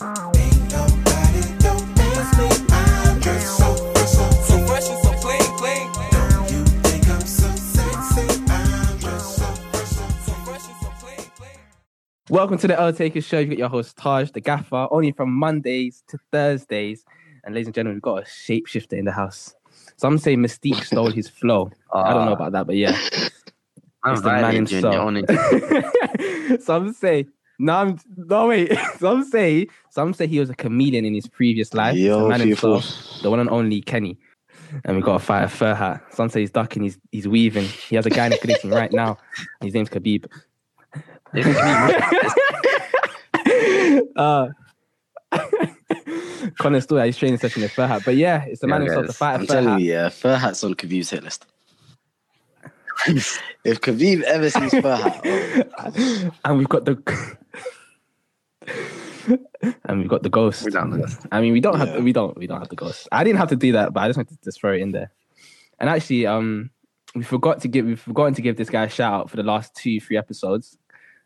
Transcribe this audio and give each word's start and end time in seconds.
Welcome 0.00 0.32
to 12.58 12.68
the 12.68 12.76
Earl 12.78 12.92
Takers 12.92 13.24
Show. 13.24 13.40
You've 13.40 13.48
got 13.48 13.58
your 13.58 13.68
host 13.68 13.96
Taj, 13.96 14.30
the 14.30 14.40
Gaffer, 14.40 14.86
only 14.92 15.10
from 15.10 15.32
Mondays 15.32 16.04
to 16.06 16.18
Thursdays. 16.30 17.04
And 17.42 17.56
ladies 17.56 17.66
and 17.66 17.74
gentlemen, 17.74 17.96
we've 17.96 18.02
got 18.02 18.22
a 18.22 18.24
shapeshifter 18.24 18.92
in 18.92 19.04
the 19.04 19.10
house. 19.10 19.52
Some 19.96 20.18
say 20.18 20.36
Mystique 20.36 20.84
stole 20.84 21.10
his 21.10 21.28
flow. 21.28 21.72
I 21.92 22.12
don't 22.12 22.26
know 22.26 22.32
ah. 22.32 22.34
about 22.34 22.52
that, 22.52 22.68
but 22.68 22.76
yeah. 22.76 22.96
I'm 24.04 24.12
It's 24.12 24.22
the 24.22 24.28
man 24.28 24.42
violating 24.42 24.68
you 24.68 24.78
in 24.78 24.84
your 24.92 25.02
own 25.02 25.16
himself. 25.16 26.60
some 26.62 26.92
say 26.92 27.26
no, 27.58 27.72
I'm, 27.74 27.98
no 28.16 28.46
wait. 28.48 28.76
Some 28.98 29.24
say 29.24 29.66
some 29.90 30.14
say 30.14 30.26
he 30.26 30.38
was 30.38 30.50
a 30.50 30.54
chameleon 30.54 31.04
in 31.04 31.14
his 31.14 31.26
previous 31.26 31.74
life. 31.74 31.96
It's 31.96 32.16
the 32.16 32.28
man 32.28 32.40
himself, 32.40 32.84
the 33.22 33.30
one 33.30 33.40
and 33.40 33.50
only 33.50 33.80
Kenny. 33.80 34.18
And 34.84 34.96
we 34.96 35.02
got 35.02 35.16
a 35.16 35.18
fight 35.18 35.44
a 35.44 35.46
Fahad. 35.46 36.00
Some 36.12 36.28
say 36.28 36.40
he's 36.40 36.50
ducking, 36.50 36.82
he's 36.82 36.98
he's 37.10 37.26
weaving. 37.26 37.64
He 37.64 37.96
has 37.96 38.06
a 38.06 38.10
guy 38.10 38.26
in 38.26 38.32
his 38.32 38.40
predicting 38.40 38.70
right 38.70 38.92
now. 38.92 39.18
His 39.62 39.74
name's 39.74 39.88
Khabib. 39.88 40.26
uh, 44.16 44.48
Connor 46.58 46.80
still 46.80 46.98
at 46.98 47.06
his 47.06 47.16
training 47.16 47.38
session 47.38 47.62
in 47.62 47.68
Fahad. 47.68 48.04
But 48.04 48.16
yeah, 48.16 48.44
it's 48.44 48.60
the 48.60 48.66
man 48.66 48.82
Yeah, 48.82 48.86
himself, 48.86 49.06
the 49.06 49.12
guys, 49.12 49.16
fight 49.16 49.32
a 49.32 49.34
I'm 49.34 49.40
fur 49.46 49.54
telling 49.54 49.68
hat. 49.70 49.80
you, 49.80 49.92
yeah, 49.92 50.08
Fahad's 50.08 50.64
on 50.64 50.74
Khabib's 50.74 51.10
hit 51.10 51.24
list. 51.24 51.46
If 53.06 53.80
Khabib 53.80 54.22
ever 54.22 54.50
sees 54.50 54.72
Fahad, 54.72 55.70
oh, 55.78 56.30
and 56.44 56.58
we've 56.58 56.68
got 56.68 56.84
the 56.84 56.96
and 59.84 59.98
we've 60.00 60.08
got 60.08 60.22
the 60.22 60.28
ghost. 60.30 60.64
We 60.64 60.70
don't 60.70 60.90
know. 60.90 61.06
I 61.30 61.40
mean, 61.40 61.52
we 61.52 61.60
don't 61.60 61.78
Yeah. 61.78 61.86
have 61.86 62.02
we 62.04 62.12
don't 62.12 62.36
we 62.36 62.46
don't 62.46 62.58
have 62.58 62.68
the 62.68 62.76
ghost. 62.76 63.08
I 63.12 63.24
didn't 63.24 63.38
have 63.38 63.48
to 63.50 63.56
do 63.56 63.72
that, 63.72 63.92
but 63.92 64.00
I 64.00 64.08
just 64.08 64.16
wanted 64.16 64.38
to 64.38 64.44
just 64.44 64.60
throw 64.60 64.72
it 64.72 64.80
in 64.80 64.92
there. 64.92 65.10
And 65.78 65.88
actually, 65.88 66.26
um, 66.26 66.70
we 67.14 67.22
forgot 67.22 67.60
to 67.62 67.68
give 67.68 67.86
we've 67.86 68.00
forgotten 68.00 68.34
to 68.34 68.42
give 68.42 68.56
this 68.56 68.70
guy 68.70 68.84
a 68.84 68.88
shout 68.88 69.12
out 69.12 69.30
for 69.30 69.36
the 69.36 69.42
last 69.42 69.74
two 69.74 70.00
three 70.00 70.16
episodes. 70.16 70.76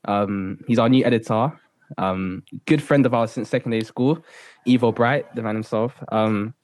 Um, 0.04 0.58
he's 0.66 0.78
our 0.78 0.88
new 0.88 1.04
editor, 1.04 1.52
um, 1.96 2.42
good 2.66 2.82
friend 2.82 3.06
of 3.06 3.14
ours 3.14 3.30
since 3.32 3.48
secondary 3.48 3.84
school, 3.84 4.24
Ivo 4.68 4.90
Bright, 4.92 5.32
the 5.36 5.42
man 5.42 5.54
himself. 5.54 5.94
Um, 6.10 6.54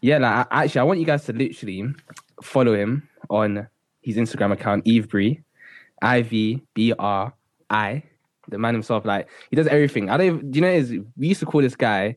yeah, 0.00 0.18
like, 0.18 0.48
I- 0.50 0.64
actually, 0.64 0.80
I 0.80 0.84
want 0.84 0.98
you 1.00 1.06
guys 1.06 1.24
to 1.26 1.32
literally 1.32 1.84
follow 2.42 2.74
him 2.74 3.08
on 3.30 3.68
his 4.04 4.16
Instagram 4.16 4.52
account, 4.52 4.84
Ivbri, 4.84 5.42
I 6.02 6.22
V 6.22 6.62
B 6.74 6.92
R 6.98 7.32
I, 7.70 8.02
the 8.48 8.58
man 8.58 8.74
himself. 8.74 9.04
Like 9.04 9.28
he 9.50 9.56
does 9.56 9.66
everything. 9.66 10.10
I 10.10 10.16
don't. 10.18 10.26
Even, 10.26 10.50
do 10.50 10.58
you 10.58 10.60
know? 10.62 10.68
What 10.68 10.76
it 10.76 10.82
is 10.82 10.90
we 11.16 11.28
used 11.28 11.40
to 11.40 11.46
call 11.46 11.62
this 11.62 11.74
guy 11.76 12.16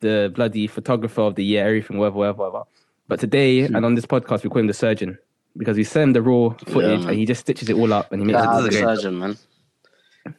the 0.00 0.30
bloody 0.34 0.66
photographer 0.66 1.22
of 1.22 1.34
the 1.36 1.44
year, 1.44 1.66
everything, 1.66 1.96
whatever, 1.98 2.16
whatever, 2.18 2.38
whatever. 2.38 2.64
But 3.08 3.20
today 3.20 3.60
and 3.60 3.84
on 3.84 3.94
this 3.94 4.06
podcast, 4.06 4.42
we 4.44 4.50
call 4.50 4.60
him 4.60 4.66
the 4.66 4.74
surgeon 4.74 5.16
because 5.56 5.76
we 5.76 5.84
send 5.84 6.16
the 6.16 6.22
raw 6.22 6.50
footage 6.66 7.00
man. 7.00 7.10
and 7.10 7.18
he 7.18 7.24
just 7.24 7.40
stitches 7.42 7.68
it 7.70 7.76
all 7.76 7.92
up 7.92 8.10
and 8.12 8.20
he 8.20 8.26
makes 8.26 8.38
shout 8.38 8.44
it 8.44 8.48
out 8.48 8.60
does 8.60 8.62
to 8.62 8.66
a 8.66 8.70
great 8.70 8.80
job. 8.80 8.96
surgeon, 8.96 9.18
man. 9.18 9.36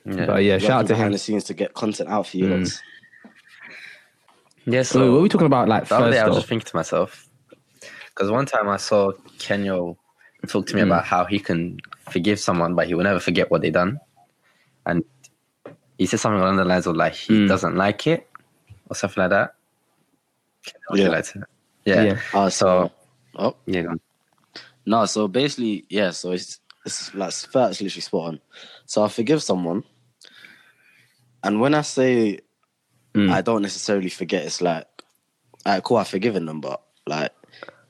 Yeah. 0.06 0.26
But 0.26 0.44
yeah, 0.44 0.58
shout 0.58 0.72
out 0.72 0.76
Working 0.78 0.88
to 0.88 0.94
behind 0.94 1.06
him. 1.08 1.12
the 1.14 1.18
scenes 1.20 1.44
to 1.46 1.54
get 1.54 1.74
content 1.74 2.10
out 2.10 2.28
for 2.28 2.38
you. 2.38 2.46
Mm. 2.48 2.60
lots. 2.60 2.82
yeah, 4.66 4.82
So, 4.84 5.00
so 5.00 5.12
what 5.12 5.18
are 5.20 5.22
we 5.22 5.30
talking 5.30 5.48
about? 5.48 5.68
Like 5.68 5.88
the 5.88 5.96
other 5.96 6.06
first, 6.06 6.14
day 6.16 6.20
I 6.20 6.28
was 6.28 6.38
just 6.38 6.48
thinking 6.48 6.66
to 6.66 6.76
myself, 6.76 7.28
because 8.10 8.32
one 8.32 8.46
time 8.46 8.68
I 8.68 8.78
saw 8.78 9.12
Kenyo 9.38 9.96
talk 10.46 10.68
to 10.68 10.76
me 10.76 10.82
Mm. 10.82 10.88
about 10.88 11.06
how 11.06 11.26
he 11.26 11.40
can 11.40 11.80
forgive 12.10 12.40
someone, 12.40 12.76
but 12.76 12.88
he 12.88 12.94
will 12.94 13.04
never 13.04 13.20
forget 13.20 13.50
what 13.52 13.62
they 13.62 13.70
done. 13.72 14.00
And 14.86 15.04
he 15.98 16.06
said 16.06 16.20
something 16.20 16.42
along 16.42 16.58
the 16.58 16.66
lines 16.66 16.86
of 16.88 16.96
like 16.96 17.14
he 17.14 17.34
Mm. 17.34 17.48
doesn't 17.48 17.76
like 17.76 18.08
it 18.08 18.28
or 18.90 18.96
something 18.96 19.22
like 19.22 19.32
that. 19.32 19.56
Yeah. 20.94 21.10
like 21.10 21.26
to- 21.26 21.44
yeah. 21.86 22.04
yeah. 22.04 22.20
Uh, 22.34 22.50
so, 22.50 22.90
So 22.90 22.92
oh 23.36 23.56
yeah, 23.66 23.82
go 23.84 23.90
on. 23.90 24.00
no, 24.86 25.06
so 25.06 25.28
basically, 25.28 25.86
yeah. 25.90 26.12
So 26.12 26.32
it's 26.32 26.60
it's 26.86 27.14
like 27.14 27.34
that's 27.52 27.82
literally 27.82 28.02
spot 28.02 28.28
on. 28.30 28.40
So 28.86 29.04
I 29.04 29.08
forgive 29.10 29.42
someone, 29.44 29.84
and 31.44 31.60
when 31.62 31.74
I 31.74 31.82
say 31.82 32.40
Mm. 33.14 33.32
I 33.32 33.40
don't 33.40 33.62
necessarily 33.62 34.10
forget, 34.10 34.44
it's 34.46 34.60
like, 34.62 34.86
alright, 35.66 35.82
cool, 35.82 35.96
I've 35.96 36.08
forgiven 36.10 36.46
them, 36.48 36.60
but 36.60 36.82
like, 37.08 37.32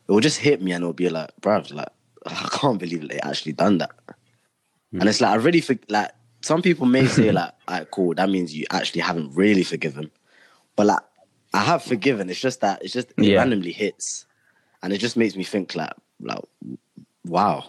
it 0.07 0.11
will 0.11 0.19
just 0.19 0.37
hit 0.37 0.61
me 0.61 0.71
and 0.71 0.83
it'll 0.83 0.93
be 0.93 1.09
like, 1.09 1.31
bruv, 1.41 1.73
like, 1.73 1.89
I 2.43 2.47
can't 2.51 2.79
believe 2.79 3.07
they 3.07 3.19
actually 3.19 3.53
done 3.53 3.77
that. 3.79 3.91
And 4.99 5.09
it's 5.09 5.19
like, 5.21 5.31
I 5.31 5.35
really, 5.35 5.61
for, 5.61 5.75
like, 5.89 6.11
some 6.41 6.61
people 6.61 6.85
may 6.85 7.07
say, 7.07 7.31
like, 7.31 7.51
alright, 7.69 7.89
cool, 7.91 8.13
that 8.15 8.29
means 8.29 8.55
you 8.55 8.65
actually 8.71 9.01
haven't 9.01 9.35
really 9.35 9.63
forgiven. 9.63 10.09
But 10.75 10.87
like, 10.87 11.01
I 11.53 11.59
have 11.63 11.83
forgiven, 11.83 12.29
it's 12.29 12.39
just 12.39 12.61
that, 12.61 12.81
it's 12.83 12.93
just, 12.93 13.09
it 13.17 13.23
Yeah. 13.25 13.37
randomly 13.39 13.71
hits. 13.71 14.25
And 14.81 14.93
it 14.93 14.99
just 14.99 15.17
makes 15.17 15.35
me 15.35 15.43
think, 15.43 15.75
like, 15.75 15.93
like, 16.21 16.39
wow. 17.25 17.65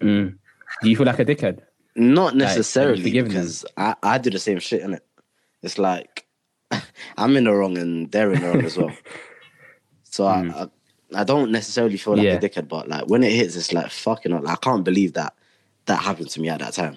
Mm. 0.00 0.38
Do 0.82 0.90
you 0.90 0.96
feel 0.96 1.06
like 1.06 1.18
a 1.18 1.24
dickhead? 1.24 1.60
Not 1.96 2.34
necessarily 2.36 3.10
them? 3.12 3.24
because 3.26 3.64
I, 3.76 3.94
I 4.02 4.18
do 4.18 4.30
the 4.30 4.38
same 4.38 4.58
shit 4.58 4.82
in 4.82 4.94
it. 4.94 5.06
It's 5.62 5.78
like 5.78 6.26
I'm 7.16 7.36
in 7.36 7.44
the 7.44 7.52
wrong 7.52 7.78
and 7.78 8.10
they're 8.10 8.32
in 8.32 8.40
the 8.42 8.48
wrong 8.48 8.64
as 8.64 8.76
well. 8.76 8.92
So 10.02 10.26
I, 10.26 10.40
I 10.48 10.68
I 11.14 11.24
don't 11.24 11.50
necessarily 11.50 11.96
feel 11.96 12.16
like 12.16 12.26
Mm. 12.26 12.30
Yeah. 12.30 12.32
a 12.34 12.40
dickhead, 12.40 12.68
but 12.68 12.88
like 12.88 13.06
when 13.08 13.22
it 13.22 13.32
hits, 13.32 13.56
it's 13.56 13.72
like 13.72 13.90
fucking. 13.90 14.32
hell, 14.32 14.46
I 14.48 14.56
can't 14.56 14.84
believe 14.84 15.12
that 15.14 15.34
that 15.86 16.02
happened 16.02 16.30
to 16.30 16.40
me 16.40 16.48
at 16.48 16.60
that 16.60 16.72
time. 16.74 16.96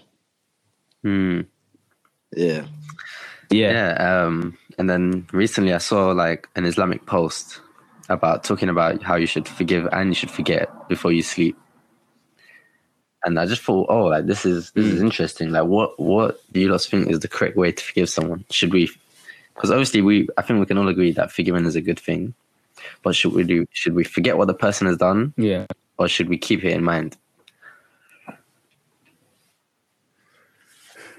Hmm. 1.04 1.42
Yeah, 2.36 2.66
Yeah. 3.50 3.72
Yeah. 3.72 4.24
Um, 4.26 4.58
and 4.78 4.90
then 4.90 5.28
recently 5.32 5.74
I 5.74 5.78
saw 5.80 6.12
like 6.12 6.48
an 6.56 6.66
Islamic 6.66 7.06
post 7.06 7.62
about 8.10 8.44
talking 8.44 8.70
about 8.70 9.02
how 9.04 9.16
you 9.16 9.26
should 9.28 9.48
forgive 9.48 9.88
and 9.92 10.10
you 10.10 10.14
should 10.16 10.32
forget 10.32 10.70
before 10.88 11.12
you 11.12 11.22
sleep. 11.22 11.58
And 13.26 13.40
I 13.40 13.46
just 13.46 13.62
thought, 13.64 13.88
oh, 13.90 14.06
like 14.06 14.26
this 14.26 14.46
is 14.46 14.72
this 14.72 14.86
is 14.86 15.02
interesting. 15.02 15.52
Like, 15.52 15.66
what 15.66 16.00
what 16.00 16.40
do 16.52 16.60
you 16.60 16.70
lot 16.70 16.82
think 16.82 17.10
is 17.10 17.20
the 17.20 17.28
correct 17.28 17.58
way 17.58 17.72
to 17.72 17.84
forgive 17.84 18.10
someone? 18.10 18.46
Should 18.52 18.72
we? 18.72 18.90
Because 19.56 19.72
obviously, 19.72 20.02
we 20.02 20.28
I 20.38 20.42
think 20.44 20.60
we 20.60 20.66
can 20.66 20.78
all 20.78 20.88
agree 20.88 21.12
that 21.14 21.32
forgiving 21.32 21.66
is 21.66 21.76
a 21.76 21.82
good 21.82 22.00
thing. 22.00 22.36
But 23.04 23.16
should 23.16 23.34
we 23.34 23.44
do? 23.44 23.66
Should 23.72 23.94
we 23.96 24.04
forget 24.04 24.38
what 24.38 24.48
the 24.48 24.54
person 24.54 24.88
has 24.88 24.98
done, 24.98 25.34
Yeah. 25.38 25.66
or 25.98 26.08
should 26.08 26.30
we 26.30 26.38
keep 26.38 26.64
it 26.64 26.74
in 26.74 26.84
mind? 26.84 27.18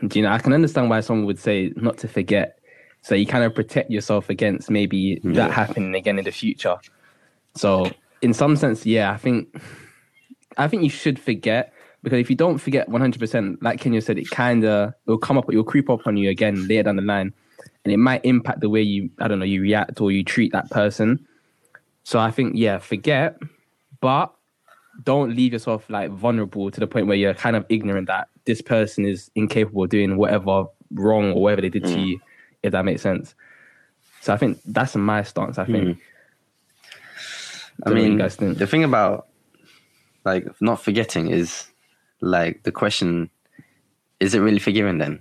Do 0.07 0.19
you 0.19 0.25
know, 0.25 0.31
I 0.31 0.39
can 0.39 0.53
understand 0.53 0.91
why 0.91 1.01
someone 1.01 1.27
would 1.27 1.41
say 1.41 1.73
not 1.75 1.99
to 1.99 2.09
forget. 2.09 2.59
So 3.03 3.15
you 3.15 3.27
kind 3.27 3.45
of 3.45 3.55
protect 3.55 3.91
yourself 3.91 4.31
against 4.31 4.71
maybe 4.71 5.21
that 5.25 5.51
happening 5.51 5.95
again 5.95 6.19
in 6.19 6.25
the 6.25 6.31
future. 6.31 6.77
So 7.55 7.91
in 8.23 8.33
some 8.33 8.55
sense, 8.57 8.87
yeah, 8.87 9.11
I 9.11 9.17
think 9.17 9.61
I 10.57 10.69
think 10.69 10.83
you 10.83 10.91
should 10.91 11.19
forget 11.19 11.73
because 12.03 12.19
if 12.21 12.31
you 12.31 12.37
don't 12.37 12.59
forget 12.59 12.89
100%, 12.89 13.59
like 13.61 13.81
Kenya 13.81 14.01
said, 14.01 14.19
it 14.19 14.31
kind 14.31 14.65
of 14.65 14.95
will 15.07 15.19
come 15.19 15.37
up, 15.37 15.53
it 15.53 15.57
will 15.57 15.65
creep 15.65 15.91
up 15.91 16.07
on 16.07 16.17
you 16.17 16.31
again 16.31 16.69
later 16.69 16.85
down 16.85 16.97
the 16.97 17.03
line, 17.03 17.33
and 17.85 17.93
it 17.93 17.97
might 17.97 18.25
impact 18.25 18.61
the 18.61 18.69
way 18.69 18.83
you 18.83 19.11
I 19.19 19.27
don't 19.27 19.39
know 19.41 19.45
you 19.45 19.61
react 19.63 20.01
or 20.01 20.13
you 20.13 20.23
treat 20.23 20.53
that 20.53 20.71
person. 20.71 21.27
So 22.09 22.19
I 22.19 22.31
think 22.31 22.55
yeah, 22.57 22.79
forget, 22.79 23.39
but 24.01 24.33
don't 25.05 25.37
leave 25.37 25.53
yourself 25.53 25.91
like 25.91 26.11
vulnerable 26.11 26.71
to 26.71 26.81
the 26.81 26.87
point 26.87 27.07
where 27.07 27.19
you're 27.19 27.35
kind 27.35 27.55
of 27.55 27.67
ignorant 27.69 28.07
that 28.07 28.29
this 28.47 28.63
person 28.63 29.05
is 29.05 29.31
incapable 29.35 29.85
of 29.85 29.91
doing 29.91 30.17
whatever 30.17 30.65
wrong 30.91 31.33
or 31.33 31.43
whatever 31.43 31.61
they 31.61 31.69
did 31.69 31.85
to 31.85 32.01
you, 32.01 32.19
if 32.63 32.73
that 32.73 32.87
makes 32.87 33.03
sense. 33.03 33.35
So 34.23 34.33
I 34.33 34.39
think 34.39 34.59
that's 34.65 34.97
my 34.97 35.23
stance. 35.23 35.59
I 35.59 35.67
think. 35.67 35.99
I 37.85 37.91
what 37.91 37.99
you 37.99 38.09
mean, 38.09 38.17
guys 38.17 38.37
think. 38.37 38.57
the 38.57 38.67
thing 38.67 38.85
about 38.85 39.27
like 40.25 40.47
not 40.63 40.83
forgetting 40.83 41.29
is 41.29 41.67
like 42.23 42.63
the 42.63 42.73
question: 42.73 43.29
Is 44.19 44.35
it 44.35 44.39
really 44.39 44.61
forgiving 44.61 44.97
then? 44.97 45.21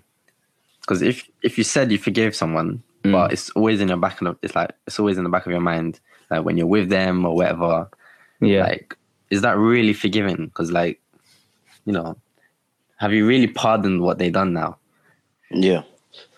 Because 0.79 1.01
if 1.01 1.27
if 1.43 1.57
you 1.57 1.65
said 1.65 1.91
you 1.91 1.97
forgave 1.97 2.33
someone, 2.33 2.81
Mm. 3.03 3.11
but 3.11 3.31
it's 3.31 3.49
always 3.51 3.79
in 3.79 3.87
your 3.87 3.97
back 3.97 4.21
of 4.21 4.37
it's 4.41 4.55
like 4.55 4.71
it's 4.87 4.99
always 4.99 5.17
in 5.17 5.23
the 5.23 5.29
back 5.29 5.45
of 5.45 5.51
your 5.51 5.61
mind, 5.61 5.99
like 6.29 6.43
when 6.43 6.57
you're 6.57 6.67
with 6.67 6.89
them 6.89 7.25
or 7.25 7.35
whatever. 7.35 7.89
Yeah. 8.41 8.63
Like, 8.63 8.97
is 9.29 9.41
that 9.41 9.57
really 9.57 9.93
forgiving? 9.93 10.45
Because 10.45 10.71
like, 10.71 11.01
you 11.85 11.93
know, 11.93 12.17
have 12.97 13.13
you 13.13 13.25
really 13.27 13.47
pardoned 13.47 14.01
what 14.01 14.17
they 14.17 14.29
done 14.29 14.53
now? 14.53 14.77
yeah. 15.51 15.83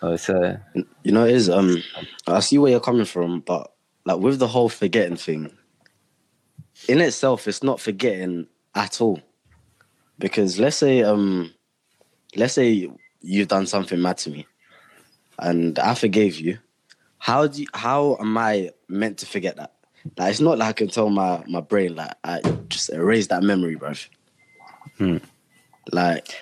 So 0.00 0.12
it's 0.12 0.28
a 0.28 0.62
You 1.02 1.12
know, 1.12 1.24
it 1.24 1.34
is. 1.34 1.48
Um, 1.48 1.82
I 2.26 2.40
see 2.40 2.58
where 2.58 2.70
you're 2.70 2.80
coming 2.80 3.06
from, 3.06 3.40
but 3.40 3.72
like 4.04 4.18
with 4.18 4.38
the 4.38 4.48
whole 4.48 4.68
forgetting 4.68 5.16
thing, 5.16 5.50
in 6.88 7.00
itself, 7.00 7.48
it's 7.48 7.62
not 7.62 7.80
forgetting 7.80 8.46
at 8.74 9.00
all. 9.00 9.20
Because 10.18 10.58
let's 10.58 10.76
say, 10.76 11.02
um, 11.02 11.52
let's 12.36 12.54
say 12.54 12.90
you've 13.20 13.48
done 13.48 13.66
something 13.66 14.00
mad 14.00 14.18
to 14.18 14.30
me, 14.30 14.46
and 15.38 15.78
I 15.78 15.94
forgave 15.94 16.38
you. 16.38 16.58
How 17.18 17.46
do 17.46 17.62
you, 17.62 17.68
how 17.74 18.16
am 18.20 18.36
I 18.38 18.70
meant 18.88 19.18
to 19.18 19.26
forget 19.26 19.56
that? 19.56 19.72
Like 20.16 20.30
it's 20.30 20.40
not 20.40 20.58
like 20.58 20.68
I 20.68 20.72
can 20.72 20.88
tell 20.88 21.10
my 21.10 21.42
my 21.46 21.60
brain 21.60 21.94
like 21.96 22.14
I 22.24 22.40
just 22.68 22.90
erase 22.90 23.26
that 23.28 23.42
memory, 23.42 23.74
bro. 23.74 23.92
Hmm. 24.98 25.18
Like 25.92 26.34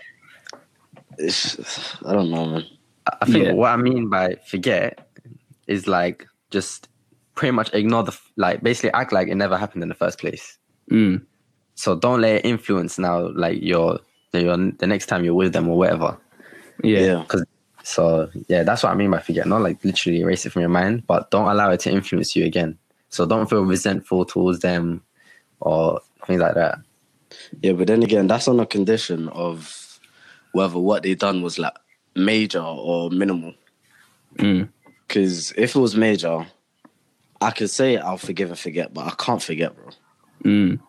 it's 1.19 1.97
I 2.05 2.13
don't 2.13 2.31
know, 2.31 2.47
man. 2.47 2.65
I 3.21 3.25
think 3.27 3.45
Yeah. 3.47 3.53
what 3.53 3.71
I 3.71 3.77
mean 3.77 4.09
by 4.09 4.37
forget 4.47 5.09
is 5.67 5.87
like 5.87 6.27
just 6.51 6.89
pretty 7.35 7.53
much 7.53 7.73
ignore 7.75 8.03
the 8.05 8.17
like 8.37 8.63
basically 8.63 8.93
act 8.93 9.13
like 9.13 9.29
it 9.29 9.35
never 9.35 9.57
happened 9.57 9.83
in 9.83 9.89
the 9.89 9.95
first 9.95 10.19
place. 10.19 10.59
Mm. 10.91 11.25
So 11.75 11.97
don't 11.97 12.21
let 12.21 12.37
it 12.37 12.45
influence 12.45 12.99
now 12.99 13.29
like 13.35 13.63
your 13.63 14.01
your 14.33 14.57
the 14.57 14.87
next 14.87 15.07
time 15.07 15.25
you're 15.25 15.35
with 15.35 15.53
them 15.53 15.69
or 15.69 15.77
whatever. 15.79 16.17
Yeah. 16.83 17.01
Yeah. 17.01 17.25
Cause 17.27 17.45
so 17.83 18.29
yeah, 18.49 18.63
that's 18.63 18.83
what 18.83 18.93
I 18.93 18.95
mean 18.95 19.11
by 19.11 19.21
forget. 19.21 19.47
Not 19.47 19.63
like 19.63 19.83
literally 19.85 20.21
erase 20.21 20.45
it 20.47 20.51
from 20.51 20.61
your 20.61 20.69
mind, 20.69 21.07
but 21.07 21.31
don't 21.31 21.49
allow 21.49 21.71
it 21.71 21.81
to 21.81 21.91
influence 21.91 22.37
you 22.37 22.45
again. 22.45 22.79
So 23.11 23.27
don't 23.27 23.49
feel 23.49 23.65
resentful 23.65 24.25
towards 24.25 24.61
them 24.61 25.03
or 25.61 26.01
things 26.27 26.41
like 26.41 26.55
that. 26.55 26.79
Yeah, 27.63 27.73
but 27.73 27.87
then 27.87 28.03
again, 28.03 28.27
that's 28.27 28.49
on 28.49 28.61
a 28.61 28.67
condition 28.67 29.29
of 29.29 30.01
whether 30.53 30.79
what 30.79 31.03
they 31.03 31.15
done 31.15 31.43
was 31.43 31.59
like 31.59 31.75
major 32.15 32.63
or 32.63 33.11
minimal. 33.11 33.55
Mm. 34.37 34.69
Because 35.07 35.53
if 35.53 35.75
it 35.75 35.79
was 35.79 35.97
major, 35.97 36.47
I 37.41 37.51
could 37.51 37.71
say 37.71 37.97
I'll 37.97 38.19
forgive 38.19 38.51
and 38.51 38.59
forget, 38.59 38.93
but 38.93 39.07
I 39.07 39.11
can't 39.11 39.43
forget, 39.43 39.75
bro. 39.75 39.91
Mm. 40.45 40.81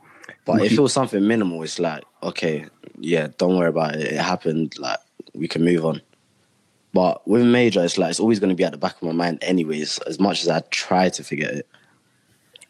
But 0.46 0.64
if 0.64 0.72
it 0.74 0.80
was 0.80 0.94
something 0.94 1.26
minimal, 1.26 1.62
it's 1.64 1.80
like, 1.80 2.04
okay, 2.24 2.66
yeah, 3.00 3.28
don't 3.38 3.58
worry 3.58 3.70
about 3.70 3.96
it. 3.96 4.14
It 4.14 4.20
happened. 4.20 4.78
Like, 4.80 5.00
we 5.34 5.48
can 5.48 5.64
move 5.64 5.86
on. 5.86 6.02
But 6.92 7.28
with 7.28 7.46
major, 7.46 7.84
it's 7.84 7.98
like, 7.98 8.10
it's 8.10 8.20
always 8.20 8.40
going 8.40 8.50
to 8.50 8.56
be 8.56 8.64
at 8.64 8.72
the 8.72 8.78
back 8.78 8.96
of 8.96 9.04
my 9.04 9.12
mind, 9.12 9.40
anyways, 9.44 10.00
as 10.00 10.20
much 10.20 10.42
as 10.42 10.50
I 10.50 10.62
try 10.72 11.10
to 11.10 11.24
forget 11.24 11.54
it. 11.54 11.68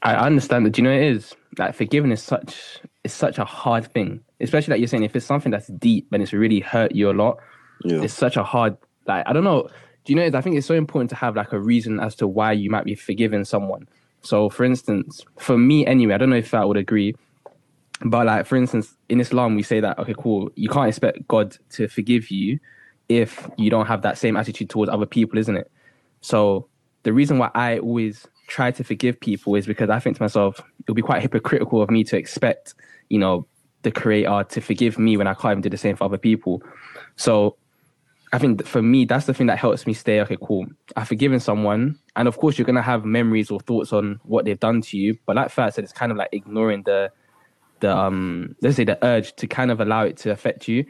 I 0.02 0.16
understand 0.16 0.66
that. 0.66 0.72
Do 0.72 0.82
you 0.82 0.88
know 0.88 0.94
it 0.96 1.04
is? 1.04 1.36
Like 1.58 1.76
forgiving 1.76 2.12
is 2.12 2.22
such 2.22 2.80
it's 3.04 3.14
such 3.14 3.38
a 3.38 3.46
hard 3.46 3.92
thing. 3.92 4.22
Especially 4.40 4.72
like 4.74 4.80
you're 4.80 4.88
saying, 4.88 5.04
if 5.04 5.16
it's 5.16 5.26
something 5.26 5.52
that's 5.52 5.68
deep 5.68 6.08
and 6.12 6.24
it's 6.24 6.32
really 6.34 6.60
hurt 6.62 6.94
you 6.96 7.10
a 7.10 7.14
lot, 7.14 7.38
Yeah. 7.84 8.02
it's 8.02 8.14
such 8.14 8.38
a 8.38 8.44
hard 8.44 8.78
like 9.08 9.24
I 9.28 9.34
don't 9.34 9.44
know. 9.44 9.68
Do 10.06 10.14
you 10.14 10.16
know? 10.16 10.24
It 10.24 10.30
is? 10.30 10.36
I 10.36 10.42
think 10.42 10.56
it's 10.56 10.68
so 10.68 10.74
important 10.76 11.10
to 11.10 11.16
have 11.18 11.36
like 11.36 11.52
a 11.52 11.60
reason 11.60 12.00
as 12.00 12.16
to 12.16 12.28
why 12.28 12.54
you 12.54 12.70
might 12.70 12.86
be 12.86 12.96
forgiving 12.96 13.44
someone. 13.46 13.88
So, 14.22 14.50
for 14.50 14.64
instance, 14.64 15.24
for 15.38 15.58
me 15.58 15.86
anyway, 15.86 16.14
I 16.14 16.18
don't 16.18 16.30
know 16.30 16.36
if 16.38 16.54
I 16.54 16.64
would 16.66 16.78
agree, 16.78 17.16
but 18.02 18.26
like 18.26 18.46
for 18.46 18.56
instance, 18.56 18.96
in 19.10 19.20
Islam 19.20 19.56
we 19.56 19.64
say 19.64 19.80
that 19.82 20.00
okay, 20.00 20.16
cool, 20.18 20.50
you 20.56 20.70
can't 20.70 20.88
expect 20.88 21.28
God 21.28 21.58
to 21.72 21.88
forgive 21.88 22.32
you 22.32 22.60
if 23.10 23.50
you 23.58 23.70
don't 23.70 23.88
have 23.88 24.02
that 24.04 24.18
same 24.18 24.38
attitude 24.38 24.70
towards 24.70 24.90
other 24.92 25.06
people, 25.06 25.38
isn't 25.40 25.58
it? 25.58 25.70
So 26.22 26.68
the 27.04 27.12
reason 27.14 27.38
why 27.38 27.50
I 27.56 27.80
always 27.80 28.26
try 28.50 28.72
to 28.72 28.84
forgive 28.84 29.20
people 29.20 29.56
is 29.56 29.66
because 29.66 29.90
I 29.90 30.00
think 30.00 30.18
to 30.18 30.24
myself, 30.24 30.60
it 30.60 30.88
would 30.88 30.96
be 30.96 31.02
quite 31.02 31.22
hypocritical 31.22 31.82
of 31.82 31.90
me 31.90 32.04
to 32.06 32.18
expect, 32.18 32.74
you 33.10 33.20
know, 33.20 33.46
the 33.84 33.92
creator 33.92 34.44
to 34.50 34.62
forgive 34.62 35.00
me 35.00 35.16
when 35.16 35.28
I 35.28 35.34
can't 35.34 35.54
even 35.54 35.62
do 35.62 35.70
the 35.70 35.78
same 35.78 35.96
for 35.96 36.04
other 36.04 36.18
people. 36.18 36.62
So 37.16 37.56
I 38.34 38.38
think 38.38 38.66
for 38.66 38.82
me, 38.82 39.06
that's 39.06 39.26
the 39.26 39.34
thing 39.34 39.48
that 39.48 39.58
helps 39.58 39.88
me 39.88 39.94
stay, 39.94 40.20
okay, 40.22 40.38
cool. 40.42 40.68
I've 40.96 41.08
forgiven 41.08 41.40
someone. 41.40 41.98
And 42.16 42.28
of 42.28 42.38
course, 42.38 42.58
you're 42.58 42.66
going 42.66 42.76
to 42.76 42.82
have 42.82 43.06
memories 43.06 43.50
or 43.50 43.60
thoughts 43.60 43.94
on 43.94 44.20
what 44.24 44.46
they've 44.46 44.60
done 44.60 44.82
to 44.82 44.98
you. 44.98 45.18
But 45.26 45.38
like 45.38 45.50
first 45.50 45.76
said, 45.76 45.84
it's 45.84 45.94
kind 45.94 46.12
of 46.12 46.18
like 46.18 46.30
ignoring 46.32 46.84
the, 46.84 47.12
the, 47.80 47.96
um, 47.96 48.56
let's 48.62 48.76
say 48.76 48.84
the 48.84 49.04
urge 49.04 49.36
to 49.38 49.48
kind 49.48 49.72
of 49.72 49.80
allow 49.80 50.04
it 50.04 50.18
to 50.18 50.32
affect 50.32 50.68
you. 50.68 50.86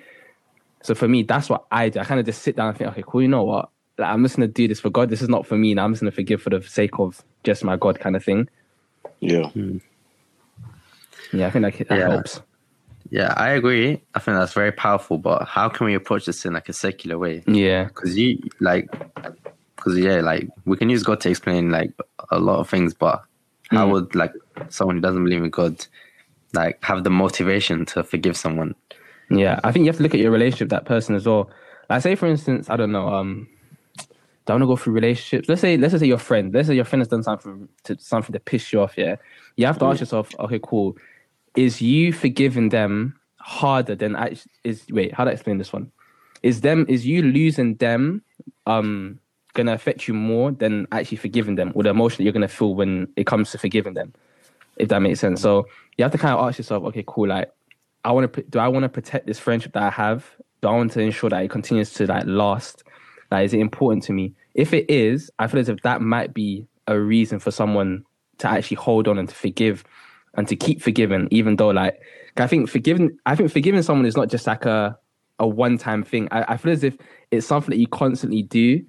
So 0.81 0.95
for 0.95 1.07
me, 1.07 1.23
that's 1.23 1.49
what 1.49 1.65
I 1.71 1.89
do. 1.89 1.99
I 1.99 2.05
kind 2.05 2.19
of 2.19 2.25
just 2.25 2.41
sit 2.41 2.55
down 2.55 2.69
and 2.69 2.77
think, 2.77 2.89
okay, 2.91 3.03
cool, 3.05 3.21
you 3.21 3.27
know 3.27 3.43
what? 3.43 3.69
Like, 3.99 4.09
I'm 4.09 4.23
just 4.23 4.37
going 4.37 4.47
to 4.47 4.53
do 4.53 4.67
this 4.67 4.79
for 4.79 4.89
God. 4.89 5.09
This 5.09 5.21
is 5.21 5.29
not 5.29 5.45
for 5.45 5.57
me. 5.57 5.73
Now 5.73 5.85
I'm 5.85 5.91
just 5.93 6.01
going 6.01 6.11
to 6.11 6.15
forgive 6.15 6.41
for 6.41 6.49
the 6.49 6.61
sake 6.61 6.97
of 6.99 7.23
just 7.43 7.63
my 7.63 7.75
God 7.75 7.99
kind 7.99 8.15
of 8.15 8.23
thing. 8.23 8.49
Yeah. 9.19 9.49
Yeah, 11.33 11.47
I 11.47 11.51
think 11.51 11.63
that, 11.65 11.87
that 11.89 11.97
Yeah. 11.97 12.09
helps. 12.09 12.41
Yeah, 13.11 13.33
I 13.37 13.49
agree. 13.49 14.01
I 14.13 14.19
think 14.19 14.37
that's 14.37 14.53
very 14.53 14.71
powerful. 14.71 15.17
But 15.17 15.45
how 15.47 15.67
can 15.69 15.85
we 15.87 15.95
approach 15.95 16.25
this 16.25 16.45
in 16.45 16.53
like 16.53 16.69
a 16.69 16.73
secular 16.73 17.17
way? 17.17 17.43
Yeah. 17.47 17.85
Because 17.85 18.17
you 18.17 18.39
like, 18.59 18.89
because 19.75 19.97
yeah, 19.97 20.21
like 20.21 20.47
we 20.65 20.77
can 20.77 20.89
use 20.89 21.03
God 21.03 21.19
to 21.21 21.29
explain 21.29 21.71
like 21.71 21.91
a 22.29 22.39
lot 22.39 22.59
of 22.59 22.69
things, 22.69 22.93
but 22.93 23.23
how 23.71 23.87
Mm. 23.87 23.91
would 23.91 24.15
like 24.15 24.33
someone 24.69 24.97
who 24.97 25.01
doesn't 25.01 25.23
believe 25.23 25.43
in 25.43 25.49
God 25.49 25.85
like 26.53 26.83
have 26.83 27.03
the 27.03 27.09
motivation 27.09 27.85
to 27.87 28.03
forgive 28.03 28.37
someone? 28.37 28.75
Yeah, 29.31 29.59
I 29.63 29.71
think 29.71 29.85
you 29.85 29.89
have 29.89 29.97
to 29.97 30.03
look 30.03 30.13
at 30.13 30.19
your 30.19 30.31
relationship 30.31 30.65
with 30.65 30.71
that 30.71 30.85
person 30.85 31.15
as 31.15 31.25
well. 31.25 31.49
Like, 31.89 32.01
say 32.03 32.15
for 32.15 32.27
instance, 32.27 32.69
I 32.69 32.75
don't 32.77 32.91
know, 32.91 33.07
um, 33.09 33.47
don't 34.53 34.61
want 34.61 34.69
to 34.69 34.75
go 34.75 34.83
through 34.83 34.93
relationships. 34.93 35.47
Let's 35.47 35.61
say, 35.61 35.77
let's 35.77 35.91
just 35.91 36.01
say 36.01 36.07
your 36.07 36.17
friend. 36.17 36.53
Let's 36.53 36.67
say 36.67 36.75
your 36.75 36.85
friend 36.85 37.01
has 37.01 37.07
done 37.07 37.23
something 37.23 37.69
to 37.83 37.97
something 37.99 38.33
to 38.33 38.39
piss 38.39 38.73
you 38.73 38.81
off. 38.81 38.97
Yeah, 38.97 39.15
you 39.55 39.65
have 39.65 39.79
to 39.79 39.85
ask 39.85 39.99
yourself, 39.99 40.33
okay, 40.39 40.59
cool. 40.61 40.97
Is 41.55 41.81
you 41.81 42.13
forgiving 42.13 42.69
them 42.69 43.19
harder 43.37 43.95
than 43.95 44.15
actually 44.15 44.51
is? 44.63 44.85
Wait, 44.89 45.13
how 45.13 45.23
do 45.23 45.29
I 45.29 45.33
explain 45.33 45.57
this 45.57 45.73
one? 45.73 45.91
Is 46.43 46.61
them 46.61 46.85
is 46.87 47.05
you 47.05 47.21
losing 47.21 47.75
them 47.75 48.23
um 48.65 49.19
gonna 49.53 49.73
affect 49.73 50.07
you 50.07 50.13
more 50.13 50.51
than 50.51 50.87
actually 50.91 51.17
forgiving 51.17 51.55
them, 51.55 51.71
or 51.75 51.83
the 51.83 51.89
emotion 51.89 52.17
that 52.17 52.23
you're 52.23 52.33
gonna 52.33 52.47
feel 52.47 52.75
when 52.75 53.07
it 53.15 53.25
comes 53.25 53.51
to 53.51 53.57
forgiving 53.57 53.93
them? 53.93 54.13
If 54.77 54.89
that 54.89 55.01
makes 55.01 55.19
sense. 55.19 55.41
So 55.41 55.67
you 55.97 56.03
have 56.03 56.11
to 56.13 56.17
kind 56.17 56.33
of 56.33 56.47
ask 56.47 56.57
yourself, 56.57 56.83
okay, 56.85 57.03
cool, 57.05 57.27
like 57.27 57.51
I 58.05 58.11
want 58.11 58.31
to 58.31 58.41
do 58.43 58.59
I 58.59 58.67
want 58.67 58.83
to 58.83 58.89
protect 58.89 59.27
this 59.27 59.39
friendship 59.39 59.73
that 59.73 59.83
I 59.83 59.89
have? 59.89 60.25
Do 60.61 60.69
I 60.69 60.71
want 60.71 60.91
to 60.93 61.01
ensure 61.01 61.29
that 61.29 61.43
it 61.43 61.49
continues 61.49 61.93
to 61.93 62.07
like 62.07 62.23
last? 62.25 62.83
Like, 63.31 63.45
is 63.45 63.53
it 63.53 63.59
important 63.59 64.03
to 64.03 64.13
me? 64.13 64.33
If 64.55 64.73
it 64.73 64.89
is, 64.89 65.29
I 65.39 65.47
feel 65.47 65.59
as 65.59 65.69
if 65.69 65.81
that 65.83 66.01
might 66.01 66.33
be 66.33 66.65
a 66.87 66.99
reason 66.99 67.39
for 67.39 67.51
someone 67.51 68.03
to 68.39 68.47
actually 68.49 68.75
hold 68.75 69.07
on 69.07 69.17
and 69.17 69.29
to 69.29 69.35
forgive 69.35 69.83
and 70.35 70.47
to 70.47 70.55
keep 70.55 70.81
forgiving, 70.81 71.27
even 71.31 71.55
though 71.55 71.69
like 71.69 71.99
I 72.37 72.47
think 72.47 72.69
forgiving 72.69 73.17
I 73.25 73.35
think 73.35 73.51
forgiving 73.51 73.81
someone 73.81 74.05
is 74.05 74.15
not 74.15 74.29
just 74.29 74.47
like 74.47 74.65
a 74.65 74.97
a 75.39 75.47
one 75.47 75.77
time 75.77 76.03
thing. 76.03 76.27
I, 76.31 76.53
I 76.53 76.57
feel 76.57 76.71
as 76.71 76.83
if 76.83 76.97
it's 77.31 77.47
something 77.47 77.69
that 77.71 77.77
you 77.77 77.87
constantly 77.87 78.43
do 78.43 78.83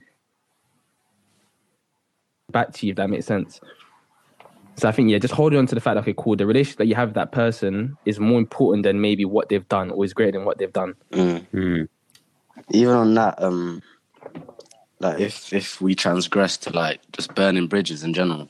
back 2.50 2.72
to 2.75 2.86
you, 2.86 2.90
if 2.90 2.96
that 2.96 3.10
makes 3.10 3.26
sense. 3.26 3.60
So 4.76 4.88
I 4.88 4.93
think 4.93 5.10
yeah, 5.10 5.19
just 5.19 5.34
holding 5.34 5.58
on 5.58 5.66
to 5.66 5.75
the 5.75 5.81
fact, 5.81 5.98
okay, 5.98 6.14
cool, 6.16 6.36
the 6.36 6.46
relationship 6.46 6.78
that 6.78 6.86
you 6.86 6.94
have 6.94 7.10
with 7.10 7.14
that 7.16 7.32
person 7.32 7.96
is 8.06 8.19
more 8.19 8.38
important 8.38 8.84
than 8.84 9.00
maybe 9.00 9.25
what 9.25 9.48
they've 9.48 9.69
done, 9.69 9.90
or 9.90 10.04
is 10.04 10.14
greater 10.14 10.32
than 10.32 10.44
what 10.44 10.58
they've 10.58 10.72
done. 10.72 10.94
Mm. 11.12 11.46
Hmm. 11.48 11.82
Even 12.70 12.94
on 12.94 13.14
that, 13.14 13.43
um, 13.43 13.82
like 15.00 15.19
if 15.20 15.52
if 15.52 15.81
we 15.81 15.94
transgress 15.94 16.56
to 16.58 16.70
like 16.70 17.00
just 17.12 17.35
burning 17.35 17.67
bridges 17.67 18.02
in 18.05 18.12
general, 18.14 18.49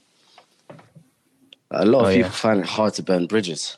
a 1.70 1.84
lot 1.84 2.00
of 2.00 2.06
Oh, 2.06 2.10
people 2.10 2.20
yeah. 2.22 2.30
find 2.30 2.60
it 2.60 2.66
hard 2.66 2.94
to 2.94 3.02
burn 3.02 3.26
bridges, 3.26 3.76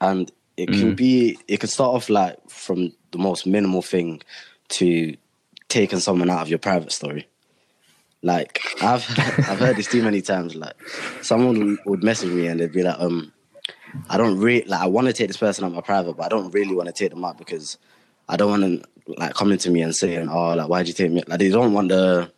and 0.00 0.30
it 0.56 0.68
Mm. 0.68 0.78
can 0.80 0.94
be 0.94 1.38
it 1.48 1.60
can 1.60 1.68
start 1.68 1.94
off 1.94 2.08
like 2.10 2.36
from 2.48 2.92
the 3.12 3.18
most 3.18 3.46
minimal 3.46 3.82
thing 3.82 4.20
to 4.68 5.16
taking 5.68 5.98
someone 6.00 6.30
out 6.30 6.42
of 6.42 6.48
your 6.48 6.58
private 6.58 6.92
story. 6.92 7.26
Like 8.22 8.60
I've 8.82 9.04
I've 9.48 9.58
heard 9.58 9.76
this 9.76 9.88
too 9.88 10.02
many 10.02 10.20
times. 10.22 10.54
Like 10.54 10.74
someone 11.22 11.78
would- 11.86 12.04
message 12.04 12.30
me 12.30 12.46
and 12.46 12.60
they'd 12.60 12.72
be 12.72 12.82
like, 12.82 12.98
um, 13.00 13.32
I 14.10 14.16
don't 14.16 14.38
really 14.38 14.66
like 14.68 14.80
I 14.80 14.86
want 14.86 15.06
to 15.06 15.12
take 15.12 15.28
this 15.28 15.36
person 15.38 15.64
out 15.64 15.68
of 15.68 15.74
my 15.74 15.80
private, 15.80 16.14
but 16.16 16.24
I 16.26 16.28
don't 16.28 16.50
really 16.50 16.74
want 16.74 16.88
to 16.88 16.92
take 16.92 17.10
them 17.10 17.24
out 17.24 17.38
because 17.38 17.78
I 18.28 18.36
don't 18.36 18.50
want 18.50 18.62
them 18.62 18.82
like 19.06 19.34
coming 19.34 19.58
to 19.58 19.70
me 19.70 19.82
and 19.82 19.94
saying, 19.94 20.28
"Oh, 20.28 20.54
like 20.54 20.68
why'd 20.68 20.88
you 20.88 20.94
take 20.94 21.10
me?" 21.10 21.22
Like 21.26 21.38
they 21.38 21.50
don't 21.50 21.72
want 21.72 21.88
the 21.88 22.30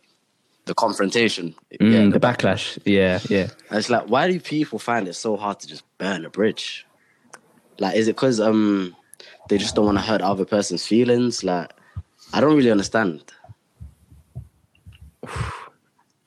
the 0.65 0.73
confrontation. 0.73 1.55
Mm, 1.79 1.93
Yeah, 1.93 2.09
the 2.09 2.19
backlash. 2.19 2.79
Yeah, 2.85 3.19
yeah. 3.29 3.47
And 3.69 3.79
it's 3.79 3.89
like, 3.89 4.09
why 4.09 4.27
do 4.29 4.39
people 4.39 4.79
find 4.79 5.07
it 5.07 5.13
so 5.13 5.37
hard 5.37 5.59
to 5.59 5.67
just 5.67 5.83
burn 5.97 6.25
a 6.25 6.29
bridge? 6.29 6.85
Like, 7.79 7.95
is 7.95 8.07
it 8.07 8.15
because 8.15 8.39
um 8.39 8.95
they 9.49 9.57
just 9.57 9.75
don't 9.75 9.85
want 9.85 9.97
to 9.97 10.03
hurt 10.03 10.21
the 10.21 10.27
other 10.27 10.45
person's 10.45 10.85
feelings? 10.85 11.43
Like, 11.43 11.71
I 12.33 12.41
don't 12.41 12.55
really 12.57 12.71
understand. 12.71 13.23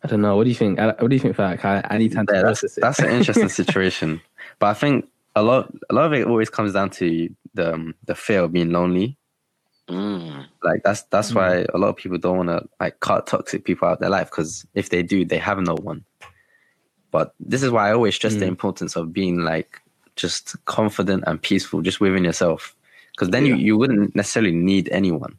I 0.01 0.07
don't 0.07 0.21
know. 0.21 0.37
What 0.37 0.45
do 0.45 0.51
you 0.51 0.55
think? 0.55 0.79
What 0.79 1.09
do 1.09 1.15
you 1.15 1.21
think, 1.21 1.35
Fak? 1.35 1.65
I, 1.65 1.85
I 1.91 1.99
need 1.99 2.13
time 2.13 2.27
to 2.29 2.35
Yeah, 2.35 2.43
that's, 2.43 2.77
that's 2.77 3.01
an 3.01 3.11
interesting 3.11 3.49
situation. 3.61 4.21
But 4.61 4.69
I 4.69 4.75
think 4.75 5.09
a 5.35 5.43
lot 5.43 5.73
a 5.91 5.95
lot 5.95 6.07
of 6.07 6.13
it 6.13 6.27
always 6.27 6.49
comes 6.51 6.73
down 6.73 6.91
to 6.91 7.29
the 7.55 7.75
um, 7.75 7.95
the 8.05 8.15
fear 8.15 8.45
of 8.45 8.53
being 8.53 8.71
lonely. 8.71 9.18
Mm. 9.89 10.47
Like 10.63 10.83
that's 10.85 11.03
that's 11.05 11.33
why 11.35 11.65
a 11.73 11.79
lot 11.79 11.89
of 11.89 11.97
people 11.97 12.19
don't 12.19 12.37
want 12.37 12.49
to 12.51 12.69
like 12.79 13.01
cut 13.01 13.27
toxic 13.27 13.65
people 13.65 13.89
out 13.89 13.95
of 13.95 13.99
their 14.01 14.11
life 14.11 14.31
because 14.31 14.67
if 14.75 14.91
they 14.91 15.03
do, 15.03 15.25
they 15.25 15.39
have 15.39 15.59
no 15.61 15.75
one. 15.75 16.05
But 17.11 17.35
this 17.41 17.63
is 17.63 17.71
why 17.71 17.89
I 17.89 17.93
always 17.93 18.15
stress 18.15 18.35
the 18.35 18.45
Mm. 18.45 18.49
importance 18.49 18.97
of 18.97 19.13
being 19.13 19.39
like 19.41 19.81
just 20.17 20.63
confident 20.67 21.25
and 21.27 21.41
peaceful 21.41 21.81
just 21.81 22.01
within 22.01 22.25
yourself, 22.25 22.77
because 23.13 23.31
then 23.31 23.47
you 23.47 23.55
Yeah. 23.55 23.65
you 23.65 23.79
wouldn't 23.79 24.15
necessarily 24.15 24.53
need 24.53 24.89
anyone. 24.91 25.39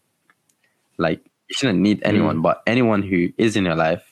Like 0.98 1.20
you 1.48 1.56
shouldn't 1.56 1.80
need 1.80 2.02
anyone, 2.04 2.42
but 2.42 2.64
anyone 2.66 3.04
who 3.04 3.30
is 3.38 3.56
in 3.56 3.66
your 3.66 3.76
life 3.76 4.04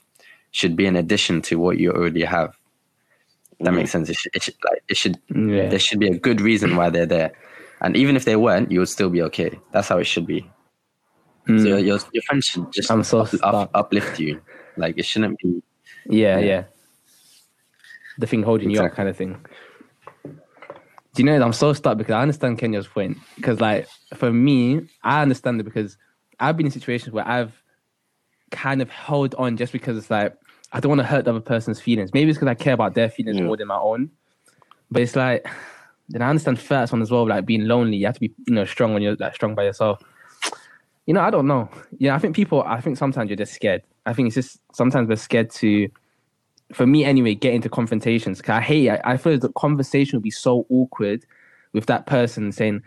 should 0.51 0.75
be 0.75 0.86
an 0.86 0.96
addition 0.96 1.41
to 1.44 1.58
what 1.58 1.77
you 1.77 1.91
already 1.91 2.24
have. 2.24 2.56
That 3.60 3.74
makes 3.74 3.89
sense. 3.91 4.08
It 4.10 4.17
should, 4.17 4.32
it 4.36 4.44
should 4.44 4.56
like 4.63 4.84
it 4.88 4.98
should 4.98 5.17
yeah. 5.34 5.67
there 5.70 5.79
should 5.79 6.00
be 6.00 6.10
a 6.10 6.17
good 6.20 6.41
reason 6.41 6.75
why 6.75 6.91
they're 6.91 7.08
there. 7.08 7.32
And 7.81 7.96
even 7.96 8.15
if 8.15 8.25
they 8.25 8.36
weren't, 8.36 8.72
you 8.72 8.79
would 8.79 8.89
still 8.89 9.10
be 9.10 9.22
okay. 9.24 9.60
That's 9.72 9.88
how 9.88 9.98
it 10.00 10.05
should 10.05 10.25
be. 10.25 10.50
Mm. 11.48 11.62
So 11.62 11.67
your, 11.67 11.79
your 11.79 12.00
your 12.12 12.24
friends 12.24 12.46
should 12.46 12.72
just 12.74 12.89
I'm 12.91 13.03
so 13.03 13.22
up, 13.22 13.29
up, 13.43 13.72
uplift 13.74 14.19
you. 14.19 14.41
Like 14.75 14.98
it 14.98 15.05
shouldn't 15.05 15.39
be. 15.39 15.62
Yeah, 16.10 16.39
Yeah. 16.39 16.46
yeah. 16.46 16.63
The 18.17 18.27
thing 18.27 18.41
holding 18.43 18.72
you 18.72 18.81
up, 18.81 18.93
kind 18.93 19.07
of 19.10 19.15
thing. 19.15 19.46
Do 20.24 21.24
you 21.24 21.25
know? 21.25 21.41
I'm 21.43 21.53
so 21.53 21.74
stuck 21.74 21.98
because 21.98 22.13
I 22.13 22.22
understand 22.22 22.60
Kenya's 22.60 22.88
point. 22.88 23.17
Because, 23.36 23.60
like, 23.60 23.88
for 24.15 24.31
me, 24.31 24.88
I 25.03 25.22
understand 25.22 25.60
it 25.60 25.63
because 25.63 25.98
I've 26.39 26.57
been 26.57 26.65
in 26.67 26.72
situations 26.72 27.13
where 27.13 27.27
I've 27.27 27.62
kind 28.51 28.81
of 28.81 28.89
held 28.89 29.36
on 29.36 29.57
just 29.57 29.72
because 29.74 29.98
it's 29.98 30.10
like 30.10 30.36
I 30.72 30.79
don't 30.79 30.89
want 30.89 31.00
to 31.01 31.05
hurt 31.05 31.25
the 31.25 31.31
other 31.31 31.39
person's 31.39 31.79
feelings. 31.79 32.13
Maybe 32.13 32.29
it's 32.29 32.38
because 32.39 32.50
I 32.50 32.55
care 32.55 32.74
about 32.74 32.93
their 32.96 33.10
feelings 33.10 33.38
Yeah. 33.38 33.43
more 33.46 33.57
than 33.57 33.67
my 33.67 33.77
own. 33.77 34.10
But 34.91 35.01
it's 35.01 35.15
like 35.15 35.48
then 36.10 36.22
I 36.22 36.30
understand 36.30 36.60
first 36.60 36.92
one 36.92 37.02
as 37.02 37.12
well, 37.12 37.28
like 37.28 37.46
being 37.46 37.66
lonely. 37.66 37.98
You 37.98 38.06
have 38.06 38.16
to 38.16 38.22
be, 38.22 38.34
you 38.48 38.54
know, 38.54 38.66
strong 38.66 38.94
when 38.94 39.02
you're 39.02 39.16
like 39.18 39.36
strong 39.36 39.56
by 39.56 39.64
yourself. 39.64 40.02
You 41.06 41.14
know, 41.14 41.22
I 41.22 41.30
don't 41.30 41.48
know. 41.48 41.70
Yeah, 41.98 42.16
I 42.16 42.20
think 42.20 42.36
people. 42.36 42.64
I 42.64 42.82
think 42.82 42.98
sometimes 42.98 43.30
you're 43.30 43.38
just 43.38 43.54
scared. 43.54 43.84
I 44.06 44.14
think 44.14 44.28
it's 44.28 44.36
just 44.36 44.60
sometimes 44.74 45.10
we're 45.10 45.18
scared 45.18 45.50
to, 45.52 45.90
for 46.74 46.86
me 46.86 47.04
anyway, 47.04 47.36
get 47.36 47.54
into 47.54 47.70
confrontations. 47.70 48.42
Cause 48.42 48.56
I 48.56 48.62
hate. 48.62 48.90
I, 48.90 49.02
I 49.04 49.18
feel 49.18 49.38
the 49.38 49.52
conversation 49.54 50.18
would 50.18 50.24
be 50.24 50.32
so 50.32 50.66
awkward 50.70 51.26
with 51.74 51.86
that 51.88 52.06
person 52.06 52.52
saying, 52.52 52.84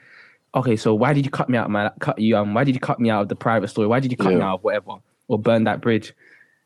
"Okay, 0.55 0.77
so 0.77 0.95
why 0.95 1.13
did 1.13 1.25
you 1.25 1.31
cut 1.31 1.49
me 1.51 1.59
out 1.59 1.67
of 1.67 1.71
my 1.71 1.91
cut 2.01 2.19
you 2.19 2.37
um? 2.37 2.55
Why 2.55 2.65
did 2.65 2.75
you 2.75 2.81
cut 2.81 3.01
me 3.01 3.11
out 3.11 3.23
of 3.23 3.29
the 3.29 3.37
private 3.37 3.69
story? 3.69 3.87
Why 3.87 4.01
did 4.01 4.11
you 4.11 4.17
cut 4.17 4.35
me 4.35 4.41
out 4.41 4.57
of 4.57 4.65
whatever 4.65 4.97
or 5.29 5.39
burn 5.39 5.65
that 5.65 5.81
bridge?" 5.81 6.15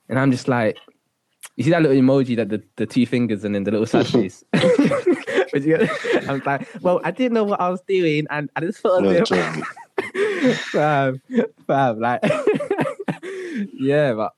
And 0.09 0.19
I'm 0.19 0.31
just 0.31 0.49
like, 0.49 0.77
you 1.57 1.65
see 1.65 1.71
that 1.71 1.83
little 1.83 1.97
emoji 1.97 2.37
that 2.37 2.49
the, 2.49 2.63
the 2.77 2.87
two 2.87 3.07
fingers 3.07 3.45
and 3.45 3.55
then 3.55 3.65
the 3.65 3.71
little 3.71 3.87
sad 3.87 4.07
face. 4.09 4.45
I'm 4.55 6.43
like, 6.45 6.69
well, 6.83 7.01
I 7.05 7.11
didn't 7.11 7.35
know 7.35 7.45
what 7.45 7.61
I 7.61 7.69
was 7.69 7.81
doing, 7.83 8.27
and 8.31 8.51
I 8.57 8.61
just 8.61 8.81
felt 8.81 9.01
a 9.01 9.03
No, 9.03 9.13
bit, 9.13 9.27
trust 9.27 9.57
me. 9.57 10.53
fam, 10.55 11.23
fam, 11.67 12.01
like, 12.01 12.23
yeah, 13.75 14.15
but 14.15 14.33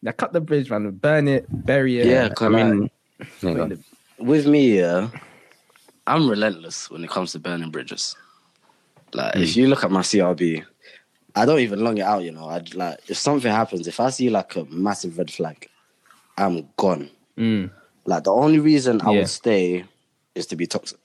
now 0.00 0.12
cut 0.12 0.32
the 0.32 0.40
bridge, 0.40 0.70
man, 0.70 0.90
burn 0.92 1.28
it, 1.28 1.46
bury 1.66 2.00
it. 2.00 2.06
Yeah, 2.06 2.32
I 2.40 2.48
mean, 2.48 2.90
like, 3.42 3.78
with 4.18 4.46
me, 4.46 4.78
yeah, 4.78 5.10
I'm 6.06 6.30
relentless 6.30 6.90
when 6.90 7.04
it 7.04 7.10
comes 7.10 7.32
to 7.32 7.38
burning 7.38 7.70
bridges. 7.70 8.16
Like, 9.12 9.36
if 9.36 9.52
hmm. 9.52 9.60
you 9.60 9.68
look 9.68 9.84
at 9.84 9.90
my 9.90 10.00
CRB, 10.00 10.64
I 11.36 11.44
don't 11.44 11.60
even 11.60 11.84
long 11.84 11.98
it 11.98 12.02
out. 12.02 12.22
You 12.22 12.32
know, 12.32 12.48
I 12.48 12.62
like 12.74 13.00
if 13.08 13.18
something 13.18 13.52
happens, 13.52 13.86
if 13.86 14.00
I 14.00 14.08
see 14.10 14.30
like 14.30 14.56
a 14.56 14.64
massive 14.66 15.18
red 15.18 15.30
flag, 15.30 15.68
I'm 16.36 16.68
gone. 16.76 17.10
mm, 17.38 17.70
Like 18.06 18.24
the 18.24 18.32
only 18.32 18.58
reason 18.58 19.00
I 19.00 19.10
Yeah. 19.10 19.18
would 19.20 19.28
stay 19.28 19.84
is 20.34 20.46
to 20.48 20.56
be 20.56 20.66
toxic. 20.66 20.98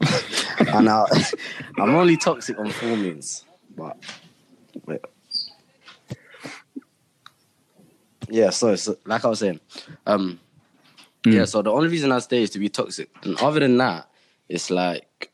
and 0.72 0.88
I, 0.88 1.06
I'm 1.78 1.94
only 1.94 2.16
toxic 2.16 2.58
on 2.58 2.70
full 2.70 2.96
means, 2.96 3.44
but 3.76 3.96
wait. 4.86 5.00
Yeah, 8.28 8.50
so, 8.50 8.74
so 8.76 8.96
like 9.06 9.24
I 9.24 9.28
was 9.28 9.38
saying, 9.40 9.60
um, 10.06 10.40
Mm. 11.24 11.34
yeah. 11.34 11.44
So 11.44 11.60
the 11.60 11.72
only 11.72 11.88
reason 11.88 12.12
I 12.12 12.20
stay 12.20 12.42
is 12.42 12.50
to 12.50 12.60
be 12.60 12.68
toxic, 12.68 13.10
and 13.24 13.36
other 13.38 13.58
than 13.58 13.76
that, 13.78 14.08
it's 14.48 14.70
like 14.70 15.32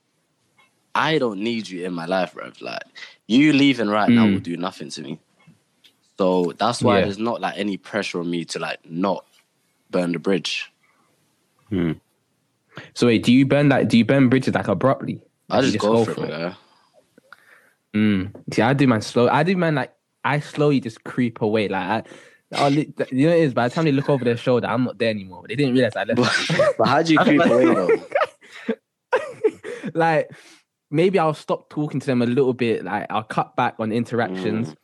I 0.94 1.18
don't 1.18 1.40
need 1.40 1.68
you 1.68 1.84
in 1.84 1.92
my 1.92 2.06
life, 2.06 2.32
bro. 2.32 2.50
Like 2.62 2.82
you 3.26 3.52
leaving 3.52 3.88
right 3.88 4.10
now 4.10 4.26
Mm. 4.26 4.32
will 4.32 4.40
do 4.40 4.56
nothing 4.56 4.88
to 4.90 5.02
me. 5.02 5.20
So 6.22 6.52
that's 6.56 6.80
why 6.82 6.98
Yeah. 6.98 7.04
there's 7.06 7.18
not 7.18 7.40
like 7.40 7.54
any 7.56 7.76
pressure 7.76 8.20
on 8.20 8.30
me 8.30 8.44
to 8.44 8.60
like 8.60 8.78
not 8.88 9.26
burn 9.90 10.12
the 10.12 10.20
bridge. 10.20 10.70
Hmm. 11.68 11.94
so 12.94 13.08
wait, 13.08 13.24
do 13.24 13.32
you 13.32 13.44
burn 13.44 13.68
like? 13.68 13.88
Do 13.88 13.98
you 13.98 14.04
burn 14.04 14.28
bridges 14.28 14.54
like 14.54 14.68
abruptly? 14.68 15.20
I 15.50 15.56
Like, 15.56 15.64
you 15.66 15.72
just, 15.72 15.84
go, 15.84 16.04
for 16.04 16.24
it, 16.24 16.30
yeah. 16.30 16.54
Mm. 17.92 18.30
See, 18.54 18.62
I 18.62 18.72
do 18.72 18.86
man 18.86 19.02
slow. 19.02 19.28
I 19.28 19.42
do 19.42 19.56
man 19.56 19.74
like 19.74 19.92
I 20.22 20.38
slowly 20.38 20.78
just 20.78 21.02
creep 21.02 21.42
away. 21.42 21.66
Like 21.66 21.82
I, 21.82 22.02
I'll 22.54 22.72
you 22.72 22.94
know, 22.96 23.34
it 23.34 23.40
is 23.40 23.52
by 23.52 23.66
the 23.66 23.74
time 23.74 23.86
they 23.86 23.90
look 23.90 24.08
over 24.08 24.24
their 24.24 24.36
shoulder, 24.36 24.68
I'm 24.68 24.84
not 24.84 24.98
there 24.98 25.10
anymore. 25.10 25.46
They 25.48 25.56
didn't 25.56 25.74
realize 25.74 25.96
I 25.96 26.04
left. 26.04 26.20
But, 26.20 26.76
but 26.78 26.86
how 26.86 27.02
do 27.02 27.14
you 27.14 27.18
creep 27.18 27.44
away 27.44 27.64
though? 27.64 27.90
like 29.94 30.30
maybe 30.88 31.18
I'll 31.18 31.34
stop 31.34 31.68
talking 31.68 31.98
to 31.98 32.06
them 32.06 32.22
a 32.22 32.26
little 32.26 32.54
bit. 32.54 32.84
Like 32.84 33.06
I'll 33.10 33.24
cut 33.24 33.56
back 33.56 33.74
on 33.80 33.90
interactions. 33.90 34.68
Mm. 34.70 34.76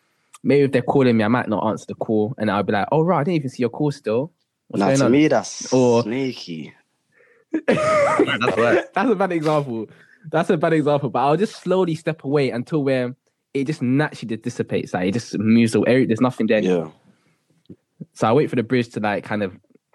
Maybe 0.49 0.62
if 0.64 0.73
they're 0.73 0.81
calling 0.81 1.14
me, 1.14 1.25
I 1.25 1.28
might 1.28 1.49
not 1.49 1.62
answer 1.69 1.85
the 1.88 1.95
call, 1.95 2.35
and 2.38 2.50
I'll 2.50 2.62
be 2.62 2.73
like, 2.73 2.88
"Oh 2.90 3.02
right, 3.02 3.21
I 3.21 3.25
didn't 3.25 3.37
even 3.37 3.50
see 3.50 3.61
your 3.62 3.69
call 3.69 3.90
still." 3.93 4.33
What's 4.69 4.81
Now 4.81 4.87
going 4.87 4.99
to 4.99 5.05
on? 5.05 5.12
me, 5.12 5.28
that's 5.28 5.71
Or- 5.73 6.02
sneaky. 6.02 6.73
That's 7.67 8.57
right. 8.57 8.85
That's 8.95 9.11
a 9.11 9.14
bad 9.14 9.33
example. 9.33 9.87
That's 10.31 10.50
a 10.50 10.57
bad 10.57 10.73
example. 10.73 11.09
But 11.11 11.19
I'll 11.21 11.37
just 11.37 11.62
slowly 11.62 11.95
step 11.95 12.25
away 12.25 12.50
until 12.50 12.83
where 12.83 13.14
it 13.55 13.64
just 13.67 13.81
naturally 13.83 14.37
dissipates. 14.37 14.93
Like 14.95 15.09
it 15.09 15.12
just 15.12 15.38
moves 15.38 15.75
away. 15.75 16.05
There's 16.07 16.21
nothing 16.21 16.47
there. 16.47 16.59
anymore. 16.59 16.93
Yeah. 17.69 17.76
So 18.14 18.28
I 18.28 18.33
wait 18.33 18.50
for 18.50 18.57
the 18.57 18.62
bridge 18.62 18.88
to 18.90 19.00
like 19.00 19.25
kind 19.25 19.43
of 19.43 19.52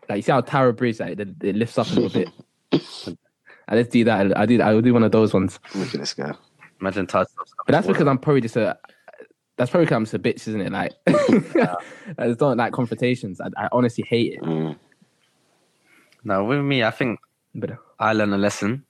like 0.09 0.17
you 0.17 0.21
see 0.23 0.31
how 0.31 0.41
Tower 0.41 0.71
Bridge 0.71 0.99
like 0.99 1.19
it, 1.19 1.29
it 1.43 1.55
lifts 1.55 1.77
up 1.77 1.87
a 1.91 1.93
little 1.99 2.09
bit. 2.09 2.29
I 3.67 3.77
just 3.77 3.91
do 3.91 4.03
that. 4.05 4.37
I 4.37 4.45
do. 4.45 4.61
I 4.61 4.73
will 4.73 4.81
do 4.81 4.93
one 4.93 5.03
of 5.03 5.11
those 5.11 5.33
ones. 5.33 5.59
Look 5.75 5.93
at 5.93 5.99
this 5.99 6.13
guy. 6.13 6.33
Imagine 6.81 7.07
touch. 7.07 7.27
But 7.65 7.71
that's 7.71 7.87
because 7.87 8.07
I'm 8.07 8.17
probably 8.17 8.41
just 8.41 8.55
a. 8.55 8.77
That's 9.55 9.69
probably 9.69 9.85
because 9.85 9.95
I'm 9.95 10.03
just 10.05 10.13
a 10.15 10.19
bitch, 10.19 10.47
isn't 10.47 10.61
it? 10.61 10.71
Like, 10.71 10.93
I 11.07 12.27
just 12.27 12.39
don't 12.39 12.57
like 12.57 12.73
confrontations. 12.73 13.39
I, 13.39 13.49
I 13.55 13.69
honestly 13.71 14.03
hate 14.07 14.33
it. 14.33 14.41
Mm. 14.41 14.75
Now 16.23 16.43
with 16.43 16.61
me, 16.61 16.83
I 16.83 16.89
think 16.91 17.19
But 17.53 17.77
I 17.99 18.13
learned 18.13 18.33
a 18.33 18.37
lesson 18.37 18.83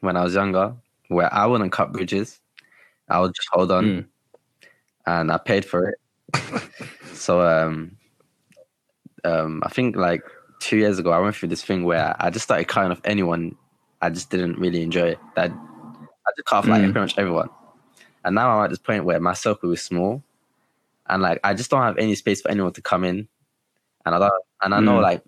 when 0.00 0.16
I 0.16 0.22
was 0.22 0.34
younger 0.34 0.74
where 1.08 1.32
I 1.32 1.46
wouldn't 1.46 1.72
cut 1.72 1.92
bridges. 1.92 2.40
I 3.08 3.20
would 3.20 3.34
just 3.34 3.48
hold 3.50 3.70
on, 3.72 3.84
Mm. 3.84 4.06
and 5.06 5.32
I 5.32 5.38
paid 5.38 5.64
for 5.64 5.88
it. 5.90 5.98
so 7.14 7.40
um, 7.40 7.96
um, 9.24 9.62
I 9.64 9.68
think 9.70 9.96
like 9.96 10.22
two 10.60 10.76
years 10.76 10.98
ago, 10.98 11.10
I 11.12 11.18
went 11.18 11.34
through 11.36 11.48
this 11.48 11.62
thing 11.64 11.84
where 11.84 12.14
I 12.20 12.30
just 12.30 12.44
started 12.44 12.68
cutting 12.68 12.90
off 12.92 13.00
anyone 13.04 13.56
I 14.02 14.10
just 14.10 14.30
didn't 14.30 14.58
really 14.58 14.82
enjoy. 14.82 15.16
That 15.36 15.50
I 15.50 16.30
just 16.36 16.46
cut 16.46 16.58
off 16.58 16.66
like 16.66 16.82
Mm. 16.82 16.92
pretty 16.92 17.00
much 17.00 17.18
everyone, 17.18 17.48
and 18.26 18.34
now 18.34 18.50
I'm 18.58 18.64
at 18.64 18.70
this 18.70 18.78
point 18.78 19.04
where 19.06 19.20
my 19.20 19.32
circle 19.32 19.72
is 19.72 19.80
small, 19.82 20.22
and 21.08 21.22
like 21.22 21.40
I 21.44 21.54
just 21.54 21.70
don't 21.70 21.82
have 21.82 21.96
any 21.96 22.14
space 22.16 22.42
for 22.42 22.50
anyone 22.50 22.72
to 22.74 22.82
come 22.82 23.04
in, 23.04 23.28
and 24.04 24.14
I 24.14 24.18
don't, 24.18 24.32
and 24.62 24.74
I 24.74 24.80
know 24.80 24.98
Mm. 24.98 25.02
like 25.02 25.22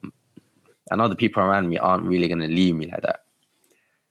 I 0.90 0.96
know 0.96 1.08
the 1.08 1.16
people 1.16 1.42
around 1.42 1.68
me 1.68 1.78
aren't 1.78 2.04
really 2.04 2.28
gonna 2.28 2.48
leave 2.48 2.74
me 2.74 2.86
like 2.86 3.02
that. 3.02 3.20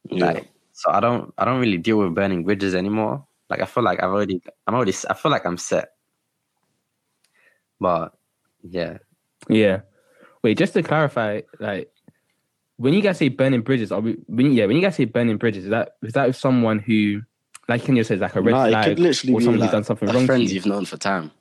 Yeah. 0.09 0.25
Like, 0.25 0.47
so 0.73 0.89
I 0.91 0.99
don't 0.99 1.33
I 1.37 1.45
don't 1.45 1.59
really 1.59 1.77
deal 1.77 1.97
with 1.97 2.15
burning 2.15 2.43
bridges 2.43 2.73
anymore. 2.73 3.25
Like 3.49 3.61
I 3.61 3.65
feel 3.65 3.83
like 3.83 4.01
I've 4.01 4.09
already 4.09 4.41
I'm 4.65 4.73
already 4.75 4.93
I 5.09 5.13
feel 5.13 5.31
like 5.31 5.45
I'm 5.45 5.57
set. 5.57 5.89
But 7.79 8.13
yeah, 8.63 8.97
yeah, 9.49 9.81
wait. 10.43 10.57
Just 10.57 10.73
to 10.73 10.81
clarify, 10.83 11.41
like, 11.59 11.91
when 12.77 12.93
you 12.93 13.01
guys 13.01 13.17
say 13.17 13.29
burning 13.29 13.61
bridges, 13.61 13.91
are 13.91 14.01
we? 14.01 14.17
When 14.27 14.53
yeah, 14.53 14.65
when 14.65 14.75
you 14.75 14.81
guys 14.81 14.95
say 14.95 15.05
burning 15.05 15.37
bridges, 15.37 15.65
is 15.65 15.69
that 15.71 15.95
is 16.01 16.13
that 16.13 16.35
someone 16.35 16.79
who, 16.79 17.21
like 17.67 17.81
can 17.81 17.87
Kenya 17.87 18.03
says, 18.03 18.19
like 18.19 18.35
a 18.35 18.41
red 18.41 18.51
Nah, 18.51 18.65
it 18.65 18.69
flag, 18.71 18.85
could 18.85 18.99
literally 18.99 19.33
or 19.33 19.39
be 19.39 19.43
someone 19.45 19.59
like 19.61 19.71
done 19.71 19.83
something 19.83 20.09
a 20.09 20.13
wrong 20.13 20.21
to 20.23 20.25
friends 20.27 20.51
you? 20.51 20.55
you've 20.55 20.65
known 20.65 20.85
for 20.85 20.97
time, 20.97 21.31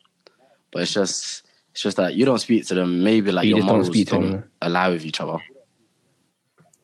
but 0.73 0.83
it's 0.83 0.92
just 0.92 1.42
it's 1.73 1.83
just 1.83 1.97
that 1.99 2.14
you 2.14 2.25
don't 2.25 2.38
speak 2.38 2.66
to 2.66 2.75
them. 2.75 3.04
Maybe 3.04 3.30
like 3.33 3.45
You 3.45 3.50
your 3.50 3.59
just 3.59 3.66
don't 3.68 3.75
morals 3.76 3.87
speak 3.88 4.06
to 4.09 4.14
don't, 4.14 4.30
them. 4.33 4.50
ally 4.62 4.88
with 4.88 5.04
each 5.04 5.21
other. 5.21 5.38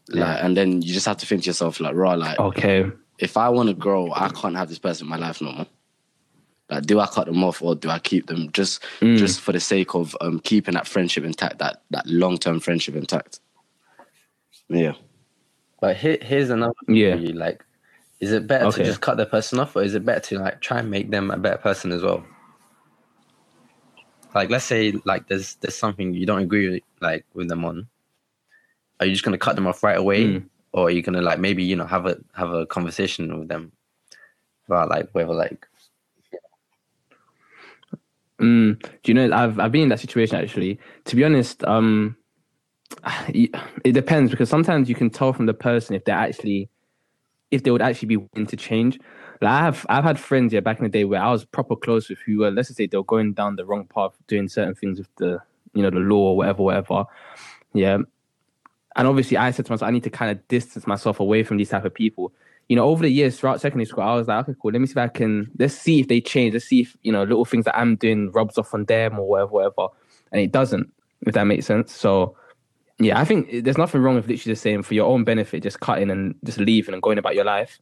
Yeah. 0.08 0.24
Like, 0.34 0.44
and 0.44 0.56
then 0.56 0.82
you 0.82 0.92
just 0.92 1.06
have 1.06 1.16
to 1.18 1.26
think 1.26 1.42
to 1.44 1.46
yourself, 1.48 1.80
like, 1.80 1.94
raw, 1.94 2.12
like, 2.14 2.38
Okay. 2.38 2.90
if 3.18 3.36
I 3.36 3.48
want 3.48 3.68
to 3.68 3.74
grow, 3.74 4.12
I 4.12 4.28
can't 4.30 4.56
have 4.56 4.68
this 4.68 4.78
person 4.78 5.06
in 5.06 5.10
my 5.10 5.16
life 5.16 5.40
no 5.40 5.52
more. 5.52 5.66
Like, 6.68 6.84
do 6.84 7.00
I 7.00 7.06
cut 7.06 7.26
them 7.26 7.42
off 7.44 7.62
or 7.62 7.74
do 7.74 7.88
I 7.88 7.98
keep 7.98 8.26
them 8.26 8.50
just 8.52 8.82
Mm. 9.00 9.16
just 9.16 9.40
for 9.40 9.52
the 9.52 9.60
sake 9.60 9.94
of 9.94 10.14
um, 10.20 10.40
keeping 10.40 10.74
that 10.74 10.86
friendship 10.86 11.24
intact, 11.24 11.58
that 11.58 11.82
that 11.90 12.06
long 12.06 12.36
term 12.38 12.60
friendship 12.60 12.94
intact? 12.96 13.40
Yeah. 14.68 14.92
but 15.80 15.96
here, 15.96 16.18
here's 16.22 16.48
another 16.50 16.72
Yeah. 16.88 17.16
for 17.16 17.22
you. 17.22 17.32
Like, 17.32 17.64
is 18.22 18.30
it 18.30 18.46
better 18.46 18.66
Okay. 18.66 18.78
to 18.78 18.84
just 18.84 19.00
cut 19.00 19.16
the 19.16 19.26
person 19.26 19.58
off, 19.58 19.74
or 19.74 19.82
is 19.82 19.96
it 19.96 20.04
better 20.04 20.20
to 20.20 20.38
like 20.38 20.60
try 20.60 20.78
and 20.78 20.88
make 20.88 21.10
them 21.10 21.32
a 21.32 21.36
better 21.36 21.58
person 21.58 21.90
as 21.90 22.02
well? 22.02 22.24
Like, 24.32 24.48
let's 24.48 24.64
say 24.64 24.92
like 25.04 25.26
there's 25.26 25.56
there's 25.56 25.76
something 25.76 26.14
you 26.14 26.24
don't 26.24 26.42
agree 26.42 26.70
with, 26.70 26.82
like 27.00 27.26
with 27.34 27.48
them 27.48 27.64
on. 27.64 27.88
Are 29.00 29.06
you 29.06 29.12
just 29.12 29.24
gonna 29.24 29.38
cut 29.38 29.56
them 29.56 29.66
off 29.66 29.82
right 29.82 29.98
away, 29.98 30.24
Mm. 30.24 30.44
or 30.72 30.86
are 30.86 30.90
you 30.90 31.02
gonna 31.02 31.20
like 31.20 31.40
maybe 31.40 31.64
you 31.64 31.74
know 31.74 31.84
have 31.84 32.06
a 32.06 32.16
have 32.34 32.52
a 32.52 32.64
conversation 32.64 33.40
with 33.40 33.48
them 33.48 33.72
about 34.68 34.88
like 34.88 35.08
whether 35.12 35.34
like 35.34 35.66
Mm, 38.40 38.80
do 38.80 39.12
you 39.12 39.14
know 39.14 39.36
I've 39.36 39.58
I've 39.58 39.72
been 39.72 39.82
in 39.82 39.88
that 39.88 40.00
situation 40.00 40.36
actually. 40.36 40.78
To 41.06 41.16
be 41.16 41.24
honest, 41.24 41.62
um, 41.64 42.16
it 43.28 43.92
depends 43.92 44.30
because 44.30 44.48
sometimes 44.48 44.88
you 44.88 44.94
can 44.94 45.10
tell 45.10 45.32
from 45.32 45.46
the 45.46 45.54
person 45.54 45.96
if 45.96 46.04
they're 46.04 46.16
actually 46.16 46.68
if 47.52 47.62
they 47.62 47.70
would 47.70 47.82
actually 47.82 48.08
be 48.08 48.16
willing 48.16 48.46
to 48.46 48.56
change. 48.56 48.98
Like 49.40 49.52
I 49.52 49.60
have 49.60 49.86
I've 49.88 50.04
had 50.04 50.18
friends 50.18 50.52
yeah 50.52 50.60
back 50.60 50.78
in 50.78 50.84
the 50.84 50.88
day 50.88 51.04
where 51.04 51.22
I 51.22 51.30
was 51.30 51.44
proper 51.44 51.76
close 51.76 52.08
with 52.08 52.18
who 52.26 52.38
were 52.38 52.50
let's 52.50 52.68
just 52.68 52.78
say 52.78 52.86
they 52.86 52.96
were 52.96 53.04
going 53.04 53.34
down 53.34 53.54
the 53.54 53.64
wrong 53.64 53.86
path, 53.86 54.12
doing 54.26 54.48
certain 54.48 54.74
things 54.74 54.98
with 54.98 55.14
the 55.16 55.40
you 55.74 55.82
know 55.82 55.90
the 55.90 55.98
law 55.98 56.30
or 56.30 56.36
whatever, 56.36 56.62
whatever. 56.64 57.04
Yeah. 57.74 57.98
And 58.96 59.08
obviously 59.08 59.36
I 59.36 59.50
said 59.52 59.66
to 59.66 59.72
myself, 59.72 59.88
I 59.88 59.92
need 59.92 60.04
to 60.04 60.10
kind 60.10 60.30
of 60.30 60.46
distance 60.48 60.86
myself 60.86 61.20
away 61.20 61.44
from 61.44 61.56
these 61.56 61.70
type 61.70 61.84
of 61.84 61.94
people. 61.94 62.32
You 62.68 62.76
know, 62.76 62.84
over 62.84 63.02
the 63.02 63.10
years 63.10 63.38
throughout 63.38 63.60
secondary 63.60 63.86
school, 63.86 64.04
I 64.04 64.14
was 64.14 64.28
like, 64.28 64.48
okay, 64.48 64.58
cool. 64.60 64.70
Let 64.70 64.80
me 64.80 64.86
see 64.86 64.92
if 64.92 64.98
I 64.98 65.08
can. 65.08 65.50
Let's 65.58 65.74
see 65.74 66.00
if 66.00 66.08
they 66.08 66.20
change. 66.20 66.54
Let's 66.54 66.66
see 66.66 66.82
if 66.82 66.96
you 67.02 67.12
know 67.12 67.22
little 67.22 67.44
things 67.44 67.64
that 67.66 67.78
I'm 67.78 67.96
doing 67.96 68.30
rubs 68.32 68.58
off 68.58 68.72
on 68.72 68.84
them 68.84 69.18
or 69.18 69.28
whatever, 69.28 69.50
whatever. 69.50 69.88
And 70.30 70.40
it 70.40 70.52
doesn't, 70.52 70.90
if 71.26 71.34
that 71.34 71.44
makes 71.44 71.66
sense. 71.66 71.92
So, 71.92 72.36
yeah, 73.04 73.18
I 73.20 73.24
think 73.24 73.64
there's 73.64 73.78
nothing 73.78 74.00
wrong 74.02 74.14
with 74.16 74.26
literally 74.28 74.52
just 74.52 74.62
saying 74.62 74.82
for 74.82 74.94
your 74.94 75.06
own 75.06 75.24
benefit, 75.24 75.62
just 75.62 75.80
cutting 75.80 76.10
and 76.10 76.34
just 76.44 76.58
leaving 76.58 76.94
and 76.94 77.02
going 77.02 77.18
about 77.18 77.34
your 77.34 77.44
life. 77.44 77.80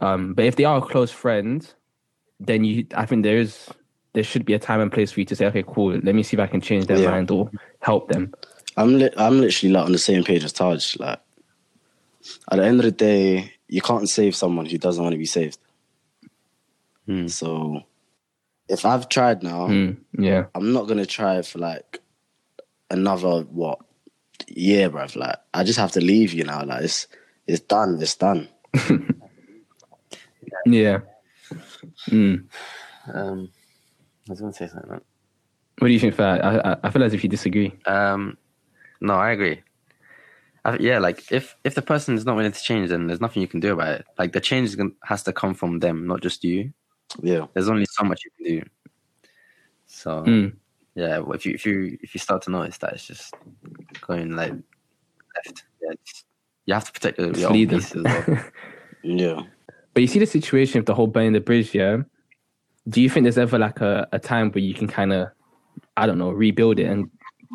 Um, 0.00 0.34
but 0.34 0.44
if 0.44 0.56
they 0.56 0.64
are 0.64 0.78
a 0.78 0.82
close 0.82 1.10
friends, 1.10 1.74
then 2.40 2.64
you, 2.64 2.86
I 2.94 3.04
think 3.06 3.24
there 3.24 3.38
is 3.38 3.68
there 4.14 4.22
should 4.24 4.44
be 4.44 4.54
a 4.54 4.58
time 4.58 4.80
and 4.80 4.90
place 4.92 5.12
for 5.12 5.20
you 5.20 5.26
to 5.26 5.36
say, 5.36 5.46
okay, 5.46 5.64
cool, 5.66 5.92
let 6.02 6.14
me 6.14 6.22
see 6.22 6.36
if 6.36 6.40
I 6.40 6.46
can 6.46 6.60
change 6.60 6.86
their 6.86 6.98
Yeah. 6.98 7.10
mind 7.10 7.30
or 7.30 7.50
help 7.80 8.08
them. 8.08 8.32
I'm 8.76 8.98
li- 8.98 9.10
I'm 9.16 9.40
literally 9.40 9.72
like 9.72 9.84
on 9.84 9.92
the 9.92 9.98
same 9.98 10.24
page 10.24 10.44
as 10.44 10.52
Taj. 10.52 10.96
Like 10.98 11.20
at 12.50 12.56
the 12.58 12.64
end 12.64 12.78
of 12.80 12.84
the 12.84 12.92
day, 12.92 13.52
you 13.68 13.80
can't 13.80 14.08
save 14.08 14.34
someone 14.36 14.66
who 14.66 14.78
doesn't 14.78 15.02
want 15.02 15.12
to 15.12 15.18
be 15.18 15.26
saved. 15.26 15.58
Hmm. 17.06 17.26
So 17.26 17.82
if 18.68 18.84
I've 18.84 19.08
tried 19.08 19.42
now, 19.42 19.66
Mm, 19.68 19.98
yeah. 20.18 20.46
I'm 20.54 20.72
not 20.72 20.86
gonna 20.86 21.06
try 21.06 21.42
for 21.42 21.58
like 21.58 22.00
another 22.90 23.42
what 23.42 23.78
year, 24.56 24.90
bruv. 24.90 25.16
Like 25.16 25.36
I 25.54 25.64
just 25.64 25.78
have 25.78 25.92
to 25.92 26.00
leave 26.00 26.32
you 26.32 26.44
now. 26.44 26.64
Like 26.64 26.84
it's 26.84 27.06
it's 27.46 27.60
done. 27.60 27.98
It's 28.00 28.16
done. 28.16 28.48
Yeah. 30.66 31.00
Mm. 32.10 32.44
Um, 33.12 33.48
I 34.28 34.32
was 34.32 34.40
going 34.40 34.52
to 34.52 34.58
say 34.58 34.66
something. 34.68 34.90
man. 34.90 35.00
What 35.78 35.88
do 35.88 35.94
you 35.94 36.00
think, 36.00 36.14
Fat? 36.14 36.44
I, 36.44 36.72
I, 36.72 36.76
I 36.84 36.90
feel 36.90 37.02
as 37.04 37.14
if 37.14 37.22
you 37.22 37.30
disagree. 37.30 37.72
Um, 37.86 38.36
no, 39.00 39.14
I 39.14 39.30
agree. 39.30 39.62
I, 40.64 40.76
yeah, 40.78 40.98
like 40.98 41.30
if 41.30 41.54
if 41.64 41.74
the 41.74 41.82
person 41.82 42.16
is 42.16 42.24
not 42.26 42.36
willing 42.36 42.52
to 42.52 42.62
change, 42.62 42.88
then 42.90 43.06
there's 43.06 43.20
nothing 43.20 43.40
you 43.42 43.48
can 43.48 43.60
do 43.60 43.72
about 43.72 44.00
it. 44.00 44.06
Like 44.18 44.32
the 44.32 44.40
change 44.40 44.68
is 44.68 44.76
gonna, 44.76 44.90
has 45.04 45.22
to 45.24 45.32
come 45.32 45.54
from 45.54 45.78
them, 45.78 46.06
not 46.06 46.20
just 46.20 46.42
you. 46.44 46.72
Yeah. 47.22 47.46
There's 47.54 47.68
only 47.68 47.86
so 47.90 48.04
much 48.04 48.22
you 48.24 48.30
can 48.36 48.56
do. 48.60 48.68
So 49.86 50.24
Mm. 50.24 50.56
Yeah, 50.98 51.22
if 51.32 51.46
you 51.46 51.54
if 51.54 51.64
you 51.64 51.96
if 52.02 52.12
you 52.12 52.18
start 52.18 52.42
to 52.42 52.50
notice 52.50 52.78
that 52.78 52.94
it's 52.94 53.06
just 53.06 53.34
going 54.00 54.34
like 54.34 54.50
left, 54.50 55.64
yeah, 55.80 55.92
just, 56.04 56.24
you 56.66 56.74
have 56.74 56.84
to 56.86 56.92
protect 56.92 57.18
your, 57.18 57.28
Just 57.28 57.40
your 57.40 57.50
own 57.50 57.54
lead 57.54 57.70
them. 57.70 58.06
as 58.06 58.26
well. 58.26 58.44
Yeah. 59.04 59.42
But 59.94 60.00
you 60.00 60.08
see 60.08 60.18
the 60.18 60.26
situation 60.26 60.80
with 60.80 60.86
the 60.86 60.94
whole 60.94 61.06
burning 61.06 61.32
the 61.32 61.40
bridge, 61.40 61.72
yeah? 61.72 61.98
Do 62.88 63.00
you 63.00 63.08
think 63.08 63.24
there's 63.24 63.38
ever 63.38 63.58
like 63.58 63.80
a, 63.80 64.08
a 64.10 64.18
time 64.18 64.50
where 64.50 64.62
you 64.62 64.74
can 64.74 64.88
kind 64.88 65.12
of, 65.12 65.28
I 65.96 66.06
don't 66.06 66.18
know, 66.18 66.30
rebuild 66.30 66.80
it 66.80 66.86
and 66.86 67.08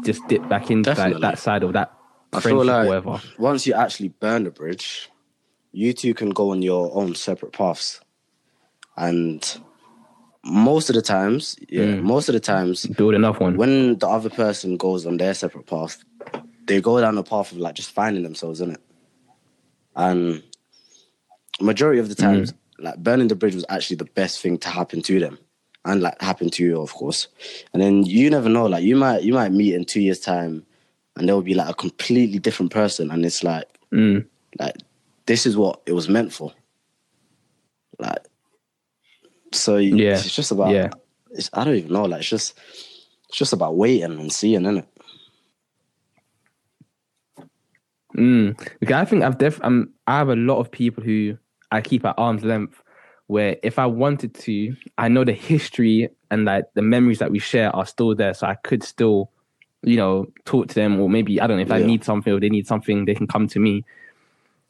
just 0.05 0.25
dip 0.29 0.47
back 0.47 0.71
into 0.71 0.93
like 0.93 1.19
that 1.19 1.37
side 1.37 1.63
of 1.63 1.73
that 1.73 1.93
I 2.31 2.39
friendship 2.39 2.49
feel 2.49 2.65
like 2.65 2.85
or 2.85 2.87
whatever? 2.87 3.21
once 3.37 3.67
you 3.67 3.73
actually 3.73 4.07
burn 4.07 4.45
the 4.45 4.51
bridge, 4.51 5.09
you 5.73 5.91
two 5.91 6.13
can 6.13 6.29
go 6.29 6.51
on 6.51 6.61
your 6.61 6.95
own 6.95 7.13
separate 7.13 7.51
paths. 7.51 7.99
And 8.95 9.43
most 10.43 10.89
of 10.89 10.95
the 10.95 11.01
times, 11.01 11.55
yeah, 11.69 11.83
Mm. 11.85 12.01
most 12.03 12.29
of 12.29 12.33
the 12.33 12.39
times, 12.39 12.85
Build 12.85 13.13
another 13.15 13.39
one. 13.39 13.55
when 13.57 13.97
the 13.97 14.07
other 14.07 14.29
person 14.29 14.77
goes 14.77 15.05
on 15.05 15.17
their 15.17 15.33
separate 15.33 15.65
path, 15.65 16.03
they 16.65 16.81
go 16.81 16.99
down 16.99 17.15
the 17.15 17.23
path 17.23 17.51
of 17.51 17.57
like 17.57 17.75
just 17.75 17.91
finding 17.91 18.23
themselves 18.23 18.59
in 18.61 18.71
it. 18.71 18.81
And 19.95 20.43
majority 21.61 21.99
of 21.99 22.09
the 22.09 22.15
times, 22.15 22.53
like 22.79 22.97
burning 22.97 23.27
the 23.27 23.35
bridge 23.35 23.55
was 23.55 23.65
actually 23.69 23.97
the 23.97 24.05
best 24.15 24.41
thing 24.41 24.57
to 24.59 24.69
happen 24.69 25.01
to 25.03 25.19
them. 25.19 25.37
And 25.85 26.01
like 26.01 26.19
happen 26.21 26.49
to 26.51 26.63
you, 26.63 26.81
of 26.81 26.93
course. 26.93 27.27
And 27.73 27.81
then 27.81 28.03
you 28.03 28.29
never 28.29 28.47
know, 28.49 28.65
like 28.67 28.83
you 28.83 28.95
might 28.95 29.23
you 29.23 29.33
might 29.33 29.51
meet 29.51 29.75
in 29.75 29.83
two 29.85 29.99
years' 30.01 30.19
time 30.21 30.65
and 31.17 31.27
they'll 31.27 31.41
be 31.41 31.53
like 31.53 31.69
a 31.69 31.73
completely 31.73 32.39
different 32.39 32.71
person. 32.71 33.11
And 33.11 33.25
it's 33.25 33.43
like 33.43 33.65
Mm. 33.91 34.25
like 34.59 34.75
this 35.25 35.45
is 35.45 35.55
what 35.57 35.81
it 35.85 35.91
was 35.93 36.07
meant 36.09 36.31
for. 36.33 36.53
Like 37.99 38.25
so 39.55 39.77
Yeah. 39.77 40.13
it's 40.13 40.33
just 40.35 40.51
about 40.51 40.71
Yeah. 40.71 40.89
it's, 41.31 41.49
I 41.53 41.63
don't 41.63 41.75
even 41.75 41.93
know. 41.93 42.05
Like 42.05 42.21
it's 42.21 42.29
just 42.29 42.57
it's 43.29 43.37
just 43.37 43.53
about 43.53 43.75
waiting 43.75 44.19
and 44.19 44.31
seeing, 44.31 44.61
isn't 44.63 44.77
it? 44.77 44.87
Mm. 48.15 48.57
Because 48.79 48.95
I 48.95 49.05
think 49.05 49.23
I've 49.23 49.37
def 49.37 49.59
I'm 49.63 49.91
I 50.07 50.17
have 50.17 50.29
a 50.29 50.35
lot 50.35 50.59
of 50.59 50.71
people 50.71 51.03
who 51.03 51.37
I 51.71 51.81
keep 51.81 52.05
at 52.05 52.15
arm's 52.17 52.43
length 52.43 52.81
where 53.27 53.57
if 53.63 53.79
I 53.79 53.85
wanted 53.85 54.35
to, 54.35 54.75
I 54.97 55.07
know 55.07 55.23
the 55.23 55.33
history 55.33 56.09
and 56.29 56.45
like 56.45 56.65
the 56.75 56.81
memories 56.81 57.19
that 57.19 57.31
we 57.31 57.39
share 57.39 57.75
are 57.75 57.85
still 57.85 58.13
there. 58.13 58.33
So 58.33 58.45
I 58.45 58.55
could 58.55 58.83
still, 58.83 59.31
you 59.81 59.95
know, 59.95 60.27
talk 60.45 60.67
to 60.67 60.75
them 60.75 60.99
or 60.99 61.09
maybe 61.09 61.41
I 61.41 61.47
don't 61.47 61.57
know 61.57 61.63
if 61.63 61.71
I 61.71 61.79
need 61.79 62.03
something 62.03 62.31
or 62.31 62.39
they 62.39 62.49
need 62.49 62.67
something, 62.67 63.05
they 63.05 63.15
can 63.15 63.27
come 63.27 63.47
to 63.47 63.59
me. 63.59 63.83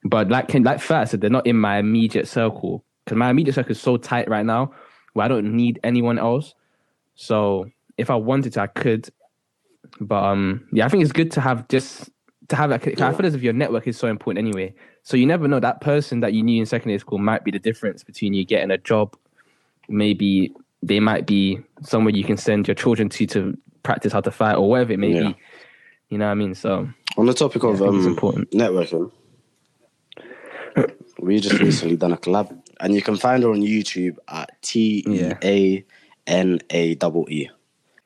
But 0.06 0.30
like 0.30 0.48
can 0.48 0.64
like 0.64 0.80
first 0.80 1.12
said, 1.12 1.22
they're 1.22 1.30
not 1.30 1.48
in 1.48 1.58
my 1.60 1.78
immediate 1.80 2.28
circle. 2.28 2.84
Because 3.04 3.18
my 3.18 3.30
immediate 3.30 3.56
circle 3.56 3.72
is 3.72 3.82
so 3.82 3.98
tight 3.98 4.30
right 4.30 4.46
now 4.46 4.72
where 5.14 5.26
I 5.26 5.28
don't 5.30 5.56
need 5.56 5.80
anyone 5.84 6.20
else. 6.20 6.54
So 7.16 7.70
if 7.98 8.10
I 8.10 8.16
wanted 8.16 8.54
to, 8.54 8.62
I 8.62 8.68
could. 8.68 9.10
But 10.00 10.24
um, 10.24 10.68
yeah, 10.72 10.86
I 10.86 10.90
think 10.90 11.04
it's 11.04 11.12
good 11.12 11.32
to 11.32 11.42
have 11.42 11.68
just 11.68 12.10
to 12.50 12.56
have 12.56 12.70
like. 12.72 12.88
I 13.02 13.14
feel 13.14 13.26
as 13.26 13.36
if 13.36 13.42
your 13.44 13.54
network 13.54 13.88
is 13.88 13.98
so 13.98 14.08
important 14.08 14.46
anyway. 14.46 14.74
So 15.04 15.18
you 15.18 15.26
never 15.26 15.48
know 15.48 15.60
that 15.60 15.82
person 15.82 16.22
that 16.22 16.34
you 16.34 16.44
knew 16.44 16.60
in 16.60 16.66
secondary 16.66 17.00
school 17.00 17.18
might 17.20 17.44
be 17.44 17.52
the 17.52 17.60
difference 17.60 18.04
between 18.04 18.34
you 18.34 18.46
getting 18.46 18.72
a 18.72 18.78
job. 18.78 19.16
Maybe 19.90 20.54
they 20.82 21.00
might 21.00 21.26
be 21.28 21.60
somewhere 21.84 22.14
you 22.14 22.24
can 22.24 22.38
send 22.38 22.68
your 22.68 22.76
children 22.76 23.10
to 23.10 23.26
to 23.28 23.58
practice 23.84 24.14
how 24.14 24.22
to 24.22 24.32
fight 24.32 24.56
or 24.56 24.70
whatever 24.70 24.94
it 24.94 25.00
may 25.00 25.14
Yeah. 25.14 25.20
be. 25.20 25.38
You 26.10 26.18
know 26.18 26.26
what 26.26 26.32
I 26.32 26.36
mean? 26.36 26.56
So 26.56 26.90
On 27.18 27.26
the 27.26 27.34
topic 27.34 27.64
Yeah, 27.64 27.70
of 27.72 27.76
I 27.82 27.86
think 27.86 27.96
it's 27.98 28.06
um, 28.06 28.12
important. 28.14 28.52
networking, 28.52 29.12
we 31.20 31.40
just 31.40 31.60
recently 31.60 31.98
done 31.98 32.14
a 32.14 32.18
collab, 32.18 32.63
and 32.80 32.94
you 32.94 33.02
can 33.02 33.18
find 33.18 33.44
her 33.44 33.50
on 33.52 33.62
YouTube 33.62 34.18
at 34.28 34.62
T 34.62 35.04
E 35.08 35.32
A 35.44 35.86
N 36.28 36.60
A 36.70 36.96
double 36.96 37.28
E. 37.30 37.50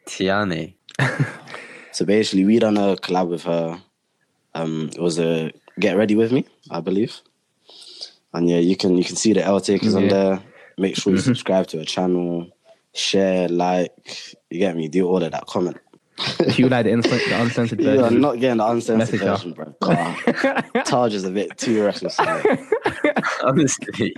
Teanaee. 0.06 0.74
So 1.94 2.06
basically, 2.06 2.46
we 2.46 2.60
done 2.60 2.78
a 2.78 2.96
collab 2.96 3.28
with 3.30 3.44
her. 3.46 3.82
Um, 4.54 4.92
it 4.94 5.02
was 5.02 5.18
a 5.20 5.52
Get 5.80 5.98
Ready 5.98 6.16
with 6.16 6.32
Me, 6.32 6.46
I 6.70 6.80
believe. 6.80 7.22
And 8.34 8.48
yeah, 8.48 8.60
you 8.60 8.76
can 8.76 8.96
you 8.98 9.04
can 9.04 9.16
see 9.16 9.34
the 9.34 9.44
L 9.44 9.60
takers 9.60 9.96
on 9.96 10.04
Yeah. 10.04 10.10
there. 10.10 10.44
Make 10.78 10.96
sure 10.96 11.12
you 11.12 11.18
Mhm. 11.20 11.24
subscribe 11.24 11.66
to 11.68 11.80
her 11.80 11.86
channel, 11.86 12.52
share, 12.94 13.48
like, 13.50 13.92
you 14.52 14.60
get 14.60 14.76
me. 14.76 14.88
Do 14.90 15.08
all 15.08 15.24
of 15.24 15.32
that. 15.32 15.48
Comment. 15.48 15.78
if 16.40 16.58
you 16.58 16.68
like 16.68 16.86
the, 16.86 16.92
instant, 16.92 17.22
the 17.28 17.42
uncensored 17.42 17.80
You 17.80 18.04
are 18.04 18.10
not 18.10 18.40
getting 18.40 18.58
the 18.58 18.66
uncensored 18.68 18.98
Message 18.98 19.22
her. 19.22 19.32
version, 19.36 19.54
bro. 19.54 19.76
God, 19.82 20.66
Taj 20.86 21.14
is 21.14 21.24
a 21.26 21.32
bit 21.32 21.56
too 21.58 21.84
reckless. 21.86 22.20
Honestly, 23.44 24.16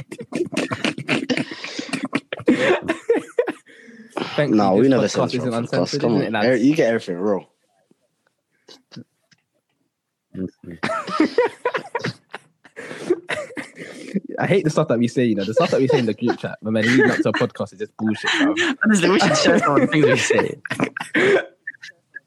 thankfully, 4.15 4.57
No, 4.57 4.75
we 4.75 4.83
this 4.83 4.89
never 4.89 5.03
podcast 5.03 5.11
censor 5.11 5.37
isn't 5.37 5.53
on 5.53 5.63
uncensored, 5.63 6.01
Come 6.01 6.15
on, 6.15 6.35
it, 6.45 6.61
you 6.61 6.75
get 6.75 6.87
everything 6.87 7.17
raw. 7.17 7.43
I 14.39 14.47
hate 14.47 14.63
the 14.63 14.69
stuff 14.69 14.87
that 14.87 14.99
we 14.99 15.07
say. 15.09 15.25
You 15.25 15.35
know, 15.35 15.43
the 15.43 15.53
stuff 15.53 15.71
that 15.71 15.81
we 15.81 15.87
say 15.87 15.99
in 15.99 16.05
the 16.05 16.13
group 16.13 16.39
chat, 16.39 16.57
but 16.61 16.71
man, 16.71 16.83
leading 16.85 17.11
up 17.11 17.17
to 17.17 17.29
a 17.29 17.33
podcast 17.33 17.73
is 17.73 17.79
just 17.79 17.97
bullshit. 17.97 18.31
Bro. 18.41 18.55
honestly, 18.85 19.09
we 19.09 19.19
should 19.19 19.37
share 19.37 19.59
some 19.59 19.75
of 19.75 19.81
the 19.81 19.87
things 19.87 20.05
we 20.05 20.17
say. 20.17 21.45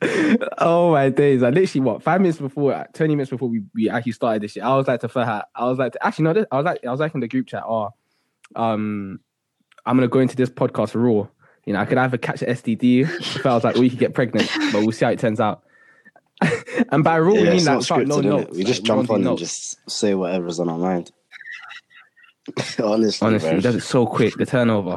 oh 0.58 0.92
my 0.92 1.08
days! 1.08 1.42
Like 1.42 1.54
literally, 1.54 1.84
what 1.84 2.02
five 2.02 2.20
minutes 2.20 2.38
before, 2.38 2.86
twenty 2.92 3.14
minutes 3.14 3.30
before 3.30 3.48
we, 3.48 3.62
we 3.74 3.88
actually 3.88 4.12
started 4.12 4.42
this 4.42 4.52
shit, 4.52 4.62
I 4.62 4.76
was 4.76 4.88
like 4.88 5.00
to 5.00 5.08
Fahad, 5.08 5.44
I 5.54 5.64
was 5.66 5.78
like, 5.78 5.92
to, 5.92 6.06
actually 6.06 6.24
no, 6.24 6.32
this, 6.32 6.46
I 6.50 6.56
was 6.56 6.64
like, 6.64 6.84
I 6.84 6.90
was 6.90 7.00
like 7.00 7.14
in 7.14 7.20
the 7.20 7.28
group 7.28 7.46
chat, 7.46 7.62
oh, 7.66 7.90
um, 8.56 9.20
I'm 9.86 9.96
gonna 9.96 10.08
go 10.08 10.20
into 10.20 10.36
this 10.36 10.50
podcast 10.50 10.94
raw. 10.94 11.26
You 11.64 11.74
know, 11.74 11.80
I 11.80 11.84
could 11.84 11.98
either 11.98 12.18
catch 12.18 12.42
an 12.42 12.48
STD, 12.48 13.02
if 13.02 13.46
I 13.46 13.54
was 13.54 13.62
like, 13.64 13.76
we 13.76 13.84
you 13.84 13.90
could 13.90 13.98
get 14.00 14.14
pregnant, 14.14 14.50
but 14.72 14.80
we'll 14.82 14.92
see 14.92 15.04
how 15.04 15.12
it 15.12 15.18
turns 15.20 15.40
out. 15.40 15.62
and 16.90 17.04
by 17.04 17.18
raw, 17.20 17.32
we 17.32 17.44
mean 17.44 17.64
like 17.64 17.64
not 17.64 17.84
fuck, 17.86 18.06
no 18.06 18.20
notes. 18.20 18.56
We 18.56 18.64
just 18.64 18.80
like, 18.80 18.86
jump 18.86 19.00
on 19.00 19.06
do 19.06 19.14
and 19.14 19.24
notes. 19.24 19.40
just 19.40 19.90
say 19.90 20.14
whatever's 20.14 20.58
on 20.58 20.68
our 20.68 20.78
mind. 20.78 21.12
Honestly, 22.82 23.24
honestly, 23.24 23.50
bro. 23.50 23.60
does 23.60 23.76
it 23.76 23.82
so 23.82 24.04
quick. 24.04 24.34
The 24.34 24.44
turnover. 24.44 24.96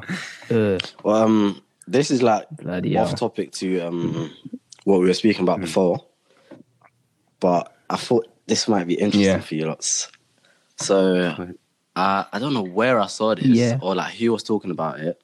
Ugh, 0.49 0.81
Well, 1.03 1.15
um, 1.15 1.61
this 1.87 2.09
is 2.09 2.23
like 2.23 2.47
bloody 2.49 2.97
off 2.97 3.09
hell. 3.09 3.17
topic 3.17 3.51
to 3.53 3.81
um 3.81 4.31
what 4.85 4.99
we 5.01 5.07
were 5.07 5.13
speaking 5.13 5.43
about 5.43 5.59
before, 5.59 6.05
but 7.39 7.75
I 7.89 7.97
thought 7.97 8.27
this 8.47 8.67
might 8.67 8.87
be 8.87 8.93
interesting 8.95 9.23
Yeah. 9.23 9.39
for 9.41 9.55
you 9.55 9.65
lots. 9.65 10.09
So, 10.77 11.53
I 11.95 12.25
I 12.31 12.39
don't 12.39 12.53
know 12.53 12.63
where 12.63 12.99
I 12.99 13.07
saw 13.07 13.35
this 13.35 13.45
Yeah. 13.45 13.77
or 13.81 13.95
like 13.95 14.13
who 14.13 14.31
was 14.31 14.43
talking 14.43 14.71
about 14.71 14.99
it, 14.99 15.21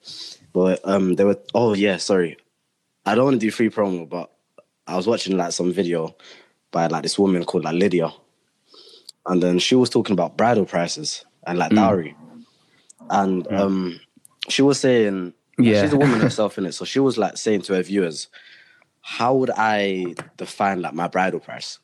but 0.52 0.80
um, 0.84 1.14
they 1.16 1.24
were. 1.24 1.38
Oh 1.54 1.74
yeah, 1.74 1.96
sorry, 1.98 2.36
I 3.06 3.14
don't 3.14 3.24
want 3.24 3.40
to 3.40 3.46
do 3.46 3.50
free 3.50 3.70
promo, 3.70 4.08
but 4.08 4.30
I 4.86 4.96
was 4.96 5.06
watching 5.06 5.36
like 5.36 5.52
some 5.52 5.72
video 5.72 6.14
by 6.70 6.86
like 6.86 7.02
this 7.02 7.18
woman 7.18 7.44
called 7.44 7.64
like 7.64 7.74
Lydia, 7.74 8.10
and 9.26 9.42
then 9.42 9.58
she 9.58 9.74
was 9.74 9.90
talking 9.90 10.14
about 10.14 10.36
bridal 10.36 10.64
prices 10.66 11.24
and 11.46 11.58
like 11.58 11.72
Mm. 11.72 11.76
dowry, 11.76 12.16
and 13.10 13.46
um, 13.52 14.00
she 14.48 14.62
was 14.62 14.80
saying 14.80 15.34
Yeah. 15.58 15.82
she's 15.82 15.92
a 15.92 15.96
woman 15.98 16.20
herself 16.26 16.56
in 16.58 16.66
it. 16.66 16.72
So 16.72 16.84
she 16.84 16.98
was 17.00 17.18
like 17.18 17.36
saying 17.36 17.62
to 17.62 17.74
her 17.74 17.82
viewers, 17.82 18.28
"How 19.02 19.34
would 19.34 19.50
I 19.56 20.14
define 20.36 20.80
like 20.80 20.94
my 20.94 21.08
bridal 21.08 21.40
price? 21.40 21.78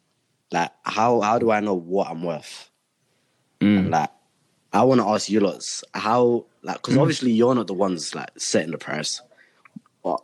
Like 0.52 0.70
how 0.84 1.20
how 1.20 1.38
do 1.38 1.50
I 1.50 1.60
know 1.60 1.74
what 1.74 2.08
I'm 2.10 2.22
worth? 2.22 2.70
Mm. 3.60 3.78
And 3.78 3.90
like 3.90 4.10
I 4.72 4.82
want 4.84 5.00
to 5.00 5.06
ask 5.08 5.28
you 5.28 5.40
lots 5.40 5.84
how 5.94 6.46
like 6.62 6.76
because 6.76 6.94
Mm. 6.94 7.00
obviously 7.00 7.32
you're 7.32 7.54
not 7.54 7.66
the 7.66 7.74
ones 7.74 8.14
like 8.14 8.30
setting 8.38 8.70
the 8.70 8.78
price, 8.78 9.20
but 10.02 10.22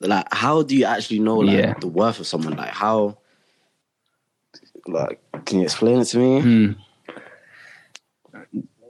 like 0.00 0.26
how 0.32 0.62
do 0.62 0.76
you 0.76 0.84
actually 0.84 1.20
know 1.20 1.38
like 1.38 1.56
Yeah. 1.56 1.74
the 1.80 1.86
worth 1.88 2.20
of 2.20 2.26
someone? 2.26 2.56
Like 2.56 2.70
how 2.72 3.18
like 4.88 5.20
can 5.44 5.58
you 5.58 5.64
explain 5.64 6.00
it 6.00 6.04
to 6.06 6.18
me? 6.18 6.40
Hmm. 6.40 6.72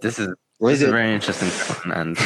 This 0.01 0.18
is 0.18 0.29
Or 0.59 0.70
this 0.70 0.79
is 0.79 0.83
is 0.83 0.88
it 0.88 0.92
very 0.92 1.14
interesting 1.14 1.51
and 1.92 2.16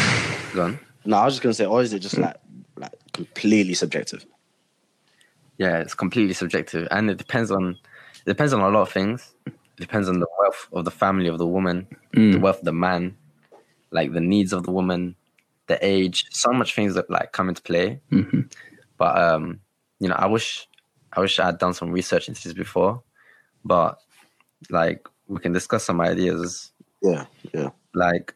gone. 0.54 0.78
no? 1.04 1.16
I 1.16 1.24
was 1.24 1.34
just 1.34 1.42
gonna 1.42 1.54
say, 1.54 1.66
or 1.66 1.82
is 1.82 1.92
it 1.92 1.98
just 2.00 2.16
like 2.18 2.36
like 2.76 2.92
completely 3.12 3.74
subjective. 3.74 4.24
Yeah, 5.60 5.76
it's 5.78 5.94
completely 5.94 6.32
subjective, 6.32 6.88
and 6.90 7.10
it 7.10 7.18
depends 7.18 7.50
on 7.50 7.76
it 8.24 8.24
depends 8.34 8.52
on 8.54 8.60
a 8.60 8.68
lot 8.70 8.80
of 8.82 8.90
things. 8.90 9.34
It 9.46 9.52
depends 9.86 10.08
on 10.08 10.18
the 10.18 10.26
wealth 10.38 10.68
of 10.72 10.84
the 10.86 10.90
family 10.90 11.28
of 11.28 11.36
the 11.38 11.46
woman, 11.46 11.86
the 12.12 12.18
Mm. 12.18 12.40
wealth 12.40 12.60
of 12.60 12.64
the 12.64 12.72
man, 12.72 13.16
like 13.90 14.12
the 14.12 14.20
needs 14.20 14.52
of 14.54 14.62
the 14.64 14.70
woman, 14.72 15.16
the 15.66 15.78
age. 15.84 16.24
So 16.30 16.50
much 16.52 16.74
things 16.74 16.94
that 16.94 17.10
like 17.10 17.32
come 17.32 17.48
into 17.50 17.62
play. 17.62 18.00
hmm 18.10 18.40
But 18.96 19.18
um, 19.18 19.60
you 20.00 20.08
know, 20.08 20.14
I 20.16 20.26
wish 20.26 20.66
I 21.12 21.20
wish 21.20 21.38
I 21.38 21.44
had 21.46 21.58
done 21.58 21.74
some 21.74 21.90
research 21.92 22.28
into 22.28 22.42
this 22.42 22.54
before. 22.54 23.02
But 23.62 23.98
like, 24.70 25.06
we 25.28 25.40
can 25.40 25.52
discuss 25.52 25.84
some 25.84 26.00
ideas. 26.00 26.72
Yeah, 27.02 27.26
yeah, 27.52 27.70
Like, 27.94 28.34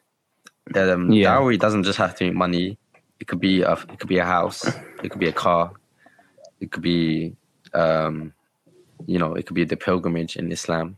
um, 0.75 1.11
Yeah. 1.11 1.23
dowry 1.33 1.57
doesn't 1.57 1.83
just 1.85 1.97
have 1.97 2.13
to 2.17 2.25
be 2.25 2.31
money. 2.31 2.77
It 3.19 3.27
could 3.27 3.39
be 3.39 3.63
a 3.63 3.73
it 3.73 3.97
could 3.99 4.09
be 4.09 4.19
a 4.19 4.25
house. 4.25 4.61
It 5.03 5.09
could 5.09 5.19
be 5.19 5.29
a 5.29 5.33
car. 5.45 5.71
It 6.65 6.71
could 6.71 6.81
be 6.83 7.35
um, 7.73 8.33
you 9.05 9.19
know, 9.19 9.33
it 9.35 9.45
could 9.45 9.53
be 9.55 9.65
the 9.65 9.77
pilgrimage 9.77 10.35
in 10.35 10.51
Islam. 10.51 10.97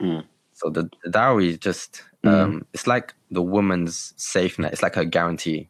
Mm. 0.00 0.24
So 0.54 0.70
the, 0.70 0.88
the 1.04 1.10
dowry 1.10 1.48
is 1.50 1.58
just 1.58 2.02
um, 2.24 2.64
it's 2.72 2.86
like 2.86 3.12
the 3.30 3.42
woman's 3.42 4.14
safe 4.16 4.58
net. 4.58 4.72
It's 4.72 4.82
like 4.82 4.94
her 4.94 5.04
guarantee 5.04 5.68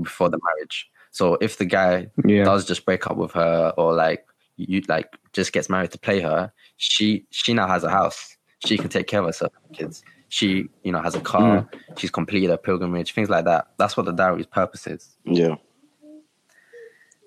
before 0.00 0.28
the 0.30 0.38
marriage. 0.46 0.88
So 1.10 1.36
if 1.40 1.58
the 1.58 1.64
guy 1.64 2.10
Yeah. 2.24 2.44
does 2.44 2.64
just 2.64 2.84
break 2.86 3.08
up 3.08 3.16
with 3.16 3.32
her 3.32 3.72
or 3.76 3.92
like 3.92 4.24
you 4.56 4.82
like 4.88 5.08
just 5.32 5.52
gets 5.52 5.68
married 5.68 5.90
to 5.90 5.98
play 5.98 6.20
her, 6.20 6.52
she 6.76 7.26
she 7.30 7.54
now 7.54 7.66
has 7.66 7.82
a 7.82 7.90
house. 7.90 8.36
She 8.66 8.78
can 8.78 8.88
take 8.88 9.08
care 9.08 9.20
of 9.20 9.26
herself, 9.26 9.52
and 9.66 9.76
kids. 9.76 10.04
She 10.28 10.68
you 10.84 10.92
know 10.92 11.02
has 11.02 11.16
a 11.16 11.20
car. 11.20 11.68
She's 11.98 12.10
completed 12.10 12.50
her 12.50 12.56
pilgrimage, 12.56 13.12
things 13.14 13.30
like 13.30 13.46
that. 13.46 13.62
That's 13.78 13.96
what 13.96 14.06
the 14.06 14.12
dowry's 14.12 14.46
purpose 14.46 14.86
is. 14.86 15.16
yeah, 15.24 15.56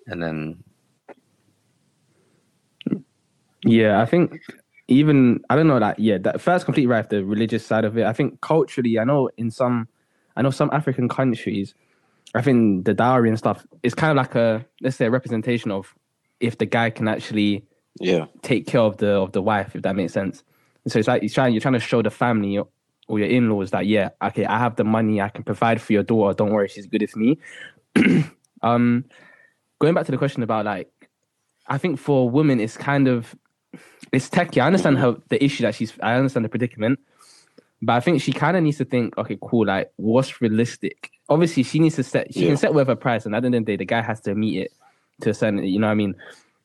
And 0.07 0.23
then 0.23 0.63
Yeah, 3.63 4.01
I 4.01 4.05
think 4.05 4.39
even 4.87 5.41
I 5.49 5.55
don't 5.55 5.67
know 5.67 5.79
that. 5.79 5.99
Yeah, 5.99 6.17
that 6.19 6.41
first 6.41 6.65
complete 6.65 6.85
right, 6.87 7.09
the 7.09 7.23
religious 7.23 7.65
side 7.65 7.85
of 7.85 7.97
it. 7.97 8.05
I 8.05 8.13
think 8.13 8.41
culturally, 8.41 8.99
I 8.99 9.03
know 9.03 9.29
in 9.37 9.51
some, 9.51 9.87
I 10.35 10.41
know 10.41 10.51
some 10.51 10.69
African 10.71 11.09
countries, 11.09 11.73
I 12.35 12.41
think 12.41 12.85
the 12.85 12.93
dowry 12.93 13.29
and 13.29 13.37
stuff 13.37 13.65
is 13.83 13.93
kind 13.95 14.11
of 14.11 14.17
like 14.17 14.35
a 14.35 14.65
let's 14.81 14.95
say 14.95 15.05
a 15.05 15.11
representation 15.11 15.71
of 15.71 15.95
if 16.39 16.57
the 16.57 16.65
guy 16.65 16.89
can 16.89 17.07
actually 17.07 17.65
yeah, 17.99 18.25
take 18.41 18.67
care 18.67 18.81
of 18.81 18.97
the 18.97 19.11
of 19.11 19.31
the 19.31 19.41
wife, 19.41 19.75
if 19.75 19.81
that 19.81 19.95
makes 19.95 20.13
sense. 20.13 20.43
And 20.83 20.91
So 20.91 20.99
it's 20.99 21.07
like 21.07 21.21
you're 21.21 21.29
trying 21.29 21.53
you're 21.53 21.61
trying 21.61 21.73
to 21.73 21.79
show 21.79 22.01
the 22.01 22.11
family 22.11 22.57
or 23.07 23.19
your 23.19 23.27
in 23.27 23.49
laws 23.49 23.71
that 23.71 23.87
yeah, 23.87 24.09
okay, 24.21 24.45
I 24.45 24.57
have 24.57 24.75
the 24.75 24.83
money, 24.83 25.21
I 25.21 25.29
can 25.29 25.43
provide 25.43 25.81
for 25.81 25.93
your 25.93 26.03
daughter. 26.03 26.33
Don't 26.33 26.51
worry, 26.51 26.67
she's 26.67 26.85
good 26.87 27.03
as 27.03 27.15
me. 27.15 27.39
um, 28.61 29.05
going 29.79 29.93
back 29.93 30.05
to 30.05 30.11
the 30.11 30.17
question 30.17 30.43
about 30.43 30.65
like, 30.65 30.91
I 31.67 31.77
think 31.77 31.99
for 31.99 32.29
women, 32.29 32.59
it's 32.59 32.77
kind 32.77 33.07
of 33.07 33.35
it's 34.11 34.29
techie. 34.29 34.61
I 34.61 34.67
understand 34.67 34.97
her 34.99 35.17
the 35.29 35.43
issue 35.43 35.63
that 35.63 35.75
she's. 35.75 35.93
I 36.01 36.15
understand 36.15 36.45
the 36.45 36.49
predicament, 36.49 36.99
but 37.81 37.93
I 37.93 37.99
think 37.99 38.21
she 38.21 38.31
kind 38.33 38.55
of 38.57 38.63
needs 38.63 38.77
to 38.77 38.85
think, 38.85 39.17
okay, 39.17 39.37
cool, 39.41 39.65
like 39.67 39.91
what's 39.97 40.41
realistic. 40.41 41.11
Obviously, 41.29 41.63
she 41.63 41.79
needs 41.79 41.95
to 41.95 42.03
set. 42.03 42.33
She 42.33 42.41
Yeah. 42.41 42.47
can 42.47 42.57
set 42.57 42.73
whatever 42.73 42.95
price, 42.95 43.25
and 43.25 43.35
at 43.35 43.41
the 43.41 43.47
end 43.47 43.55
of 43.55 43.65
the 43.65 43.71
day, 43.73 43.77
the 43.77 43.85
guy 43.85 44.01
has 44.01 44.21
to 44.21 44.33
meet 44.35 44.57
it 44.63 44.71
to 45.21 45.31
a 45.31 45.33
certain. 45.33 45.63
You 45.63 45.79
know 45.79 45.87
what 45.87 45.91
I 45.91 45.95
mean? 45.95 46.15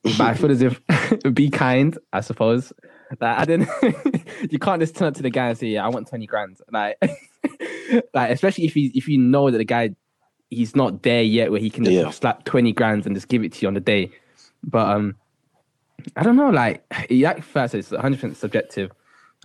But 0.05 0.20
I 0.20 0.35
feel 0.35 0.50
as 0.50 0.62
if 0.62 0.81
be 1.35 1.48
kind, 1.50 1.96
I 2.12 2.20
suppose. 2.20 2.72
Like 3.20 3.38
I 3.38 3.44
didn't. 3.44 3.68
you 4.50 4.59
can't 4.59 4.81
just 4.81 4.96
turn 4.96 5.09
up 5.09 5.14
to 5.14 5.22
the 5.22 5.31
guy 5.31 5.48
and 5.48 5.59
say, 5.59 5.66
"Yeah, 5.68 5.85
I 5.85 5.88
want 5.88 6.09
twenty 6.09 6.26
grand." 6.26 6.59
Like, 6.70 6.96
like 8.14 8.31
especially 8.31 8.64
if 8.64 8.76
you 8.76 8.90
if 8.94 9.07
you 9.09 9.18
know 9.18 9.50
that 9.50 9.59
the 9.59 9.64
guy 9.64 9.90
he's 10.50 10.74
not 10.76 11.02
there 11.02 11.22
yet, 11.22 11.50
where 11.50 11.61
he 11.61 11.70
can 11.70 11.85
just 11.85 11.94
Yeah. 11.96 12.11
slap 12.11 12.44
twenty 12.44 12.72
grand 12.72 13.07
and 13.07 13.14
just 13.14 13.28
give 13.28 13.42
it 13.44 13.52
to 13.55 13.62
you 13.62 13.68
on 13.68 13.74
the 13.74 13.81
day. 13.81 14.11
But 14.64 14.88
um, 14.88 15.16
I 16.16 16.22
don't 16.22 16.37
know. 16.37 16.50
Like, 16.50 16.85
yeah, 17.11 17.40
first 17.40 17.74
it's 17.74 17.90
one 17.90 18.00
hundred 18.00 18.16
percent 18.16 18.37
subjective. 18.37 18.90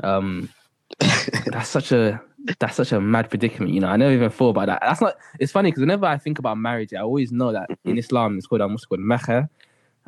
Um, 0.04 0.50
that's 1.46 1.70
such 1.70 1.92
a 1.92 2.22
that's 2.60 2.76
such 2.78 2.92
a 2.92 3.02
mad 3.02 3.30
predicament. 3.30 3.74
You 3.74 3.82
know, 3.82 3.88
I 3.88 3.98
never 3.98 4.14
even 4.14 4.30
thought 4.30 4.50
about 4.50 4.68
that. 4.68 4.80
That's 4.82 5.02
not. 5.02 5.16
It's 5.40 5.52
funny 5.52 5.70
because 5.72 5.82
whenever 5.82 6.06
I 6.06 6.18
think 6.18 6.40
about 6.40 6.58
marriage, 6.58 6.94
I 6.94 7.02
always 7.02 7.32
know 7.32 7.52
that 7.52 7.70
in 7.84 7.98
Islam 7.98 8.38
it's 8.38 8.48
called 8.48 8.62
um, 8.62 8.72
what's 8.72 8.86
called 8.86 9.02
meher, 9.02 9.50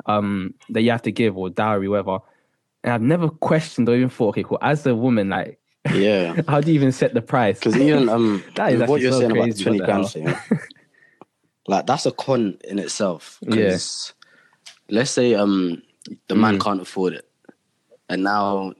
um, 0.06 0.54
that 0.70 0.82
you 0.82 0.90
have 0.90 1.02
to 1.02 1.12
give 1.12 1.36
or 1.36 1.50
dowry, 1.50 1.88
whatever. 1.88 2.18
And 2.82 2.92
I've 2.94 3.02
never 3.02 3.28
questioned 3.28 3.88
or 3.88 3.94
even 3.94 4.08
thought, 4.08 4.30
okay, 4.30 4.42
cool. 4.42 4.58
As 4.62 4.86
a 4.86 4.94
woman, 4.94 5.28
like, 5.28 5.58
yeah. 5.94 6.40
how 6.48 6.60
do 6.62 6.70
you 6.70 6.74
even 6.76 6.92
set 6.92 7.12
the 7.12 7.20
price? 7.20 7.58
Because 7.58 7.76
even 7.76 8.08
um, 8.08 8.42
That 8.54 8.72
is 8.72 8.80
what 8.88 9.00
you're 9.02 9.12
so 9.12 9.18
saying 9.20 9.32
about 9.32 9.50
the 9.50 9.62
twenty 9.62 9.78
grand 9.80 10.08
thing, 10.08 10.34
like 11.68 11.86
that's 11.86 12.06
a 12.06 12.12
con 12.12 12.56
in 12.64 12.78
itself. 12.78 13.38
Yeah. 13.42 13.70
'Cause 13.72 14.14
let's 14.88 15.10
say 15.10 15.34
um 15.34 15.82
the 16.28 16.34
man 16.34 16.56
Mm. 16.58 16.60
can't 16.62 16.80
afford 16.80 17.12
it, 17.14 17.28
and 18.08 18.22
now 18.24 18.72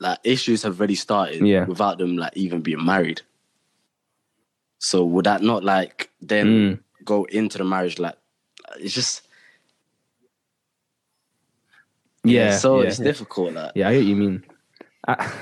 like 0.00 0.18
issues 0.24 0.62
have 0.62 0.78
already 0.78 0.94
started 0.96 1.46
Yeah. 1.46 1.64
without 1.66 1.98
them 1.98 2.16
like 2.16 2.36
even 2.36 2.60
being 2.62 2.84
married. 2.84 3.22
So 4.78 5.04
would 5.04 5.24
that 5.26 5.42
not 5.42 5.64
like 5.64 6.10
then 6.20 6.46
Mm. 6.46 6.80
go 7.04 7.24
into 7.24 7.58
the 7.58 7.64
marriage 7.64 7.98
like 7.98 8.16
it's 8.78 8.92
just 8.94 9.26
yeah. 12.24 12.56
so 12.58 12.82
yeah, 12.82 12.88
it's 12.88 12.98
yeah. 12.98 13.04
difficult 13.04 13.54
like 13.54 13.72
Yeah, 13.74 13.88
I 13.88 13.92
get 13.92 13.98
what 13.98 14.06
you 14.06 14.16
mean. 14.16 14.44
I, 15.06 15.32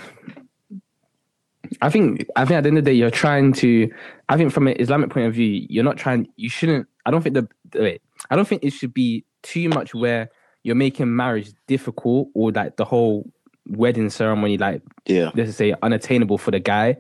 I 1.81 1.88
think 1.90 2.27
I 2.37 2.45
think 2.45 2.59
at 2.59 2.62
the 2.64 2.68
end 2.68 2.79
of 2.79 2.85
the 2.85 2.90
day, 2.90 2.95
you're 2.97 3.11
trying 3.11 3.53
to. 3.55 3.90
I 4.29 4.37
think 4.37 4.53
from 4.53 4.66
an 4.68 4.77
Islamic 4.79 5.11
point 5.11 5.27
of 5.27 5.35
view, 5.35 5.66
you're 5.68 5.85
not 5.85 5.97
trying. 5.97 6.29
You 6.37 6.49
shouldn't. 6.51 6.87
I 7.07 7.11
don't 7.11 7.23
think 7.23 7.35
the 7.35 7.49
wait. 7.75 8.03
I 8.31 8.37
don't 8.37 8.47
think 8.47 8.62
it 8.64 8.73
should 8.73 8.92
be 8.95 9.25
too 9.42 9.68
much 9.68 9.95
where 9.95 10.31
you're 10.62 10.77
making 10.77 11.14
marriage 11.14 11.53
difficult 11.66 12.29
or 12.35 12.53
like 12.53 12.77
the 12.77 12.85
whole 12.85 13.31
wedding 13.68 14.11
ceremony 14.11 14.59
like 14.59 14.83
yeah 15.07 15.31
let's 15.35 15.55
say 15.57 15.75
unattainable 15.83 16.38
for 16.38 16.51
the 16.51 16.61
guy. 16.61 16.96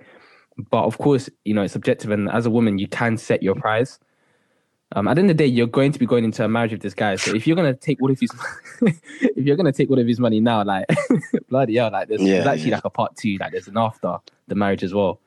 But 0.70 0.84
of 0.84 0.98
course, 0.98 1.30
you 1.44 1.54
know 1.54 1.62
it's 1.62 1.72
subjective, 1.72 2.10
and 2.10 2.30
as 2.30 2.44
a 2.44 2.50
woman, 2.50 2.78
you 2.78 2.86
can 2.86 3.16
set 3.16 3.42
your 3.42 3.54
price. 3.54 3.98
Um, 4.94 5.08
at 5.08 5.14
the 5.14 5.20
end 5.20 5.30
of 5.30 5.38
the 5.38 5.44
day, 5.44 5.48
you're 5.48 5.66
going 5.66 5.92
to 5.92 5.98
be 5.98 6.04
going 6.04 6.24
into 6.24 6.44
a 6.44 6.48
marriage 6.48 6.72
with 6.72 6.82
this 6.82 6.92
guy. 6.92 7.16
So 7.16 7.34
if 7.34 7.46
you're 7.46 7.56
gonna 7.56 7.74
take 7.74 8.00
all 8.02 8.10
of 8.10 8.20
his, 8.20 8.30
if 8.82 9.46
you're 9.46 9.56
gonna 9.56 9.72
take 9.72 9.90
all 9.90 9.98
of 9.98 10.06
his 10.06 10.20
money 10.20 10.40
now, 10.40 10.62
like 10.62 10.84
bloody 11.48 11.76
hell, 11.76 11.90
like 11.90 12.08
there's, 12.08 12.20
there's 12.20 12.46
actually 12.46 12.70
yeah. 12.70 12.76
like 12.76 12.84
a 12.84 12.90
part 12.90 13.16
two, 13.16 13.38
like 13.40 13.52
there's 13.52 13.68
an 13.68 13.78
after 13.78 14.18
the 14.48 14.54
marriage 14.54 14.84
as 14.84 14.92
well. 14.92 15.18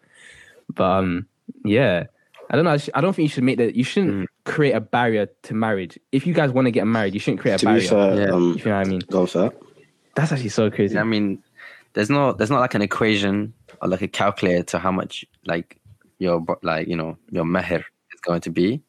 But 0.69 0.83
um, 0.83 1.27
yeah, 1.63 2.05
I 2.49 2.55
don't 2.55 2.65
know. 2.65 2.71
I, 2.71 2.77
sh- 2.77 2.89
I 2.93 3.01
don't 3.01 3.13
think 3.15 3.23
you 3.25 3.29
should 3.33 3.43
make 3.43 3.57
that. 3.57 3.75
You 3.75 3.83
shouldn't 3.83 4.13
Mm. 4.13 4.25
create 4.45 4.73
a 4.73 4.79
barrier 4.81 5.27
to 5.43 5.53
marriage. 5.53 5.97
If 6.11 6.27
you 6.27 6.33
guys 6.33 6.51
want 6.51 6.65
to 6.67 6.71
get 6.71 6.85
married, 6.85 7.13
you 7.13 7.19
shouldn't 7.19 7.41
create 7.41 7.55
a 7.55 7.57
to 7.59 7.65
barrier. 7.65 7.81
be 7.81 7.87
fair 7.87 8.15
Yeah. 8.27 8.33
um 8.33 8.55
if 8.57 8.65
you 8.65 8.71
know 8.71 8.77
what 8.77 8.87
I 8.87 8.89
mean. 8.89 9.01
go 9.09 9.25
for 9.25 9.37
that. 9.39 9.57
That's 10.15 10.31
actually 10.31 10.49
so 10.49 10.69
crazy. 10.69 10.97
I 10.97 11.03
mean, 11.03 11.43
there's 11.93 12.09
no 12.09 12.33
there's 12.33 12.49
not 12.51 12.59
like 12.59 12.73
an 12.75 12.81
equation 12.81 13.53
or 13.81 13.87
like 13.89 14.01
a 14.01 14.07
calculator 14.07 14.63
to 14.63 14.79
how 14.79 14.91
much 14.91 15.25
like 15.45 15.79
your 16.19 16.45
like 16.61 16.87
you 16.87 16.95
know 16.95 17.17
your 17.31 17.45
meher 17.45 17.79
is 18.13 18.21
going 18.21 18.41
to 18.41 18.49
be. 18.51 18.81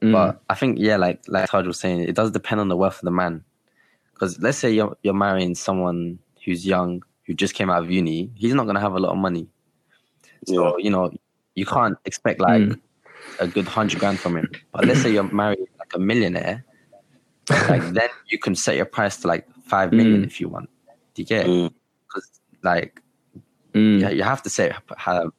Mm. 0.00 0.12
But 0.12 0.40
I 0.48 0.54
think 0.54 0.78
yeah, 0.78 0.96
like 0.96 1.20
like 1.28 1.50
Taj 1.50 1.66
was 1.66 1.78
saying, 1.80 2.00
it 2.00 2.14
does 2.14 2.30
depend 2.30 2.60
on 2.60 2.68
the 2.68 2.76
wealth 2.76 2.96
of 2.96 3.02
the 3.04 3.10
man. 3.10 3.44
Because 4.14 4.40
let's 4.40 4.56
say 4.58 4.70
you're 4.72 4.96
you're 5.02 5.14
marrying 5.14 5.54
someone 5.54 6.18
who's 6.44 6.64
young 6.66 7.02
who 7.26 7.34
just 7.34 7.54
came 7.54 7.70
out 7.70 7.82
of 7.82 7.90
uni, 7.90 8.30
he's 8.34 8.54
not 8.54 8.66
gonna 8.66 8.80
have 8.80 8.94
a 8.94 8.98
lot 9.00 9.10
of 9.12 9.18
money. 9.18 9.48
So 10.46 10.76
you 10.78 10.90
know 10.90 11.12
you 11.54 11.66
can't 11.66 11.96
expect 12.04 12.40
like 12.40 12.62
Mm. 12.62 12.80
a 13.40 13.46
good 13.46 13.66
hundred 13.68 14.00
grand 14.00 14.18
from 14.18 14.36
him. 14.36 14.48
But 14.72 14.84
let's 14.86 15.02
say 15.02 15.12
you're 15.12 15.30
married 15.32 15.60
like 15.78 15.92
a 15.94 15.98
millionaire, 15.98 16.64
like 17.68 17.82
then 17.98 18.08
you 18.28 18.38
can 18.38 18.54
set 18.54 18.76
your 18.76 18.86
price 18.86 19.16
to 19.18 19.28
like 19.28 19.46
five 19.66 19.92
million 19.92 20.22
Mm. 20.22 20.26
if 20.26 20.40
you 20.40 20.48
want. 20.48 20.68
Do 21.14 21.22
you 21.22 21.26
get? 21.26 21.46
Mm. 21.46 21.72
Because 22.06 22.40
like 22.62 23.00
Mm. 23.74 24.00
yeah, 24.00 24.10
you 24.10 24.22
have 24.22 24.42
to 24.42 24.50
say 24.50 24.72
how. 24.96 25.32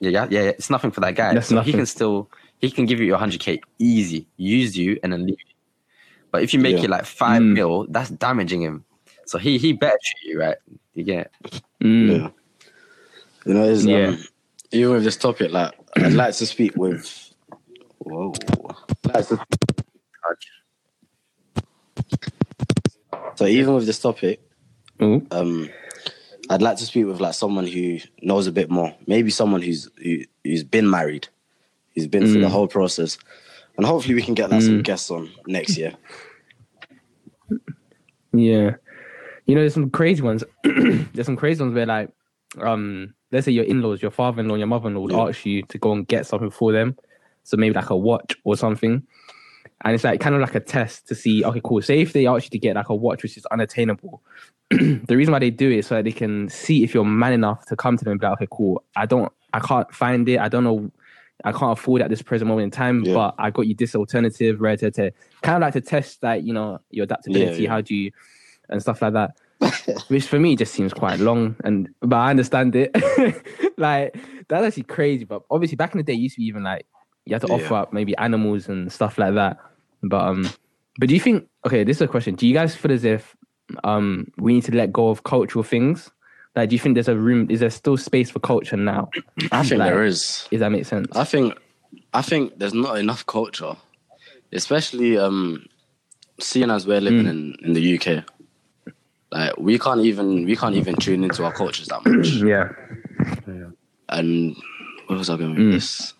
Yeah, 0.00 0.10
yeah, 0.10 0.26
yeah. 0.30 0.40
It's 0.58 0.70
nothing 0.70 0.90
for 0.90 1.00
that 1.00 1.14
guy. 1.14 1.34
That's 1.34 1.48
so 1.48 1.54
nothing. 1.56 1.72
he 1.72 1.76
can 1.78 1.86
still 1.86 2.30
he 2.58 2.70
can 2.70 2.84
give 2.86 3.00
you 3.00 3.06
your 3.06 3.18
hundred 3.18 3.40
k 3.40 3.60
easy, 3.78 4.26
use 4.36 4.76
you 4.76 4.98
and 5.02 5.12
then 5.12 5.26
leave 5.26 5.38
you. 5.46 5.54
But 6.30 6.42
if 6.42 6.52
you 6.54 6.60
make 6.60 6.76
Yeah. 6.78 6.84
it 6.84 6.90
like 6.90 7.04
five 7.06 7.42
Mm. 7.42 7.52
mil, 7.54 7.86
that's 7.90 8.10
damaging 8.10 8.62
him. 8.62 8.84
So 9.26 9.38
he 9.38 9.58
he 9.58 9.72
better 9.72 9.96
treat 10.02 10.32
you 10.32 10.40
right. 10.40 10.56
You 10.94 11.04
get? 11.04 11.32
Mm. 11.82 12.08
Yeah. 12.10 12.28
You 13.46 13.54
know, 13.54 13.64
it's, 13.64 13.84
Yeah. 13.84 14.08
um, 14.08 14.24
even 14.72 14.94
with 14.94 15.04
this 15.04 15.16
topic, 15.16 15.50
like 15.52 15.74
I'd 15.96 16.12
like 16.12 16.34
to 16.36 16.46
speak 16.46 16.76
with. 16.76 17.32
Whoa. 17.98 18.32
I'd 19.06 19.14
like 19.14 19.28
to- 19.28 19.38
So 23.36 23.46
even 23.46 23.74
with 23.74 23.86
this 23.86 23.98
topic, 24.00 24.40
Ooh. 25.02 25.26
um, 25.30 25.70
I'd 26.50 26.60
like 26.62 26.76
to 26.78 26.84
speak 26.84 27.06
with 27.06 27.20
like 27.20 27.34
someone 27.34 27.66
who 27.66 27.98
knows 28.22 28.46
a 28.46 28.52
bit 28.52 28.70
more. 28.70 28.94
Maybe 29.06 29.30
someone 29.30 29.62
who's 29.62 29.88
who, 30.02 30.18
who's 30.44 30.64
been 30.64 30.88
married, 30.90 31.28
who's 31.94 32.06
been 32.06 32.24
through 32.24 32.40
the 32.42 32.46
Mm. 32.48 32.50
whole 32.50 32.68
process, 32.68 33.16
and 33.76 33.86
hopefully 33.86 34.14
we 34.14 34.22
can 34.22 34.34
get 34.34 34.50
like 34.50 34.62
some 34.62 34.80
Mm. 34.80 34.84
guests 34.84 35.10
on 35.10 35.30
next 35.46 35.78
year. 35.78 35.94
Yeah. 38.32 38.76
You 39.46 39.54
know, 39.54 39.62
there's 39.62 39.74
some 39.74 39.90
crazy 39.90 40.22
ones. 40.22 40.44
there's 40.64 41.26
some 41.26 41.36
crazy 41.36 41.62
ones 41.62 41.74
where 41.74 41.86
like 41.86 42.10
um 42.58 43.14
let's 43.32 43.44
say 43.44 43.52
your 43.52 43.64
in-laws, 43.64 44.02
your 44.02 44.10
father-in-law, 44.10 44.56
your 44.56 44.66
mother-in-law 44.66 45.00
would 45.02 45.12
Yeah. 45.12 45.28
ask 45.28 45.46
you 45.46 45.62
to 45.62 45.78
go 45.78 45.92
and 45.92 46.06
get 46.06 46.26
something 46.26 46.50
for 46.50 46.72
them. 46.72 46.96
So 47.44 47.56
maybe 47.56 47.74
like 47.74 47.90
a 47.90 47.96
watch 47.96 48.36
or 48.44 48.56
something. 48.56 49.02
and 49.82 49.94
it's 49.94 50.04
like 50.04 50.20
kind 50.20 50.34
of 50.34 50.40
like 50.42 50.54
a 50.54 50.60
test 50.60 51.08
to 51.08 51.14
see. 51.14 51.42
Okay, 51.42 51.60
cool. 51.64 51.80
Say 51.80 52.00
if 52.00 52.12
they 52.12 52.26
ask 52.26 52.44
you 52.44 52.50
to 52.50 52.58
get 52.58 52.76
like 52.76 52.90
a 52.90 52.94
watch 52.94 53.22
which 53.22 53.36
is 53.38 53.46
unattainable, 53.46 54.22
the 54.70 55.16
reason 55.16 55.32
why 55.32 55.38
they 55.38 55.48
do 55.50 55.70
it 55.70 55.78
is 55.78 55.86
so 55.86 55.94
that 55.94 56.04
they 56.04 56.12
can 56.12 56.48
see 56.50 56.84
if 56.84 56.92
you're 56.92 57.04
man 57.04 57.32
enough 57.32 57.64
to 57.66 57.76
come 57.76 57.96
to 57.96 58.04
them 58.04 58.10
and 58.12 58.20
be 58.20 58.26
like, 58.26 58.34
okay, 58.38 58.48
cool. 58.50 58.82
I 58.94 59.06
don't, 59.06 59.32
I 59.54 59.60
can't 59.60 59.90
find 59.94 60.28
it. 60.28 60.38
I 60.38 60.48
don't 60.48 60.64
know. 60.64 60.90
I 61.44 61.52
can't 61.52 61.72
afford 61.72 62.02
it 62.02 62.04
at 62.04 62.10
this 62.10 62.20
present 62.20 62.48
moment 62.48 62.64
in 62.64 62.70
time, 62.72 63.04
Yeah. 63.04 63.14
but 63.14 63.34
I 63.38 63.50
got 63.50 63.66
you 63.66 63.74
this 63.74 63.94
alternative, 63.94 64.60
right? 64.60 64.78
To, 64.78 64.90
kind 65.40 65.56
of 65.56 65.60
like 65.62 65.72
to 65.72 65.80
test 65.80 66.20
that, 66.20 66.42
you 66.42 66.52
know, 66.52 66.80
your 66.90 67.04
adaptability. 67.04 67.62
yeah. 67.62 67.70
How 67.70 67.80
do 67.80 67.94
you 67.94 68.10
and 68.68 68.82
stuff 68.82 69.00
like 69.00 69.14
that. 69.14 69.30
Which 70.08 70.26
for 70.26 70.38
me 70.38 70.56
just 70.56 70.72
seems 70.72 70.92
quite 70.92 71.20
long, 71.20 71.56
and 71.64 71.88
but 72.00 72.16
I 72.16 72.30
understand 72.30 72.74
it. 72.76 72.90
like 73.78 74.16
that's 74.48 74.64
actually 74.66 74.84
crazy. 74.84 75.24
But 75.24 75.42
obviously, 75.50 75.76
back 75.76 75.92
in 75.94 75.98
the 75.98 76.04
day, 76.04 76.14
it 76.14 76.18
used 76.20 76.36
to 76.36 76.40
be 76.40 76.46
even 76.46 76.62
like 76.64 76.86
you 77.26 77.34
had 77.34 77.42
to 77.42 77.48
offer 77.48 77.74
Yeah. 77.74 77.80
up 77.82 77.92
maybe 77.92 78.16
animals 78.16 78.68
and 78.68 78.90
stuff 78.92 79.18
like 79.18 79.34
that. 79.34 79.58
But 80.02 80.22
um, 80.22 80.48
but 80.98 81.08
do 81.08 81.14
you 81.14 81.20
think? 81.20 81.46
Okay, 81.66 81.84
this 81.84 81.98
is 81.98 82.02
a 82.02 82.08
question. 82.08 82.34
Do 82.34 82.46
you 82.46 82.54
guys 82.54 82.74
feel 82.74 82.92
as 82.92 83.04
if 83.04 83.36
um 83.84 84.26
we 84.38 84.54
need 84.54 84.64
to 84.64 84.74
let 84.74 84.92
go 84.92 85.10
of 85.10 85.24
cultural 85.24 85.62
things? 85.62 86.10
Like, 86.56 86.70
do 86.70 86.74
you 86.74 86.80
think 86.80 86.94
there's 86.94 87.08
a 87.08 87.16
room? 87.16 87.46
Is 87.50 87.60
there 87.60 87.70
still 87.70 87.96
space 87.96 88.30
for 88.30 88.40
culture 88.40 88.76
now? 88.76 89.10
I 89.52 89.62
think 89.62 89.78
Like- 89.80 89.92
there 89.92 90.04
is. 90.04 90.48
If 90.50 90.60
that 90.60 90.70
makes 90.70 90.88
sense. 90.88 91.06
I 91.16 91.24
think 91.24 91.54
I 92.14 92.22
think 92.22 92.58
there's 92.58 92.74
not 92.74 92.98
enough 92.98 93.26
culture, 93.26 93.76
especially 94.52 95.18
um, 95.18 95.66
seeing 96.40 96.70
as 96.70 96.86
we're 96.86 97.00
living 97.00 97.26
in, 97.26 97.54
in 97.62 97.72
the 97.74 97.98
UK. 97.98 98.24
Like 99.32 99.56
we 99.58 99.78
can't 99.78 100.00
even 100.00 100.44
we 100.44 100.56
can't 100.56 100.74
even 100.74 100.96
tune 100.96 101.22
into 101.24 101.44
our 101.44 101.52
cultures 101.52 101.88
that 101.88 102.04
much. 102.04 102.28
yeah. 102.52 102.68
And 104.08 104.56
what 105.06 105.18
was 105.18 105.30
I 105.30 105.36
going 105.36 105.50
with 105.54 105.58
Mm. 105.66 105.72
this? 105.72 106.14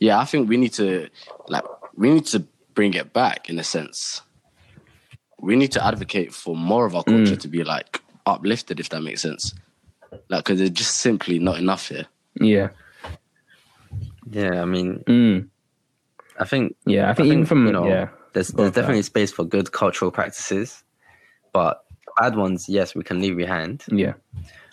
Yeah, 0.00 0.18
I 0.18 0.24
think 0.24 0.48
we 0.48 0.56
need 0.56 0.72
to 0.74 1.08
like 1.48 1.64
we 1.96 2.10
need 2.10 2.26
to 2.26 2.44
bring 2.74 2.94
it 2.94 3.12
back 3.12 3.48
in 3.48 3.58
a 3.58 3.64
sense. 3.64 4.22
We 5.38 5.56
need 5.56 5.72
to 5.72 5.84
advocate 5.84 6.32
for 6.34 6.56
more 6.56 6.84
of 6.86 6.94
our 6.96 7.04
Mm. 7.04 7.16
culture 7.24 7.36
to 7.36 7.48
be 7.48 7.62
like 7.64 8.00
uplifted, 8.26 8.80
if 8.80 8.88
that 8.88 9.02
makes 9.02 9.22
sense. 9.22 9.54
Like, 10.28 10.44
because 10.44 10.58
there's 10.58 10.70
just 10.70 10.98
simply 10.98 11.38
not 11.38 11.58
enough 11.58 11.88
here. 11.88 12.06
Yeah. 12.40 12.68
Yeah, 14.30 14.62
I 14.62 14.64
mean, 14.64 15.04
Mm. 15.06 15.48
I 16.38 16.44
think 16.44 16.74
Yeah. 16.86 17.10
I 17.10 17.14
think, 17.14 17.26
even 17.28 17.44
from 17.46 17.66
you 17.66 17.72
know, 17.72 17.86
yeah. 17.86 18.08
there's 18.32 18.48
there's 18.48 18.50
for 18.50 18.62
that. 18.64 18.74
definitely 18.74 19.02
space 19.02 19.30
for 19.32 19.44
good 19.44 19.70
cultural 19.72 20.10
practices, 20.10 20.82
but 21.52 21.84
bad 22.18 22.36
ones, 22.36 22.68
yes, 22.68 22.94
we 22.94 23.02
can 23.04 23.20
leave 23.20 23.36
behind. 23.36 23.84
Yeah. 23.88 24.14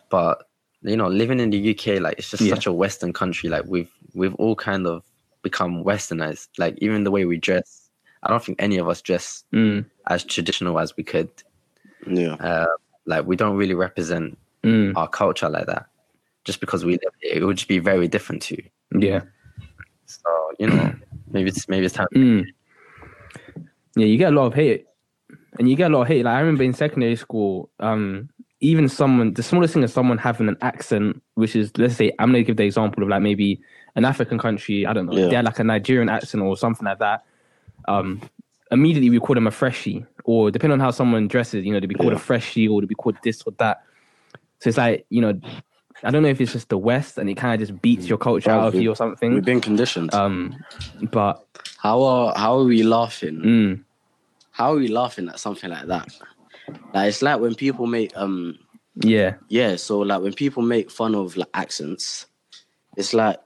But 0.09 0.43
you 0.81 0.95
know, 0.95 1.07
living 1.07 1.39
in 1.39 1.49
the 1.49 1.71
UK, 1.71 1.99
like 1.99 2.17
it's 2.19 2.29
just 2.29 2.41
Yeah. 2.41 2.53
such 2.55 2.65
a 2.65 2.71
Western 2.73 3.11
country. 3.13 3.49
Like 3.49 3.65
we've 3.67 3.91
we've 4.13 4.35
all 4.35 4.55
kind 4.55 4.87
of 4.87 5.03
become 5.41 5.83
Westernized. 5.83 6.47
Like 6.57 6.77
even 6.79 7.03
the 7.03 7.11
way 7.11 7.25
we 7.25 7.37
dress, 7.37 7.89
I 8.23 8.29
don't 8.29 8.43
think 8.43 8.61
any 8.61 8.77
of 8.77 8.87
us 8.87 9.01
dress 9.01 9.43
Mm. 9.53 9.85
as 10.07 10.23
traditional 10.23 10.79
as 10.79 10.95
we 10.95 11.03
could. 11.03 11.29
Yeah. 12.07 12.33
Uh, 12.35 12.67
like 13.05 13.25
we 13.25 13.35
don't 13.35 13.57
really 13.57 13.75
represent 13.75 14.37
Mm. 14.63 14.93
our 14.95 15.07
culture 15.07 15.49
like 15.49 15.67
that. 15.67 15.85
Just 16.45 16.59
because 16.59 16.83
we 16.85 16.93
live 16.93 17.13
here, 17.21 17.37
it 17.37 17.43
would 17.45 17.57
just 17.57 17.67
be 17.69 17.79
very 17.79 18.07
different 18.07 18.41
to 18.43 18.55
you. 18.55 18.63
Yeah. 19.09 19.21
So 20.05 20.29
you 20.59 20.67
know, 20.67 20.93
maybe 21.31 21.49
it's 21.49 21.67
maybe 21.67 21.85
it's 21.85 21.95
time. 21.95 22.07
Mm. 22.15 22.45
Yeah, 23.95 24.05
you 24.05 24.17
get 24.17 24.33
a 24.33 24.35
lot 24.35 24.45
of 24.47 24.53
hate, 24.53 24.85
and 25.59 25.69
you 25.69 25.75
get 25.75 25.91
a 25.91 25.93
lot 25.93 26.03
of 26.03 26.07
hate. 26.07 26.23
Like 26.25 26.35
I 26.35 26.39
remember 26.39 26.63
in 26.63 26.73
secondary 26.73 27.15
school, 27.15 27.69
um, 27.79 28.29
even 28.61 28.89
someone, 28.89 29.33
the 29.33 29.43
smallest 29.43 29.73
thing 29.75 29.83
is 29.83 29.93
someone 29.93 30.17
having 30.17 30.47
an 30.47 30.57
accent, 30.61 31.21
which 31.35 31.55
is 31.55 31.71
let's 31.77 31.95
say 31.95 32.11
I'm 32.17 32.29
gonna 32.31 32.43
give 32.43 32.57
the 32.57 32.63
example 32.63 33.03
of 33.03 33.09
like 33.09 33.21
maybe 33.21 33.61
an 33.95 34.05
African 34.05 34.39
country. 34.39 34.85
I 34.87 34.93
don't 34.93 35.05
know, 35.05 35.13
Yeah. 35.15 35.27
they 35.27 35.35
had 35.35 35.45
like 35.45 35.59
a 35.59 35.63
Nigerian 35.63 36.09
accent 36.09 36.41
or 36.41 36.57
something 36.57 36.85
like 36.85 36.99
that. 36.99 37.23
Um, 37.87 38.21
immediately 38.71 39.09
we 39.09 39.19
call 39.19 39.35
them 39.35 39.47
a 39.47 39.51
freshie, 39.51 40.05
or 40.23 40.51
depending 40.51 40.73
on 40.73 40.79
how 40.79 40.91
someone 40.91 41.27
dresses, 41.27 41.65
you 41.65 41.73
know, 41.73 41.79
to 41.79 41.87
be 41.87 41.95
called 41.95 42.13
a 42.13 42.19
freshie 42.19 42.67
or 42.67 42.81
to 42.81 42.87
be 42.87 42.95
called 42.95 43.17
this 43.23 43.41
or 43.43 43.53
that. 43.59 43.81
So 44.59 44.69
it's 44.69 44.77
like 44.77 45.05
you 45.09 45.21
know, 45.21 45.39
I 46.03 46.11
don't 46.11 46.21
know 46.23 46.29
if 46.29 46.39
it's 46.41 46.51
just 46.53 46.69
the 46.69 46.77
West 46.77 47.17
and 47.17 47.29
it 47.29 47.35
kind 47.35 47.53
of 47.53 47.67
just 47.67 47.81
beats 47.81 48.07
your 48.07 48.17
culture 48.17 48.51
out 48.51 48.59
of 48.59 48.63
Probably. 48.73 48.83
you 48.83 48.91
or 48.91 48.95
something. 48.95 49.33
We've 49.33 49.43
been 49.45 49.61
conditioned. 49.61 50.13
Um, 50.13 50.55
but 51.11 51.45
how 51.77 52.03
are 52.03 52.33
how 52.35 52.57
are 52.59 52.63
we 52.65 52.83
laughing? 52.83 53.37
mm, 53.39 53.83
How 54.59 54.73
are 54.73 54.77
we 54.77 54.89
laughing 54.89 55.29
at 55.29 55.39
something 55.39 55.69
like 55.69 55.87
that? 55.87 56.09
Like 56.93 57.07
it's 57.07 57.21
like 57.21 57.39
when 57.39 57.55
people 57.55 57.87
make 57.87 58.11
um 58.15 58.59
yeah, 58.95 59.35
yeah, 59.47 59.77
so 59.77 59.99
like 59.99 60.21
when 60.21 60.33
people 60.33 60.61
make 60.61 60.91
fun 60.91 61.15
of 61.15 61.37
like 61.37 61.47
accents, 61.53 62.25
it's 62.97 63.13
like 63.13 63.37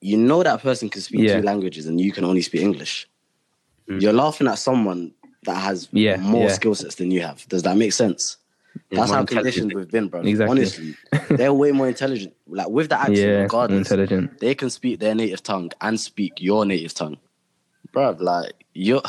you 0.00 0.16
know 0.16 0.44
that 0.44 0.62
person 0.62 0.88
can 0.88 1.00
speak 1.02 1.22
Yeah. 1.22 1.38
two 1.38 1.42
languages 1.42 1.86
and 1.88 2.00
you 2.00 2.12
can 2.12 2.24
only 2.24 2.40
speak 2.42 2.62
English. 2.62 3.08
You're 3.88 4.12
laughing 4.12 4.46
at 4.46 4.58
someone 4.60 5.12
that 5.42 5.56
has 5.56 5.88
Yeah, 5.90 6.16
more 6.18 6.46
yeah. 6.46 6.54
skill 6.54 6.76
sets 6.76 6.94
than 6.94 7.10
you 7.10 7.22
have. 7.22 7.44
Does 7.48 7.64
that 7.64 7.76
make 7.76 7.92
sense? 7.92 8.36
That's 8.92 9.10
how 9.10 9.24
conditioned 9.24 9.72
we've 9.74 9.90
been, 9.90 10.06
bro. 10.06 10.20
Exactly. 10.20 10.50
Honestly, 10.58 10.94
they're 11.30 11.52
way 11.52 11.72
more 11.72 11.88
intelligent. 11.88 12.32
Like 12.46 12.68
with 12.68 12.90
the 12.90 12.96
accent, 13.00 13.18
yeah, 13.18 13.42
regardless, 13.42 13.90
intelligent. 13.90 14.38
they 14.38 14.54
can 14.54 14.70
speak 14.70 15.00
their 15.00 15.16
native 15.16 15.42
tongue 15.42 15.72
and 15.80 15.98
speak 15.98 16.34
your 16.40 16.64
native 16.64 16.94
tongue, 16.94 17.18
bro. 17.92 18.16
Like 18.20 18.52
you, 18.74 19.00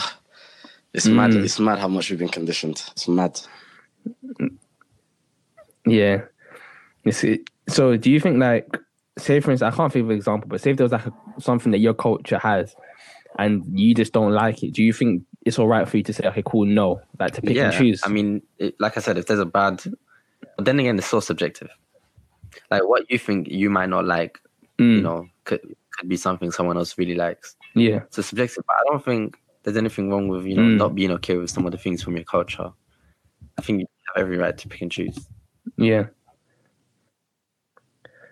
it's 0.94 1.06
mad. 1.08 1.32
Mm. 1.32 1.44
It's 1.44 1.60
mad 1.60 1.80
how 1.80 1.88
much 1.88 2.10
we've 2.10 2.20
been 2.20 2.30
conditioned. 2.30 2.84
It's 2.92 3.08
mad. 3.08 3.40
Yeah. 5.86 6.24
It's, 7.04 7.24
it, 7.24 7.50
so 7.68 7.98
do 7.98 8.12
you 8.12 8.20
think 8.20 8.38
like 8.38 8.68
say 9.18 9.40
for 9.40 9.52
instance 9.52 9.74
I 9.74 9.76
can't 9.76 9.92
think 9.92 10.04
of 10.04 10.10
an 10.10 10.16
example, 10.18 10.48
but 10.50 10.62
say 10.62 10.72
if 10.72 10.78
there 10.78 10.86
was 10.86 10.92
like 10.92 11.06
a, 11.06 11.14
something 11.40 11.72
that 11.72 11.80
your 11.80 11.94
culture 11.94 12.38
has 12.38 12.76
and 13.40 13.64
you 13.78 13.96
just 13.96 14.14
don't 14.14 14.34
like 14.34 14.62
it, 14.64 14.74
do 14.74 14.84
you 14.84 14.94
think 14.94 15.24
it's 15.46 15.58
all 15.58 15.68
right 15.68 15.88
for 15.88 15.98
you 15.98 16.04
to 16.04 16.14
say, 16.14 16.28
okay, 16.28 16.44
cool, 16.46 16.66
no, 16.66 17.02
like 17.20 17.34
to 17.34 17.42
pick 17.42 17.58
and 17.58 17.74
choose? 17.74 18.02
I 18.04 18.10
mean, 18.10 18.42
it, 18.60 18.76
like 18.80 18.98
I 18.98 19.00
said, 19.02 19.18
if 19.18 19.26
there's 19.26 19.40
a 19.40 19.46
bad, 19.46 19.82
but 20.56 20.66
then 20.66 20.80
again, 20.80 20.98
it's 20.98 21.08
so 21.08 21.20
subjective. 21.20 21.70
Like 22.70 22.88
what 22.88 23.10
you 23.10 23.18
think 23.18 23.48
you 23.48 23.70
might 23.70 23.90
not 23.90 24.06
like, 24.06 24.40
Mm, 24.78 24.96
you 24.96 25.02
know, 25.02 25.28
could 25.44 25.62
could 25.98 26.10
be 26.10 26.18
something 26.18 26.50
someone 26.52 26.78
else 26.78 26.98
really 26.98 27.16
likes. 27.16 27.56
yeah, 27.76 28.02
So 28.10 28.22
subjective. 28.22 28.64
But 28.68 28.78
I 28.78 28.84
don't 28.92 29.04
think 29.04 29.38
there's 29.64 29.78
anything 29.78 30.10
wrong 30.10 30.28
with 30.28 30.46
you 30.46 30.56
know 30.56 30.62
Mm. 30.64 30.78
not 30.78 30.96
being 30.96 31.12
okay 31.12 31.38
with 31.38 31.50
some 31.50 31.66
of 31.66 31.72
the 31.72 31.78
things 31.78 32.02
from 32.04 32.16
your 32.16 32.26
culture. 32.26 32.72
I 33.58 33.62
think 33.62 33.82
you 33.82 33.86
have 34.16 34.22
every 34.24 34.38
right 34.38 34.58
to 34.58 34.68
pick 34.68 34.82
and 34.82 34.92
choose. 34.92 35.28
yeah. 35.78 36.06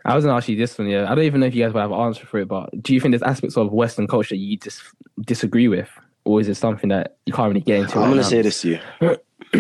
I 0.06 0.15
was 0.15 0.24
gonna 0.26 0.38
ask 0.38 0.48
you 0.48 0.56
this 0.56 0.78
one, 0.78 0.88
yeah. 0.88 1.12
I 1.12 1.13
don't 1.13 1.26
even 1.26 1.42
know 1.42 1.48
if 1.48 1.54
you 1.54 1.63
guys 1.63 1.74
will 1.74 1.82
have 1.82 1.92
an 1.92 2.00
answer 2.00 2.26
for 2.26 2.39
it, 2.39 2.48
but 2.48 2.70
do 2.82 2.94
you 2.94 3.02
think 3.02 3.12
there's 3.12 3.22
aspects 3.22 3.58
of 3.58 3.72
Western 3.72 4.08
culture 4.08 4.34
you 4.34 4.58
just 4.58 4.82
disagree 5.22 5.68
with, 5.68 5.89
or 6.24 6.39
is 6.39 6.48
it 6.48 6.56
something 6.56 6.89
that 6.89 7.18
you 7.26 7.34
can't 7.34 7.50
really 7.50 7.60
get 7.62 7.82
into? 7.82 7.96
I'm 7.98 8.04
right 8.04 8.10
gonna 8.12 8.22
now? 8.22 8.28
say 8.28 8.42
this 8.42 8.62
to 8.62 8.80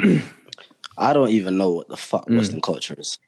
you. 0.01 0.21
I 0.97 1.13
don't 1.13 1.29
even 1.29 1.57
know 1.57 1.71
what 1.71 1.89
the 1.89 1.97
fuck 1.97 2.25
Mm. 2.27 2.37
Western 2.37 2.61
culture 2.61 2.95
is. 2.97 3.19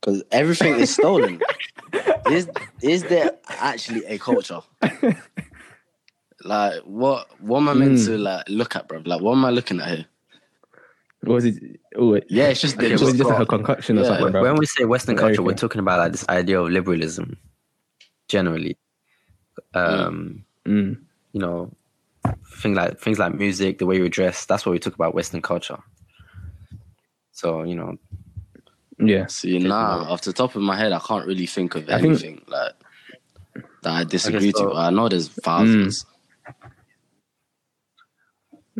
Because 0.00 0.22
everything 0.30 0.74
is 0.76 0.90
stolen. 0.94 1.40
is 2.30 2.48
is 2.80 3.02
there 3.04 3.32
actually 3.48 4.04
a 4.06 4.16
culture? 4.18 4.60
like 6.44 6.82
what 6.82 7.26
what 7.40 7.58
am 7.58 7.68
I 7.68 7.74
meant 7.74 7.98
Mm. 7.98 8.06
to 8.06 8.18
like 8.18 8.48
look 8.48 8.76
at, 8.76 8.86
bro? 8.88 9.02
Like 9.04 9.20
what 9.20 9.32
am 9.32 9.44
I 9.44 9.50
looking 9.50 9.80
at 9.80 9.88
here? 9.88 10.06
Or 11.26 11.38
is 11.38 11.46
it? 11.46 11.80
Oh, 11.96 12.20
Yeah, 12.28 12.48
it's 12.48 12.60
just, 12.60 12.76
Okay, 12.76 12.92
it's 12.92 13.00
or 13.02 13.06
is 13.08 13.14
it 13.14 13.16
just 13.16 13.18
just 13.18 13.30
like 13.30 13.38
a 13.40 13.44
got- 13.46 13.48
concoction 13.56 13.98
or 13.98 14.04
something, 14.04 14.30
bro? 14.30 14.42
When 14.42 14.56
we 14.56 14.66
say 14.66 14.84
Western 14.84 15.16
culture, 15.16 15.42
we're 15.42 15.54
talking 15.54 15.78
about 15.78 15.98
like 15.98 16.12
this 16.12 16.28
idea 16.28 16.60
of 16.60 16.70
liberalism, 16.70 17.38
generally. 18.28 18.76
Um, 19.74 20.44
Mm, 20.66 20.98
you 21.32 21.40
know, 21.40 21.70
things 22.60 22.76
like 22.76 22.98
things 23.00 23.18
like 23.18 23.34
music, 23.34 23.78
the 23.78 23.86
way 23.86 24.00
we 24.00 24.08
dress. 24.08 24.46
That's 24.46 24.64
what 24.64 24.72
we 24.72 24.78
talk 24.78 24.94
about 24.94 25.14
Western 25.14 25.42
culture. 25.42 25.78
So 27.32 27.62
you 27.64 27.74
know, 27.74 27.98
yeah. 28.98 29.26
See, 29.26 29.58
nah, 29.58 30.04
off 30.10 30.22
the 30.22 30.32
top 30.32 30.54
of 30.56 30.62
my 30.62 30.76
head, 30.76 30.92
I 30.92 30.98
can't 31.00 31.26
really 31.26 31.46
think 31.46 31.74
of 31.74 31.84
I 31.88 32.00
think- 32.00 32.04
anything 32.06 32.42
like 32.48 32.72
that 33.82 33.92
I 33.92 34.04
disagree 34.04 34.52
so- 34.52 34.70
to. 34.70 34.74
I 34.76 34.90
know 34.90 35.08
there's 35.08 35.28
thousands. 35.28 36.06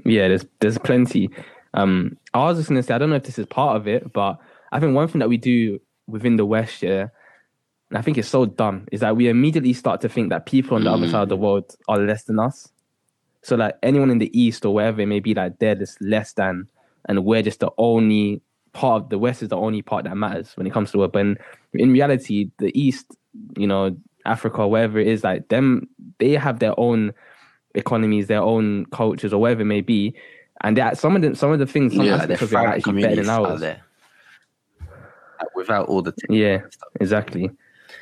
Yeah, 0.04 0.28
there's 0.28 0.46
there's 0.60 0.78
plenty. 0.78 1.30
Um, 1.74 2.16
I 2.32 2.44
was 2.44 2.58
just 2.58 2.68
gonna 2.68 2.82
say 2.82 2.94
I 2.94 2.98
don't 2.98 3.10
know 3.10 3.16
if 3.16 3.24
this 3.24 3.38
is 3.38 3.46
part 3.46 3.76
of 3.76 3.86
it, 3.88 4.12
but 4.12 4.38
I 4.72 4.80
think 4.80 4.94
one 4.94 5.08
thing 5.08 5.20
that 5.20 5.28
we 5.28 5.36
do 5.36 5.80
within 6.06 6.36
the 6.36 6.46
West, 6.46 6.82
yeah, 6.82 7.08
and 7.90 7.98
I 7.98 8.02
think 8.02 8.18
it's 8.18 8.28
so 8.28 8.46
dumb, 8.46 8.86
is 8.90 9.00
that 9.00 9.16
we 9.16 9.28
immediately 9.28 9.72
start 9.72 10.00
to 10.02 10.08
think 10.08 10.30
that 10.30 10.46
people 10.46 10.76
on 10.76 10.84
the 10.84 10.90
other 10.90 11.08
side 11.08 11.22
of 11.22 11.28
the 11.28 11.36
world 11.36 11.74
are 11.88 11.98
less 11.98 12.24
than 12.24 12.38
us. 12.38 12.68
So 13.42 13.56
like 13.56 13.76
anyone 13.82 14.10
in 14.10 14.18
the 14.18 14.36
East 14.38 14.64
or 14.64 14.74
wherever 14.74 15.00
it 15.00 15.06
may 15.06 15.20
be, 15.20 15.34
like 15.34 15.58
they're 15.58 15.74
just 15.74 16.00
less 16.00 16.32
than, 16.32 16.66
and 17.08 17.24
we're 17.24 17.42
just 17.42 17.60
the 17.60 17.70
only 17.78 18.40
part 18.72 19.04
of 19.04 19.08
the 19.10 19.18
West 19.18 19.42
is 19.42 19.48
the 19.50 19.56
only 19.56 19.82
part 19.82 20.04
that 20.04 20.16
matters 20.16 20.56
when 20.56 20.66
it 20.66 20.72
comes 20.72 20.90
to 20.92 21.04
it. 21.04 21.12
But 21.12 21.20
in, 21.20 21.38
in 21.74 21.92
reality, 21.92 22.50
the 22.58 22.78
East, 22.78 23.06
you 23.56 23.66
know, 23.66 23.96
Africa, 24.26 24.66
wherever 24.66 24.98
it 24.98 25.06
is, 25.06 25.22
like 25.24 25.48
them, 25.48 25.88
they 26.18 26.32
have 26.32 26.58
their 26.58 26.78
own 26.78 27.12
economies, 27.74 28.26
their 28.26 28.42
own 28.42 28.86
cultures, 28.86 29.32
or 29.32 29.40
whatever 29.40 29.62
it 29.62 29.66
may 29.66 29.80
be. 29.80 30.14
And 30.62 30.76
that 30.76 30.98
some 30.98 31.16
of 31.16 31.22
the 31.22 31.34
some 31.34 31.50
of 31.52 31.58
the 31.58 31.66
things, 31.66 31.94
some 31.96 32.06
Yeah, 32.06 32.14
aspects 32.14 32.40
they're 32.40 32.46
of 32.46 32.52
it 32.52 32.56
are 32.56 32.74
actually 32.74 32.92
better 33.02 33.16
communities 33.16 33.26
than 33.26 33.34
out 33.34 33.46
ours. 33.46 33.60
there. 33.60 33.80
Without 35.56 35.88
all 35.88 36.00
the 36.02 36.14
Yeah, 36.28 36.62
exactly. 37.00 37.50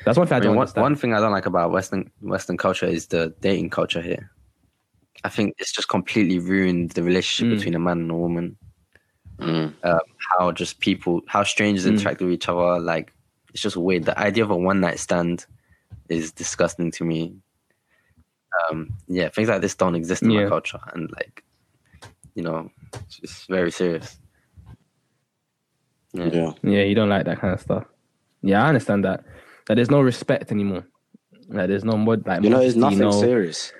That's 0.05 0.17
one 0.17 0.27
thing 0.27 0.35
I, 0.35 0.37
I 0.37 0.39
mean, 0.41 0.49
don't 0.55 0.75
one, 0.75 0.83
one 0.83 0.95
thing 0.95 1.13
I 1.13 1.19
don't 1.19 1.31
like 1.31 1.45
about 1.45 1.71
Western 1.71 2.09
Western 2.21 2.57
culture 2.57 2.85
is 2.85 3.07
the 3.07 3.33
dating 3.41 3.69
culture 3.69 4.01
here. 4.01 4.29
I 5.23 5.29
think 5.29 5.55
it's 5.57 5.71
just 5.71 5.87
completely 5.89 6.39
ruined 6.39 6.91
the 6.91 7.03
relationship 7.03 7.51
Mm. 7.51 7.57
between 7.57 7.75
a 7.75 7.79
man 7.79 7.99
and 8.01 8.11
a 8.11 8.15
woman. 8.15 8.57
Mm. 9.39 9.73
Um, 9.83 9.99
how 10.37 10.51
just 10.51 10.79
people, 10.79 11.21
how 11.27 11.43
strangers 11.43 11.85
Mm. 11.85 11.89
interact 11.97 12.21
with 12.21 12.31
each 12.31 12.47
other. 12.49 12.79
Like 12.79 13.13
it's 13.53 13.61
just 13.61 13.77
weird. 13.77 14.05
The 14.05 14.17
idea 14.19 14.43
of 14.43 14.51
a 14.51 14.57
one 14.57 14.79
night 14.79 14.99
stand 14.99 15.45
is 16.09 16.31
disgusting 16.31 16.91
to 16.91 17.03
me. 17.03 17.35
Um, 18.69 18.93
yeah, 19.07 19.29
things 19.29 19.49
like 19.49 19.61
this 19.61 19.75
don't 19.75 19.95
exist 19.95 20.23
in 20.23 20.31
Yeah. 20.31 20.43
my 20.43 20.49
culture, 20.49 20.79
and 20.93 21.11
like, 21.11 21.43
you 22.35 22.43
know, 22.43 22.69
it's 22.93 23.17
just 23.19 23.47
very 23.47 23.71
serious. 23.71 24.17
Yeah. 26.13 26.29
Yeah. 26.31 26.51
Yeah, 26.63 26.83
you 26.83 26.95
don't 26.95 27.09
like 27.09 27.25
that 27.25 27.39
kind 27.39 27.53
of 27.53 27.61
stuff. 27.61 27.85
Yeah, 28.41 28.63
I 28.63 28.67
understand 28.67 29.05
that. 29.05 29.23
That 29.67 29.75
there's 29.75 29.89
no 29.91 30.01
respect 30.01 30.51
anymore. 30.51 30.85
Like 31.47 31.67
there's 31.67 31.83
no 31.85 31.97
more 31.97 32.17
like 32.17 32.43
You 32.43 32.49
know, 32.49 32.59
it's 32.59 32.75
modesty, 32.75 32.79
nothing 32.79 32.99
no- 32.99 33.21
serious. 33.21 33.73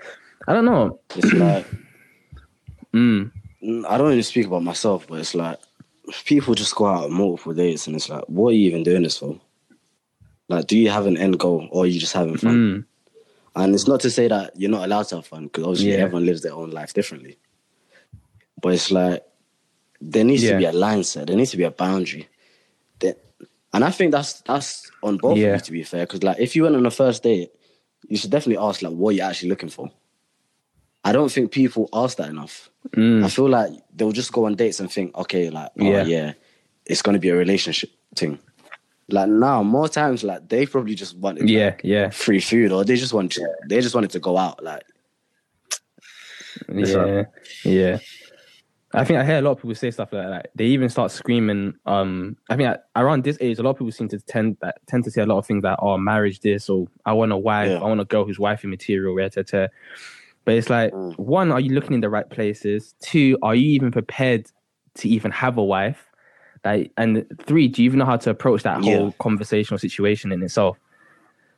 I 0.47 0.53
don't 0.53 0.65
know. 0.65 0.99
It's 1.15 1.33
like 1.33 1.65
Mm, 2.93 3.31
Mm, 3.63 3.85
I 3.87 3.97
don't 3.97 4.11
even 4.11 4.23
speak 4.23 4.47
about 4.47 4.61
myself, 4.63 5.07
but 5.07 5.19
it's 5.19 5.33
like 5.33 5.57
people 6.25 6.53
just 6.53 6.75
go 6.75 6.85
out 6.85 7.05
on 7.05 7.13
multiple 7.13 7.53
dates, 7.53 7.87
and 7.87 7.95
it's 7.95 8.09
like, 8.09 8.23
what 8.27 8.49
are 8.49 8.53
you 8.53 8.67
even 8.67 8.83
doing 8.83 9.03
this 9.03 9.17
for? 9.17 9.39
Like, 10.49 10.67
do 10.67 10.77
you 10.77 10.89
have 10.89 11.05
an 11.07 11.17
end 11.17 11.39
goal, 11.39 11.67
or 11.71 11.83
are 11.83 11.87
you 11.87 11.99
just 11.99 12.13
having 12.13 12.35
fun? 12.37 12.55
mm, 12.83 12.85
And 13.55 13.75
it's 13.75 13.87
not 13.87 13.99
to 14.01 14.09
say 14.09 14.27
that 14.27 14.53
you're 14.55 14.71
not 14.71 14.85
allowed 14.85 15.03
to 15.09 15.17
have 15.17 15.27
fun, 15.27 15.43
because 15.45 15.63
obviously 15.63 15.91
Yeah. 15.91 15.97
everyone 15.99 16.25
lives 16.25 16.41
their 16.41 16.53
own 16.53 16.71
life 16.71 16.93
differently. 16.93 17.37
But 18.61 18.73
it's 18.73 18.91
like 18.91 19.23
there 20.01 20.23
needs 20.23 20.43
Yeah. 20.43 20.53
to 20.53 20.57
be 20.57 20.65
a 20.65 20.71
line 20.71 21.03
set. 21.03 21.27
There 21.27 21.35
needs 21.35 21.51
to 21.51 21.57
be 21.57 21.63
a 21.63 21.71
boundary. 21.71 22.27
That, 22.99 23.17
and 23.73 23.83
I 23.83 23.91
think 23.91 24.11
that's 24.11 24.41
that's 24.41 24.89
on 25.03 25.17
both 25.17 25.37
Yeah. 25.37 25.49
of 25.49 25.55
you 25.55 25.65
to 25.65 25.71
be 25.71 25.83
fair. 25.83 26.05
Because 26.05 26.23
like, 26.23 26.39
if 26.39 26.55
you 26.55 26.63
went 26.63 26.75
on 26.75 26.85
a 26.85 26.91
first 26.91 27.23
date, 27.23 27.51
you 28.07 28.17
should 28.17 28.31
definitely 28.31 28.63
ask 28.65 28.81
like, 28.81 28.93
what 28.93 29.15
you're 29.15 29.25
actually 29.25 29.49
looking 29.49 29.69
for. 29.69 29.91
I 31.05 31.11
don't 31.11 31.31
think 31.31 31.51
people 31.51 31.89
ask 31.93 32.17
that 32.17 32.29
enough. 32.29 32.69
I 32.93 32.97
mm. 32.97 33.31
feel 33.31 33.49
like 33.49 33.71
they'll 33.95 34.11
just 34.11 34.31
go 34.31 34.45
on 34.45 34.55
dates 34.55 34.79
and 34.79 34.91
think, 34.91 35.15
okay, 35.17 35.49
like, 35.49 35.71
oh 35.79 35.83
Yeah. 35.83 36.03
yeah, 36.05 36.33
it's 36.85 37.01
gonna 37.01 37.19
be 37.19 37.29
a 37.29 37.35
relationship 37.35 37.91
thing. 38.15 38.39
Like 39.13 39.29
now, 39.29 39.61
more 39.61 39.87
times, 39.87 40.23
like 40.23 40.49
they 40.49 40.65
probably 40.65 40.95
just 40.95 41.15
wanted 41.17 41.47
Yeah, 41.47 41.65
like, 41.65 41.81
yeah, 41.83 42.09
free 42.09 42.39
food, 42.39 42.71
or 42.71 42.83
they 42.83 42.95
just 42.95 43.13
want 43.13 43.37
they 43.69 43.79
just 43.79 43.93
wanted 43.93 44.09
to 44.09 44.19
go 44.19 44.37
out. 44.37 44.63
Like, 44.63 44.81
yeah, 46.73 47.25
yeah. 47.63 47.99
I 48.95 49.03
think 49.03 49.19
I 49.19 49.25
hear 49.25 49.37
a 49.37 49.41
lot 49.41 49.51
of 49.51 49.57
people 49.57 49.75
say 49.75 49.91
stuff 49.91 50.13
like 50.13 50.27
that. 50.27 50.49
They 50.55 50.65
even 50.65 50.89
start 50.89 51.11
screaming. 51.11 51.75
Um, 51.85 52.37
I 52.49 52.55
think 52.55 52.69
at, 52.69 52.85
around 52.95 53.23
this 53.23 53.37
age, 53.39 53.59
a 53.59 53.63
lot 53.63 53.71
of 53.71 53.77
people 53.77 53.91
seem 53.91 54.07
to 54.09 54.19
tend 54.19 54.57
that 54.61 54.77
tend 54.87 55.03
to 55.03 55.11
say 55.11 55.21
a 55.21 55.27
lot 55.27 55.37
of 55.37 55.45
things 55.45 55.63
like, 55.63 55.77
"Oh, 55.79 55.95
marriage 55.97 56.39
this," 56.39 56.67
or 56.67 56.87
"I 57.05 57.13
want 57.13 57.31
a 57.31 57.37
wife," 57.37 57.69
Yeah. 57.69 57.77
"I 57.77 57.83
want 57.85 58.01
a 58.01 58.05
girl 58.05 58.25
who's 58.25 58.39
wifey 58.39 58.67
material," 58.67 59.15
rah, 59.15 59.29
rah, 59.35 59.43
rah. 59.53 59.67
But 60.45 60.55
it's 60.55 60.69
like, 60.69 60.91
Mm. 60.91 61.17
one, 61.19 61.51
are 61.51 61.59
you 61.59 61.73
looking 61.73 61.93
in 61.93 62.01
the 62.01 62.09
right 62.09 62.29
places? 62.29 62.95
Two, 62.99 63.37
are 63.43 63.55
you 63.55 63.67
even 63.67 63.91
prepared 63.91 64.47
to 64.95 65.07
even 65.07 65.31
have 65.31 65.57
a 65.57 65.63
wife? 65.63 66.09
Like, 66.65 66.91
and 66.97 67.25
three, 67.45 67.67
do 67.67 67.83
you 67.83 67.87
even 67.87 67.99
know 67.99 68.05
how 68.05 68.17
to 68.17 68.29
approach 68.29 68.63
that 68.63 68.81
Yeah. 68.83 68.97
whole 68.99 69.11
conversational 69.13 69.77
situation 69.77 70.31
in 70.31 70.41
itself? 70.41 70.77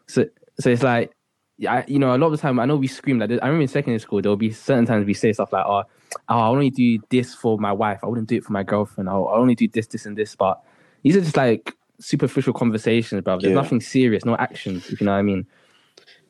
So, 0.08 0.26
so 0.60 0.70
it's 0.70 0.84
like, 0.84 1.12
yeah, 1.58 1.74
I, 1.74 1.86
you 1.88 2.00
know, 2.00 2.15
a 2.15 2.18
lot 2.18 2.28
of 2.28 2.32
the 2.34 2.38
time, 2.39 2.60
I 2.60 2.65
know 2.65 2.76
we 2.76 2.88
scream 2.88 3.20
like 3.20 3.30
this. 3.30 3.39
I 3.41 3.46
remember 3.46 3.62
in 3.63 3.68
secondary 3.68 4.00
school, 4.00 4.22
there 4.22 4.30
will 4.30 4.36
be 4.38 4.52
certain 4.52 4.86
times 4.86 5.06
we 5.06 5.13
say 5.13 5.32
stuff 5.32 5.54
like, 5.54 5.65
"Oh, 5.65 5.84
oh 6.28 6.39
I 6.39 6.48
only 6.48 6.70
do 6.70 7.00
this 7.10 7.34
for 7.34 7.58
my 7.58 7.72
wife. 7.72 8.00
I 8.04 8.08
wouldn't 8.08 8.28
do 8.28 8.36
it 8.36 8.44
for 8.44 8.52
my 8.52 8.63
girlfriend. 8.63 9.10
I'll, 9.10 9.28
I 9.28 9.36
only 9.36 9.56
do 9.56 9.68
this, 9.68 9.88
this, 9.88 10.06
and 10.06 10.18
this." 10.18 10.36
But 10.36 10.62
these 11.04 11.15
are 11.15 11.22
just 11.22 11.38
like 11.38 11.74
superficial 12.00 12.52
conversations, 12.54 13.22
bro. 13.22 13.39
There's 13.39 13.52
Yeah. 13.52 13.62
nothing 13.62 13.80
serious, 13.80 14.26
no 14.26 14.36
actions. 14.36 14.89
If 14.89 15.00
you 15.00 15.06
know 15.06 15.13
what 15.13 15.20
I 15.20 15.24
mean? 15.24 15.48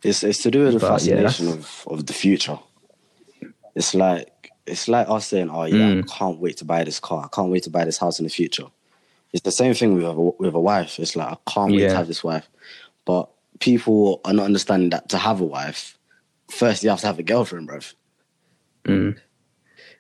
it's 0.04 0.24
it's 0.24 0.44
to 0.44 0.52
do 0.52 0.66
with 0.66 0.74
the 0.76 0.80
But, 0.80 1.04
yeah, 1.04 1.16
fascination 1.16 1.48
of 1.48 1.84
of 1.88 2.06
the 2.06 2.14
future. 2.14 2.60
It's 3.76 3.96
like 3.96 4.52
it's 4.68 4.88
like 4.88 5.08
us 5.10 5.28
saying, 5.28 5.50
"Oh 5.50 5.66
yeah, 5.66 5.76
Mm. 5.92 6.04
I 6.04 6.18
can't 6.18 6.40
wait 6.40 6.58
to 6.58 6.66
buy 6.66 6.84
this 6.84 7.00
car. 7.00 7.26
I 7.26 7.36
can't 7.36 7.52
wait 7.52 7.64
to 7.64 7.70
buy 7.70 7.86
this 7.86 7.98
house 7.98 8.20
in 8.20 8.24
the 8.26 8.30
future." 8.32 8.66
It's 9.34 9.44
the 9.44 9.52
same 9.52 9.74
thing 9.74 9.96
with 9.96 10.06
a, 10.06 10.14
with 10.14 10.56
a 10.56 10.60
wife. 10.60 11.00
It's 11.00 11.16
like 11.16 11.28
I 11.28 11.38
can't 11.52 11.72
wait 11.72 11.82
Yeah. 11.82 11.90
to 11.90 11.96
have 11.98 12.08
this 12.08 12.24
wife, 12.24 12.48
but 13.06 13.30
people 13.60 14.22
are 14.26 14.34
not 14.34 14.46
understanding 14.46 14.90
that 14.92 15.10
to 15.10 15.18
have 15.18 15.42
a 15.42 15.46
wife, 15.46 15.98
first 16.50 16.84
you 16.84 16.90
have 16.90 17.02
to 17.02 17.08
have 17.08 17.20
a 17.20 17.24
girlfriend, 17.24 17.68
bruv. 17.70 17.94
Mm. 18.86 19.18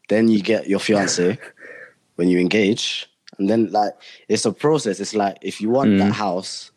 Then 0.09 0.27
you 0.29 0.41
get 0.41 0.67
your 0.67 0.79
fiance 0.79 1.37
when 2.15 2.29
you 2.29 2.39
engage, 2.39 3.09
and 3.37 3.49
then 3.49 3.71
like 3.71 3.93
it's 4.29 4.45
a 4.45 4.51
process. 4.53 4.99
It's 4.99 5.15
like 5.15 5.37
if 5.41 5.59
you 5.61 5.69
want 5.69 5.91
Mm. 5.91 5.99
that 5.99 6.13
house, 6.13 6.71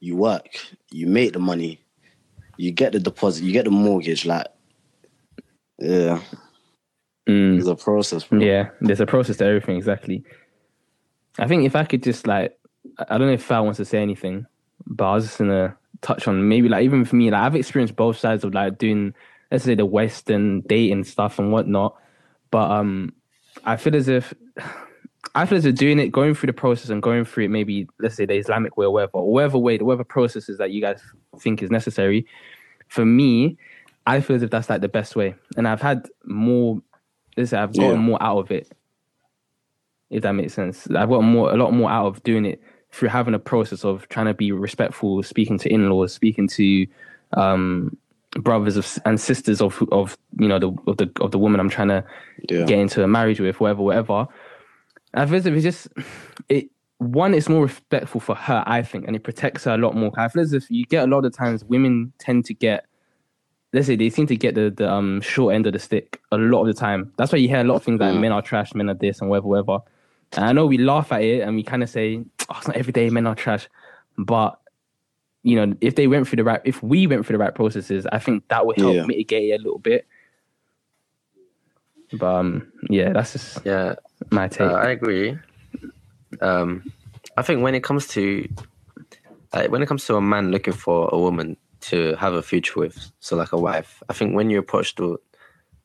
you 0.00 0.16
work, 0.16 0.46
you 0.90 1.06
make 1.06 1.32
the 1.34 1.38
money, 1.38 1.80
you 2.56 2.70
get 2.72 2.92
the 2.92 3.00
deposit, 3.00 3.44
you 3.44 3.52
get 3.52 3.64
the 3.66 3.70
mortgage. 3.70 4.24
Like, 4.24 4.46
yeah, 5.78 6.20
Mm. 7.28 7.58
it's 7.58 7.68
a 7.68 7.76
process, 7.76 8.24
bro. 8.24 8.40
Yeah, 8.40 8.70
there's 8.80 9.00
a 9.00 9.06
process 9.06 9.36
to 9.38 9.44
everything. 9.44 9.76
Exactly. 9.76 10.24
I 11.38 11.46
think 11.46 11.64
if 11.64 11.76
I 11.76 11.84
could 11.84 12.02
just 12.02 12.26
like, 12.26 12.58
I 12.98 13.14
I 13.14 13.18
don't 13.18 13.28
know 13.28 13.34
if 13.34 13.42
Fal 13.42 13.64
wants 13.64 13.76
to 13.78 13.84
say 13.84 14.00
anything, 14.02 14.46
but 14.86 15.04
I 15.10 15.14
was 15.14 15.26
just 15.26 15.38
gonna 15.38 15.76
touch 16.00 16.26
on 16.26 16.48
maybe 16.48 16.68
like 16.68 16.84
even 16.84 17.04
for 17.04 17.16
me, 17.16 17.30
like 17.30 17.42
I've 17.42 17.56
experienced 17.56 17.96
both 17.96 18.18
sides 18.18 18.42
of 18.44 18.54
like 18.54 18.78
doing, 18.78 19.14
let's 19.50 19.64
say 19.64 19.74
the 19.74 19.86
Western 19.86 20.62
dating 20.62 21.04
stuff 21.04 21.38
and 21.38 21.52
whatnot, 21.52 21.96
but 22.50 22.70
um, 22.70 23.12
I 23.64 23.76
feel 23.76 23.94
as 23.96 24.08
if. 24.08 24.34
I 25.34 25.46
feel 25.46 25.58
as 25.58 25.64
if 25.66 25.76
doing 25.76 26.00
it, 26.00 26.08
going 26.08 26.34
through 26.34 26.48
the 26.48 26.52
process 26.54 26.88
and 26.88 27.02
going 27.02 27.24
through 27.24 27.44
it, 27.44 27.48
maybe 27.50 27.86
let's 28.00 28.16
say 28.16 28.24
the 28.24 28.34
Islamic 28.34 28.76
way 28.76 28.86
or 28.86 28.90
whatever, 28.90 29.18
or 29.18 29.32
whatever 29.32 29.58
way, 29.58 29.78
whatever 29.78 30.02
processes 30.02 30.58
that 30.58 30.72
you 30.72 30.80
guys 30.80 31.00
think 31.38 31.62
is 31.62 31.70
necessary. 31.70 32.26
For 32.88 33.04
me, 33.04 33.56
I 34.06 34.22
feel 34.22 34.36
as 34.36 34.42
if 34.42 34.50
that's 34.50 34.68
like 34.68 34.80
the 34.80 34.88
best 34.88 35.14
way, 35.14 35.34
and 35.56 35.68
I've 35.68 35.82
had 35.82 36.08
more. 36.24 36.82
I've 37.52 37.74
gotten 37.76 37.92
Yeah. 38.00 38.06
more 38.06 38.22
out 38.22 38.38
of 38.38 38.50
it. 38.50 38.70
If 40.10 40.22
that 40.22 40.32
makes 40.32 40.54
sense, 40.54 40.88
I've 40.90 41.08
gotten 41.08 41.26
more, 41.26 41.52
a 41.52 41.56
lot 41.56 41.72
more 41.72 41.90
out 41.90 42.06
of 42.06 42.22
doing 42.24 42.44
it 42.44 42.60
through 42.90 43.08
having 43.10 43.34
a 43.34 43.38
process 43.38 43.84
of 43.84 44.08
trying 44.08 44.26
to 44.26 44.34
be 44.34 44.50
respectful, 44.50 45.22
speaking 45.22 45.56
to 45.58 45.72
in-laws, 45.72 46.12
speaking 46.12 46.48
to 46.48 46.86
um, 47.34 47.96
brothers 48.32 48.76
of, 48.76 48.98
and 49.04 49.20
sisters 49.20 49.60
of 49.60 49.80
of 49.92 50.16
you 50.38 50.48
know 50.48 50.58
the 50.58 50.72
of 50.88 50.96
the 50.96 51.10
of 51.20 51.30
the 51.30 51.38
woman 51.38 51.60
I'm 51.60 51.68
trying 51.70 51.88
to 51.88 52.04
Yeah. 52.48 52.64
get 52.64 52.78
into 52.80 53.02
a 53.04 53.06
marriage 53.08 53.38
with, 53.40 53.60
whatever, 53.60 53.82
whatever. 53.82 54.26
I 55.14 55.26
feel 55.26 55.36
as 55.36 55.46
if 55.46 55.54
it's 55.54 55.62
just 55.62 55.88
it. 56.48 56.70
One, 56.98 57.32
it's 57.32 57.48
more 57.48 57.62
respectful 57.62 58.20
for 58.20 58.34
her, 58.34 58.62
I 58.66 58.82
think, 58.82 59.06
and 59.06 59.16
it 59.16 59.22
protects 59.24 59.64
her 59.64 59.72
a 59.72 59.78
lot 59.78 59.96
more. 59.96 60.10
I 60.18 60.28
feel 60.28 60.42
as 60.42 60.52
if 60.52 60.70
you 60.70 60.84
get 60.84 61.04
a 61.04 61.10
lot 61.10 61.24
of 61.24 61.32
times 61.34 61.64
women 61.64 62.12
tend 62.18 62.44
to 62.44 62.52
get, 62.54 62.84
let's 63.72 63.86
say, 63.86 63.96
they 63.96 64.10
seem 64.10 64.26
to 64.26 64.36
get 64.36 64.54
the, 64.54 64.70
the 64.70 64.90
um 64.90 65.20
short 65.20 65.54
end 65.54 65.66
of 65.66 65.72
the 65.72 65.78
stick 65.78 66.20
a 66.32 66.36
lot 66.36 66.62
of 66.62 66.66
the 66.66 66.74
time. 66.74 67.12
That's 67.16 67.32
why 67.32 67.38
you 67.38 67.48
hear 67.48 67.60
a 67.60 67.64
lot 67.64 67.76
of 67.76 67.82
things 67.84 68.00
like 68.00 68.12
Mm. 68.14 68.20
men 68.20 68.32
are 68.32 68.42
trash, 68.42 68.74
men 68.74 68.90
are 68.90 68.94
this, 68.94 69.20
and 69.20 69.30
whatever, 69.30 69.46
whatever. 69.48 69.78
And 70.36 70.44
I 70.44 70.52
know 70.52 70.66
we 70.66 70.78
laugh 70.78 71.10
at 71.12 71.22
it 71.22 71.40
and 71.40 71.56
we 71.56 71.62
kind 71.62 71.82
of 71.82 71.90
say, 71.90 72.22
oh, 72.48 72.54
it's 72.58 72.68
not 72.68 72.76
every 72.76 72.92
day 72.92 73.10
men 73.10 73.26
are 73.26 73.34
trash, 73.34 73.68
but 74.18 74.60
you 75.42 75.56
know, 75.56 75.74
if 75.80 75.94
they 75.94 76.06
went 76.06 76.28
through 76.28 76.36
the 76.36 76.44
right, 76.44 76.60
if 76.64 76.82
we 76.82 77.06
went 77.06 77.24
through 77.26 77.34
the 77.38 77.42
right 77.42 77.54
processes, 77.54 78.06
I 78.12 78.18
think 78.18 78.46
that 78.48 78.66
would 78.66 78.76
help 78.76 78.94
Yeah. 78.94 79.06
mitigate 79.06 79.50
it 79.50 79.60
a 79.60 79.62
little 79.62 79.78
bit. 79.78 80.06
But 82.12 82.26
um, 82.34 82.72
yeah, 82.88 83.12
that's 83.12 83.32
just 83.32 83.64
Yeah, 83.64 83.94
my 84.30 84.44
uh, 84.44 84.48
take. 84.48 84.70
I 84.70 84.90
agree. 84.90 85.38
Um, 86.40 86.92
I 87.36 87.42
think 87.42 87.62
when 87.62 87.74
it 87.74 87.82
comes 87.82 88.06
to 88.08 88.48
like 89.54 89.70
when 89.70 89.82
it 89.82 89.86
comes 89.86 90.04
to 90.06 90.16
a 90.16 90.20
man 90.20 90.50
looking 90.50 90.72
for 90.74 91.08
a 91.12 91.18
woman 91.18 91.56
to 91.90 92.14
have 92.16 92.34
a 92.34 92.42
future 92.42 92.78
with, 92.80 93.10
so 93.20 93.36
like 93.36 93.52
a 93.52 93.58
wife, 93.58 94.02
I 94.08 94.12
think 94.12 94.34
when 94.34 94.50
you 94.50 94.58
approach 94.58 94.94
the 94.94 95.18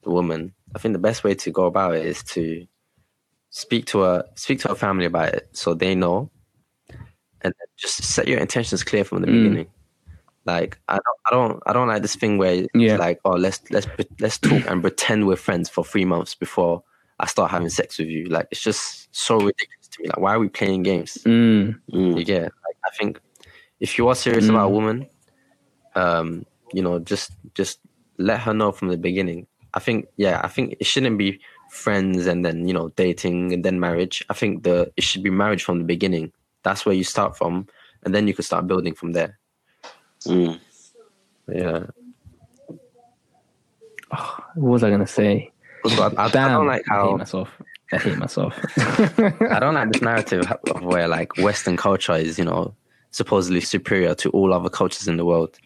the 0.03 0.11
woman, 0.11 0.53
I 0.75 0.79
think 0.79 0.93
the 0.93 0.99
best 0.99 1.23
way 1.23 1.33
to 1.35 1.51
go 1.51 1.65
about 1.65 1.95
it 1.95 2.05
is 2.05 2.21
to 2.35 2.67
speak 3.49 3.85
to 3.87 3.99
her, 4.01 4.25
speak 4.35 4.59
to 4.61 4.67
her 4.69 4.75
family 4.75 5.05
about 5.05 5.33
it, 5.33 5.49
so 5.53 5.73
they 5.73 5.95
know, 5.95 6.29
and 7.41 7.53
then 7.57 7.67
just 7.77 8.03
set 8.03 8.27
your 8.27 8.39
intentions 8.39 8.83
clear 8.83 9.03
from 9.03 9.21
the 9.21 9.27
Mm. 9.27 9.33
beginning. 9.43 9.67
Like 10.45 10.77
I 10.87 10.95
don't, 10.95 11.19
I 11.25 11.31
don't, 11.31 11.63
I 11.65 11.73
don't 11.73 11.87
like 11.87 12.01
this 12.03 12.15
thing 12.15 12.37
where 12.37 12.53
it's 12.53 12.67
Yeah. 12.75 12.97
like, 12.97 13.19
oh, 13.25 13.31
let's 13.31 13.61
let's 13.71 13.87
let's 14.19 14.37
talk 14.37 14.63
and 14.69 14.81
pretend 14.81 15.25
we're 15.25 15.37
friends 15.37 15.69
for 15.69 15.83
three 15.83 16.05
months 16.05 16.35
before 16.35 16.83
I 17.19 17.25
start 17.25 17.49
having 17.49 17.69
sex 17.69 17.97
with 17.97 18.09
you. 18.09 18.25
Like 18.29 18.47
it's 18.51 18.61
just 18.61 19.07
so 19.15 19.35
ridiculous 19.37 19.87
to 19.93 20.01
me. 20.03 20.09
Like 20.09 20.19
why 20.19 20.35
are 20.35 20.39
we 20.39 20.49
playing 20.49 20.83
games? 20.83 21.17
Mm, 21.25 21.79
Mm. 21.91 22.23
Get? 22.25 22.43
Like 22.43 22.77
I 22.85 22.91
think 22.95 23.19
if 23.79 23.97
you 23.97 24.07
are 24.07 24.15
serious 24.15 24.47
about 24.49 24.65
a 24.67 24.69
woman, 24.69 25.07
um, 25.95 26.45
you 26.73 26.81
know, 26.81 26.99
just 26.99 27.31
just 27.53 27.79
let 28.17 28.39
her 28.41 28.53
know 28.53 28.71
from 28.71 28.89
the 28.89 28.97
beginning. 28.97 29.47
I 29.73 29.79
think, 29.79 30.07
yeah, 30.15 30.39
I 30.43 30.47
think 30.47 30.77
it 30.79 30.85
shouldn't 30.85 31.17
be 31.17 31.41
friends 31.69 32.25
and 32.27 32.45
then 32.45 32.67
you 32.67 32.73
know 32.73 32.89
dating 32.95 33.53
and 33.53 33.63
then 33.63 33.79
marriage. 33.79 34.23
I 34.29 34.33
think 34.33 34.63
the 34.63 34.91
it 34.95 35.03
should 35.03 35.23
be 35.23 35.29
marriage 35.29 35.63
from 35.63 35.79
the 35.79 35.85
beginning. 35.85 36.31
That's 36.63 36.85
where 36.85 36.95
you 36.95 37.03
start 37.03 37.37
from, 37.37 37.67
and 38.03 38.13
then 38.15 38.27
you 38.27 38.33
can 38.33 38.43
start 38.43 38.67
building 38.67 38.93
from 38.93 39.13
there. 39.13 39.37
Mm. 40.25 40.59
Yeah. 41.47 41.85
what 44.09 44.55
was 44.55 44.83
I 44.83 44.89
gonna 44.89 45.07
say? 45.07 45.51
So 45.87 46.03
I, 46.03 46.07
I, 46.07 46.25
I 46.25 46.29
Damn, 46.29 46.51
don't 46.51 46.67
like 46.67 46.83
I 46.89 47.05
hate 47.05 47.17
myself. 47.17 47.49
I 47.91 47.97
hate 47.97 48.17
myself. 48.17 48.59
I 48.77 49.59
don't 49.59 49.75
like 49.75 49.91
this 49.91 50.01
narrative 50.01 50.51
of 50.71 50.81
where 50.81 51.07
like 51.07 51.37
Western 51.37 51.77
culture 51.77 52.13
is, 52.13 52.39
you 52.39 52.45
know, 52.45 52.73
supposedly 53.11 53.61
superior 53.61 54.15
to 54.15 54.29
all 54.31 54.53
other 54.53 54.69
cultures 54.69 55.07
in 55.07 55.17
the 55.17 55.25
world. 55.25 55.57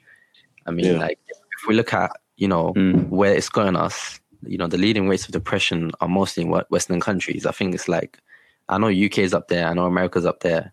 I 0.70 0.72
mean, 0.72 0.86
Yeah. 0.86 0.99
like 0.99 1.20
if 1.28 1.67
we 1.67 1.74
look 1.76 1.93
at, 1.93 2.11
you 2.38 2.47
know, 2.47 2.74
Mm. 2.76 3.09
where 3.09 3.34
it's 3.36 3.49
gotten 3.49 3.76
us, 3.76 4.20
you 4.43 4.57
know 4.57 4.67
the 4.67 4.78
leading 4.78 5.09
rates 5.09 5.26
of 5.26 5.34
depression 5.34 5.91
are 5.99 6.07
mostly 6.07 6.43
in 6.43 6.49
what 6.49 6.70
Western 6.72 7.01
countries. 7.01 7.45
I 7.45 7.51
think 7.51 7.76
it's 7.76 7.89
like 7.89 8.20
I 8.70 8.78
know 8.78 8.88
UK 8.88 9.17
is 9.24 9.34
up 9.34 9.47
there, 9.49 9.67
I 9.67 9.74
know 9.74 9.86
America's 9.86 10.26
up 10.26 10.39
there, 10.41 10.72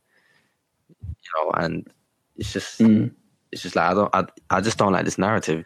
you 1.01 1.31
know, 1.35 1.51
and 1.53 1.89
it's 2.37 2.53
just 2.53 2.79
Mm. 2.81 3.11
it's 3.51 3.63
just 3.63 3.75
like 3.75 3.91
I 3.91 3.95
don't 3.95 4.15
I, 4.15 4.27
I 4.51 4.61
just 4.61 4.79
don't 4.79 4.93
like 4.93 5.05
this 5.05 5.19
narrative. 5.19 5.65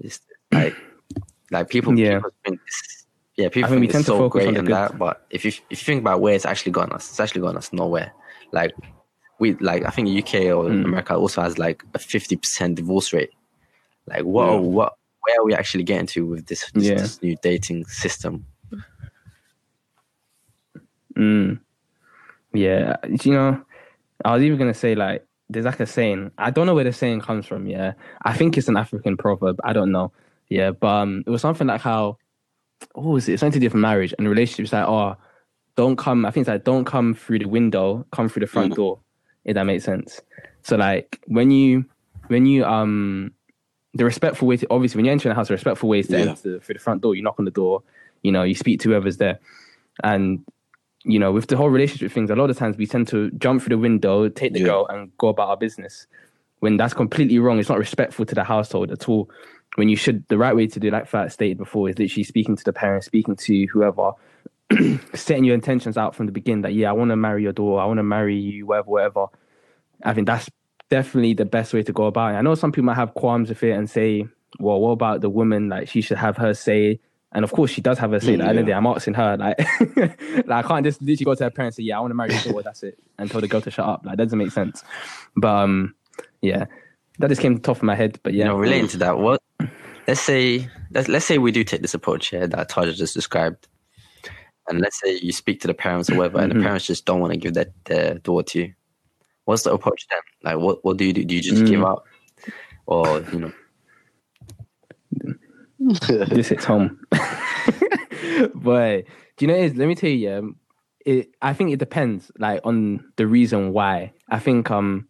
It's 0.00 0.18
like 0.50 0.74
like 1.52 1.68
people, 1.68 1.96
Yeah. 1.98 2.16
people 2.18 2.30
think 2.44 2.60
it's, 2.66 3.06
yeah, 3.36 3.48
people 3.50 3.68
think 3.70 3.80
we 3.80 3.86
think 3.86 3.92
tend 3.92 4.00
it's 4.02 4.08
to 4.08 4.18
focus 4.18 4.38
great 4.38 4.48
on 4.48 4.54
the 4.54 4.58
and 4.60 4.68
good. 4.68 4.74
that, 4.76 4.98
but 4.98 5.26
if 5.30 5.44
you 5.44 5.52
if 5.70 5.80
you 5.82 5.84
think 5.84 6.00
about 6.00 6.20
where 6.20 6.34
it's 6.34 6.46
actually 6.46 6.72
gone 6.72 6.90
us, 6.92 7.08
it's 7.10 7.20
actually 7.20 7.42
gone 7.42 7.56
us 7.56 7.72
nowhere. 7.72 8.12
Like 8.52 8.72
we 9.40 9.54
like 9.54 9.84
I 9.84 9.90
think 9.90 10.06
the 10.08 10.18
UK 10.22 10.46
or 10.56 10.64
Mm. 10.70 10.84
America 10.84 11.14
also 11.16 11.42
has 11.42 11.58
like 11.58 11.82
a 11.94 11.98
fifty 11.98 12.36
percent 12.36 12.76
divorce 12.76 13.12
rate. 13.12 13.30
Like 14.06 14.24
what 14.24 14.52
Yeah. 14.52 14.58
what 14.60 14.92
where 15.26 15.40
are 15.40 15.44
we 15.44 15.54
actually 15.54 15.84
getting 15.84 16.06
to 16.08 16.26
with 16.26 16.46
this 16.46 16.70
this, 16.72 16.84
Yeah. 16.84 16.94
this 16.94 17.20
new 17.22 17.36
dating 17.42 17.84
system? 17.86 18.46
Mm. 21.16 21.60
Yeah, 22.52 22.96
you 23.24 23.32
know, 23.32 23.60
I 24.24 24.34
was 24.34 24.42
even 24.42 24.58
gonna 24.58 24.74
say 24.74 24.94
like 24.94 25.24
there's 25.48 25.64
like 25.66 25.80
a 25.80 25.86
saying. 25.86 26.30
I 26.38 26.50
don't 26.50 26.66
know 26.66 26.74
where 26.74 26.84
the 26.84 26.92
saying 26.92 27.20
comes 27.22 27.46
from. 27.46 27.66
Yeah, 27.66 27.92
I 28.22 28.34
think 28.36 28.56
it's 28.56 28.68
an 28.68 28.76
African 28.76 29.16
proverb. 29.16 29.58
I 29.64 29.72
don't 29.72 29.90
know. 29.92 30.12
Yeah, 30.48 30.70
but 30.72 30.88
um, 30.88 31.22
it 31.26 31.30
was 31.30 31.42
something 31.42 31.66
like 31.66 31.80
how, 31.80 32.18
what 32.94 33.04
was 33.12 33.28
it? 33.28 33.34
It's 33.34 33.40
something 33.40 33.60
to 33.60 33.60
do 33.60 33.66
with 33.66 33.74
marriage 33.80 34.12
and 34.18 34.28
relationships. 34.28 34.72
Like, 34.72 34.86
oh, 34.88 35.16
don't 35.76 35.96
come. 35.96 36.24
I 36.26 36.30
think 36.30 36.42
it's 36.42 36.48
like 36.48 36.64
don't 36.64 36.84
come 36.84 37.14
through 37.14 37.40
the 37.40 37.44
window, 37.46 38.04
come 38.12 38.28
through 38.28 38.40
the 38.40 38.46
front 38.46 38.72
Mhm. 38.72 38.76
door. 38.76 39.00
If 39.44 39.54
that 39.54 39.64
makes 39.64 39.84
sense. 39.84 40.20
So 40.62 40.76
like 40.76 41.20
when 41.26 41.50
you 41.50 41.84
when 42.28 42.46
you 42.46 42.64
um 42.64 43.32
the 43.94 44.04
respectful 44.04 44.46
way 44.46 44.56
to 44.56 44.66
obviously 44.70 44.98
when 44.98 45.06
you 45.06 45.12
enter 45.12 45.28
in 45.28 45.32
a 45.32 45.34
house, 45.34 45.48
the 45.48 45.54
respectful 45.54 45.88
way 45.88 46.00
is 46.00 46.08
to 46.08 46.18
Yeah. 46.18 46.30
enter 46.30 46.60
through 46.60 46.74
the 46.74 46.78
front 46.80 47.02
door. 47.02 47.14
You 47.14 47.22
knock 47.22 47.36
on 47.38 47.44
the 47.44 47.50
door. 47.50 47.82
You 48.22 48.32
know, 48.32 48.42
you 48.42 48.54
speak 48.54 48.80
to 48.80 48.90
whoever's 48.90 49.16
there, 49.16 49.38
and 50.04 50.44
you 51.04 51.18
know, 51.18 51.32
with 51.32 51.46
the 51.46 51.56
whole 51.56 51.70
relationship 51.70 52.12
things, 52.12 52.28
a 52.28 52.36
lot 52.36 52.50
of 52.50 52.58
times 52.58 52.76
we 52.76 52.86
tend 52.86 53.08
to 53.08 53.30
jump 53.32 53.62
through 53.62 53.74
the 53.74 53.78
window, 53.78 54.28
take 54.28 54.52
the 54.52 54.58
Yeah. 54.60 54.66
girl, 54.66 54.86
and 54.90 55.16
go 55.16 55.28
about 55.28 55.48
our 55.48 55.56
business. 55.56 56.06
When 56.58 56.76
that's 56.76 56.92
completely 56.92 57.38
wrong, 57.38 57.58
it's 57.58 57.70
not 57.70 57.78
respectful 57.78 58.26
to 58.26 58.34
the 58.34 58.44
household 58.44 58.90
at 58.90 59.08
all. 59.08 59.30
When 59.76 59.88
you 59.88 59.96
should, 59.96 60.28
the 60.28 60.36
right 60.36 60.54
way 60.54 60.66
to 60.66 60.78
do, 60.78 60.90
like 60.90 61.06
Fat 61.06 61.32
stated 61.32 61.56
before, 61.56 61.88
is 61.88 61.98
literally 61.98 62.24
speaking 62.24 62.54
to 62.56 62.64
the 62.64 62.74
parents, 62.74 63.06
speaking 63.06 63.34
to 63.36 63.66
whoever, 63.72 64.12
setting 65.14 65.44
your 65.44 65.54
intentions 65.54 65.96
out 65.96 66.14
from 66.14 66.26
the 66.26 66.32
beginning. 66.32 66.62
That 66.62 66.74
yeah, 66.74 66.90
I 66.90 66.92
want 66.92 67.10
to 67.10 67.16
marry 67.16 67.42
your 67.42 67.52
daughter, 67.52 67.80
I 67.80 67.86
want 67.86 67.98
to 67.98 68.02
marry 68.04 68.36
you, 68.36 68.66
whatever, 68.66 68.90
whatever. 68.90 69.26
I 70.04 70.14
think 70.14 70.26
that's 70.26 70.48
definitely 70.88 71.34
the 71.34 71.44
best 71.44 71.72
way 71.72 71.82
to 71.82 71.92
go 71.92 72.04
about 72.04 72.34
it. 72.34 72.38
I 72.38 72.42
know 72.42 72.54
some 72.54 72.72
people 72.72 72.86
might 72.86 72.94
have 72.94 73.14
qualms 73.14 73.48
with 73.48 73.62
it 73.62 73.72
and 73.72 73.88
say, 73.88 74.26
well, 74.58 74.80
what 74.80 74.90
about 74.90 75.20
the 75.20 75.30
woman? 75.30 75.68
Like 75.68 75.88
she 75.88 76.00
should 76.00 76.18
have 76.18 76.36
her 76.36 76.54
say. 76.54 77.00
And 77.32 77.44
of 77.44 77.52
course, 77.52 77.70
she 77.70 77.80
does 77.80 77.96
have 77.98 78.10
her 78.10 78.18
say. 78.18 78.34
Mm, 78.34 78.38
Like, 78.38 78.48
at 78.48 78.52
the 78.54 78.58
end 78.58 78.58
of 78.58 78.64
the 78.66 78.70
yeah. 78.70 78.74
day, 78.74 78.78
I'm 78.78 78.86
asking 78.86 79.14
her. 79.14 79.36
Like, 79.36 79.58
like 80.48 80.64
I 80.64 80.66
can't 80.66 80.84
just 80.84 81.00
literally 81.00 81.24
go 81.24 81.34
to 81.36 81.44
her 81.44 81.50
parents 81.50 81.78
and 81.78 81.84
say, 81.84 81.86
"Yeah, 81.86 81.98
I 81.98 82.00
want 82.00 82.10
to 82.10 82.16
marry 82.16 82.32
your 82.32 82.42
daughter." 82.42 82.62
That's 82.64 82.82
it, 82.82 82.98
and 83.18 83.30
tell 83.30 83.40
the 83.40 83.46
girl 83.46 83.60
to 83.60 83.70
shut 83.70 83.86
up. 83.86 84.04
Like, 84.04 84.16
that 84.16 84.24
doesn't 84.24 84.38
make 84.38 84.50
sense. 84.50 84.82
But 85.36 85.48
um, 85.48 85.94
yeah, 86.42 86.64
that 87.20 87.28
just 87.28 87.40
came 87.40 87.54
to 87.54 87.60
the 87.60 87.66
top 87.66 87.76
of 87.76 87.82
my 87.84 87.94
head. 87.94 88.18
But 88.24 88.34
yeah, 88.34 88.46
You 88.46 88.50
know, 88.50 88.58
relating 88.58 88.88
to 88.88 88.96
that, 88.98 89.18
what 89.18 89.40
let's 90.08 90.20
say 90.20 90.68
let's 90.90 91.06
let's 91.06 91.24
say 91.24 91.38
we 91.38 91.52
do 91.52 91.62
take 91.62 91.82
this 91.82 91.94
approach 91.94 92.26
here 92.28 92.48
that 92.48 92.68
Taja 92.68 92.94
just 92.96 93.14
described. 93.14 93.68
And 94.70 94.80
let's 94.80 95.00
say 95.00 95.18
you 95.18 95.32
speak 95.32 95.60
to 95.62 95.66
the 95.66 95.74
parents 95.74 96.10
or 96.10 96.16
whatever, 96.16 96.38
and 96.38 96.52
the 96.52 96.54
Mhm. 96.54 96.62
parents 96.62 96.86
just 96.86 97.04
don't 97.04 97.20
want 97.20 97.32
to 97.32 97.38
give 97.38 97.54
that 97.54 97.72
their 97.84 98.14
daughter 98.20 98.48
to 98.52 98.58
you. 98.60 98.74
What's 99.44 99.64
the 99.64 99.72
approach 99.72 100.06
then? 100.08 100.20
Like, 100.44 100.58
what, 100.62 100.84
what 100.84 100.96
do 100.96 101.04
you 101.04 101.12
do? 101.12 101.24
Do 101.24 101.34
you 101.34 101.42
just 101.42 101.66
give 101.66 101.80
Mm. 101.80 101.90
up? 101.90 102.04
Or, 102.86 103.20
you 103.32 103.40
know, 103.40 103.52
this 106.28 106.48
hits 106.48 106.64
home. 106.64 107.00
but 108.54 109.04
do 109.36 109.44
you 109.44 109.46
know 109.48 109.54
is? 109.54 109.74
Let 109.74 109.88
me 109.88 109.94
tell 109.96 110.10
you, 110.10 110.16
yeah, 110.16 110.40
it 111.04 111.34
I 111.42 111.52
think 111.52 111.72
it 111.72 111.78
depends 111.78 112.30
like 112.38 112.60
on 112.64 113.04
the 113.16 113.26
reason 113.26 113.72
why. 113.72 114.12
I 114.28 114.38
think 114.38 114.70
um 114.70 115.08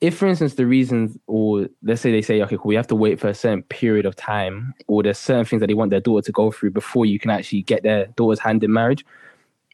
if 0.00 0.16
for 0.16 0.26
instance 0.26 0.54
the 0.54 0.66
reasons 0.66 1.18
or 1.26 1.68
let's 1.82 2.00
say 2.00 2.10
they 2.10 2.22
say, 2.22 2.40
okay, 2.42 2.56
cool, 2.56 2.68
we 2.68 2.74
have 2.74 2.86
to 2.86 2.94
wait 2.94 3.20
for 3.20 3.28
a 3.28 3.34
certain 3.34 3.62
period 3.64 4.06
of 4.06 4.16
time, 4.16 4.72
or 4.86 5.02
there's 5.02 5.18
certain 5.18 5.44
things 5.44 5.60
that 5.60 5.66
they 5.66 5.74
want 5.74 5.90
their 5.90 6.00
daughter 6.00 6.24
to 6.24 6.32
go 6.32 6.50
through 6.50 6.70
before 6.70 7.04
you 7.06 7.18
can 7.18 7.30
actually 7.30 7.62
get 7.62 7.82
their 7.82 8.06
daughter's 8.16 8.38
hand 8.38 8.64
in 8.64 8.72
marriage. 8.72 9.04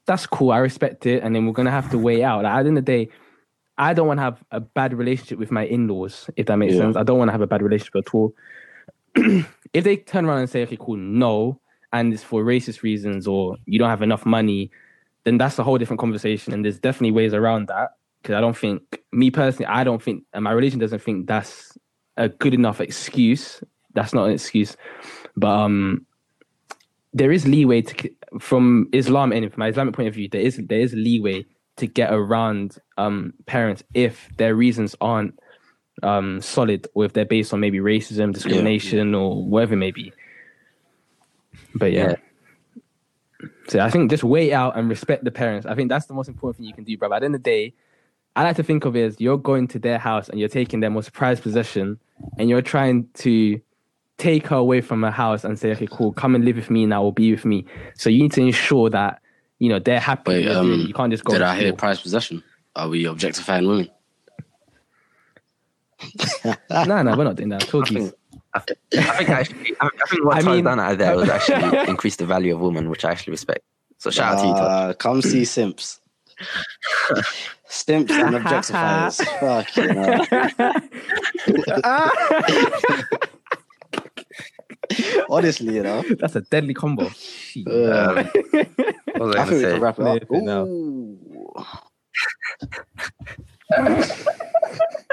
That's 0.06 0.26
cool. 0.26 0.50
I 0.52 0.58
respect 0.58 1.06
it. 1.06 1.22
And 1.22 1.34
then 1.34 1.46
we're 1.46 1.52
gonna 1.52 1.70
have 1.70 1.90
to 1.90 1.98
wait 1.98 2.22
out. 2.22 2.44
Like, 2.44 2.52
at 2.52 2.62
the 2.62 2.68
end 2.68 2.78
of 2.78 2.84
the 2.84 2.92
day, 2.92 3.08
I 3.78 3.92
don't 3.92 4.06
want 4.06 4.18
to 4.18 4.22
have 4.22 4.42
a 4.50 4.60
bad 4.60 4.94
relationship 4.94 5.38
with 5.38 5.50
my 5.50 5.66
in-laws, 5.66 6.30
if 6.36 6.46
that 6.46 6.56
makes 6.56 6.74
Yeah. 6.74 6.80
sense. 6.80 6.96
I 6.96 7.02
don't 7.02 7.18
want 7.18 7.28
to 7.28 7.32
have 7.32 7.42
a 7.42 7.46
bad 7.46 7.62
relationship 7.62 7.96
at 7.96 8.14
all. 8.14 8.34
if 9.14 9.84
they 9.84 9.96
turn 9.96 10.24
around 10.24 10.38
and 10.38 10.50
say, 10.50 10.62
okay, 10.62 10.78
cool, 10.80 10.96
no, 10.96 11.60
and 11.92 12.12
it's 12.12 12.22
for 12.22 12.42
racist 12.42 12.82
reasons 12.82 13.26
or 13.26 13.56
you 13.66 13.78
don't 13.78 13.90
have 13.90 14.02
enough 14.02 14.24
money, 14.24 14.70
then 15.24 15.38
that's 15.38 15.58
a 15.58 15.64
whole 15.64 15.78
different 15.78 16.00
conversation. 16.00 16.52
And 16.52 16.64
there's 16.64 16.78
definitely 16.78 17.12
ways 17.12 17.34
around 17.34 17.68
that. 17.68 17.90
Because 18.22 18.34
I 18.34 18.40
don't 18.40 18.56
think, 18.56 18.82
me 19.12 19.30
personally, 19.30 19.66
I 19.66 19.84
don't 19.84 20.02
think, 20.02 20.24
and 20.32 20.44
my 20.44 20.50
religion 20.50 20.78
doesn't 20.80 21.02
think 21.02 21.26
that's 21.26 21.76
a 22.16 22.28
good 22.28 22.54
enough 22.54 22.80
excuse. 22.80 23.62
That's 23.94 24.12
not 24.12 24.26
an 24.26 24.32
excuse. 24.32 24.76
But 25.36 25.48
um, 25.48 26.06
there 27.12 27.30
is 27.30 27.46
leeway 27.46 27.82
to, 27.82 28.10
from 28.40 28.88
Islam, 28.92 29.32
and 29.32 29.50
from 29.50 29.60
my 29.60 29.68
Islamic 29.68 29.94
point 29.94 30.08
of 30.08 30.14
view, 30.14 30.28
there 30.28 30.40
is 30.40 30.60
there 30.68 30.80
is 30.80 30.92
leeway 30.92 31.46
to 31.76 31.86
get 31.86 32.12
around 32.12 32.78
um, 32.96 33.34
parents 33.46 33.82
if 33.94 34.28
their 34.38 34.54
reasons 34.54 34.96
aren't 35.00 35.38
um, 36.02 36.40
solid 36.40 36.88
or 36.94 37.04
if 37.04 37.12
they're 37.12 37.24
based 37.24 37.52
on 37.52 37.60
maybe 37.60 37.78
racism, 37.78 38.32
discrimination, 38.32 39.14
or 39.14 39.44
whatever 39.44 39.74
it 39.74 39.78
may 39.78 39.90
be. 39.90 40.12
But 41.74 41.92
yeah. 41.92 42.16
So 43.68 43.80
I 43.80 43.90
think 43.90 44.10
just 44.10 44.24
wait 44.24 44.52
out 44.52 44.78
and 44.78 44.88
respect 44.88 45.24
the 45.24 45.30
parents. 45.30 45.66
I 45.66 45.74
think 45.74 45.88
that's 45.88 46.06
the 46.06 46.14
most 46.14 46.28
important 46.28 46.56
thing 46.56 46.66
you 46.66 46.74
can 46.74 46.84
do, 46.84 46.96
bro. 46.96 47.12
At 47.12 47.20
the 47.20 47.26
end 47.26 47.34
of 47.34 47.42
the 47.42 47.50
day, 47.50 47.74
I 48.36 48.42
like 48.44 48.56
to 48.56 48.62
think 48.62 48.84
of 48.84 48.94
it 48.94 49.02
as 49.02 49.20
you're 49.20 49.38
going 49.38 49.66
to 49.68 49.78
their 49.78 49.98
house 49.98 50.28
and 50.28 50.38
you're 50.38 50.48
taking 50.48 50.80
their 50.80 50.90
most 50.90 51.12
prized 51.12 51.42
possession 51.42 51.98
and 52.38 52.48
you're 52.50 52.62
trying 52.62 53.08
to 53.14 53.60
take 54.18 54.46
her 54.48 54.56
away 54.56 54.80
from 54.82 55.02
her 55.02 55.10
house 55.10 55.42
and 55.44 55.58
say, 55.58 55.72
okay, 55.72 55.88
cool, 55.90 56.12
come 56.12 56.34
and 56.34 56.44
live 56.44 56.56
with 56.56 56.70
me 56.70 56.86
now 56.86 57.02
or 57.02 57.12
be 57.12 57.30
with 57.32 57.44
me. 57.44 57.64
So 57.94 58.08
you 58.10 58.22
need 58.22 58.32
to 58.32 58.42
ensure 58.42 58.88
that, 58.90 59.20
you 59.58 59.68
know, 59.70 59.78
they're 59.78 60.00
happy. 60.00 60.30
Wait, 60.32 60.38
with 60.46 60.48
what 60.48 60.54
they're 60.54 60.62
doing. 60.64 60.80
um, 60.82 60.86
you 60.86 60.94
can't 60.94 61.10
just 61.10 61.24
go. 61.24 61.32
Did 61.32 61.42
and 61.42 61.50
I 61.50 61.54
hear 61.56 61.68
steal. 61.68 61.76
prize 61.76 62.00
possession? 62.00 62.42
Are 62.76 62.88
we 62.88 63.04
objectifying 63.06 63.66
women? 63.66 63.88
No, 66.44 67.02
no, 67.02 67.16
we're 67.16 67.24
not 67.24 67.36
doing 67.36 67.48
that. 67.48 67.62
I 67.62 67.66
Told 67.66 67.90
you. 67.90 68.00
think, 68.10 68.14
I 68.52 68.58
think, 68.60 68.78
I 68.94 69.16
think 69.16 69.28
actually, 69.30 69.76
I, 69.80 69.86
I 69.86 70.06
think 70.10 70.24
what 70.26 70.36
I 70.36 70.40
I 70.50 70.54
mean- 70.54 70.64
done 70.64 70.78
out 70.78 70.98
there 70.98 71.16
was 71.16 71.28
actually 71.30 71.88
increase 71.88 72.16
the 72.16 72.26
value 72.26 72.54
of 72.54 72.60
women, 72.60 72.90
which 72.90 73.04
I 73.04 73.10
actually 73.12 73.30
respect. 73.32 73.64
So 73.98 74.10
shout 74.10 74.34
out 74.36 74.40
to 74.42 74.46
you, 74.48 74.52
Todd. 74.52 74.90
Uh, 74.90 74.92
come 74.94 75.22
see 75.22 75.46
Simps. 75.46 76.00
Simps 77.68 78.12
and 78.12 78.36
objectifiers. 78.36 79.24
Fuck, 79.40 79.76
you 79.76 79.92
know. 79.92 80.24
Honestly, 85.28 85.74
you 85.74 85.82
know. 85.82 86.02
That's 86.20 86.36
a 86.36 86.42
deadly 86.42 86.74
combo. 86.74 87.08
Shit. 87.08 87.66
Uh, 87.66 88.24
what 89.16 89.20
was 89.20 89.36
I 89.36 89.42
I 89.42 89.44
think 89.46 89.50
we 89.50 89.60
going 89.60 89.62
to 89.62 89.72
can 89.72 89.80
wrap 89.80 89.98
it 89.98 90.06
up. 90.06 90.28
Flipping. 90.28 90.48
Ooh. 90.48 91.18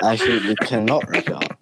I 0.04 0.16
think 0.16 0.44
we 0.44 0.56
cannot 0.68 1.10
wrap 1.10 1.28
it 1.28 1.34
up. 1.34 1.58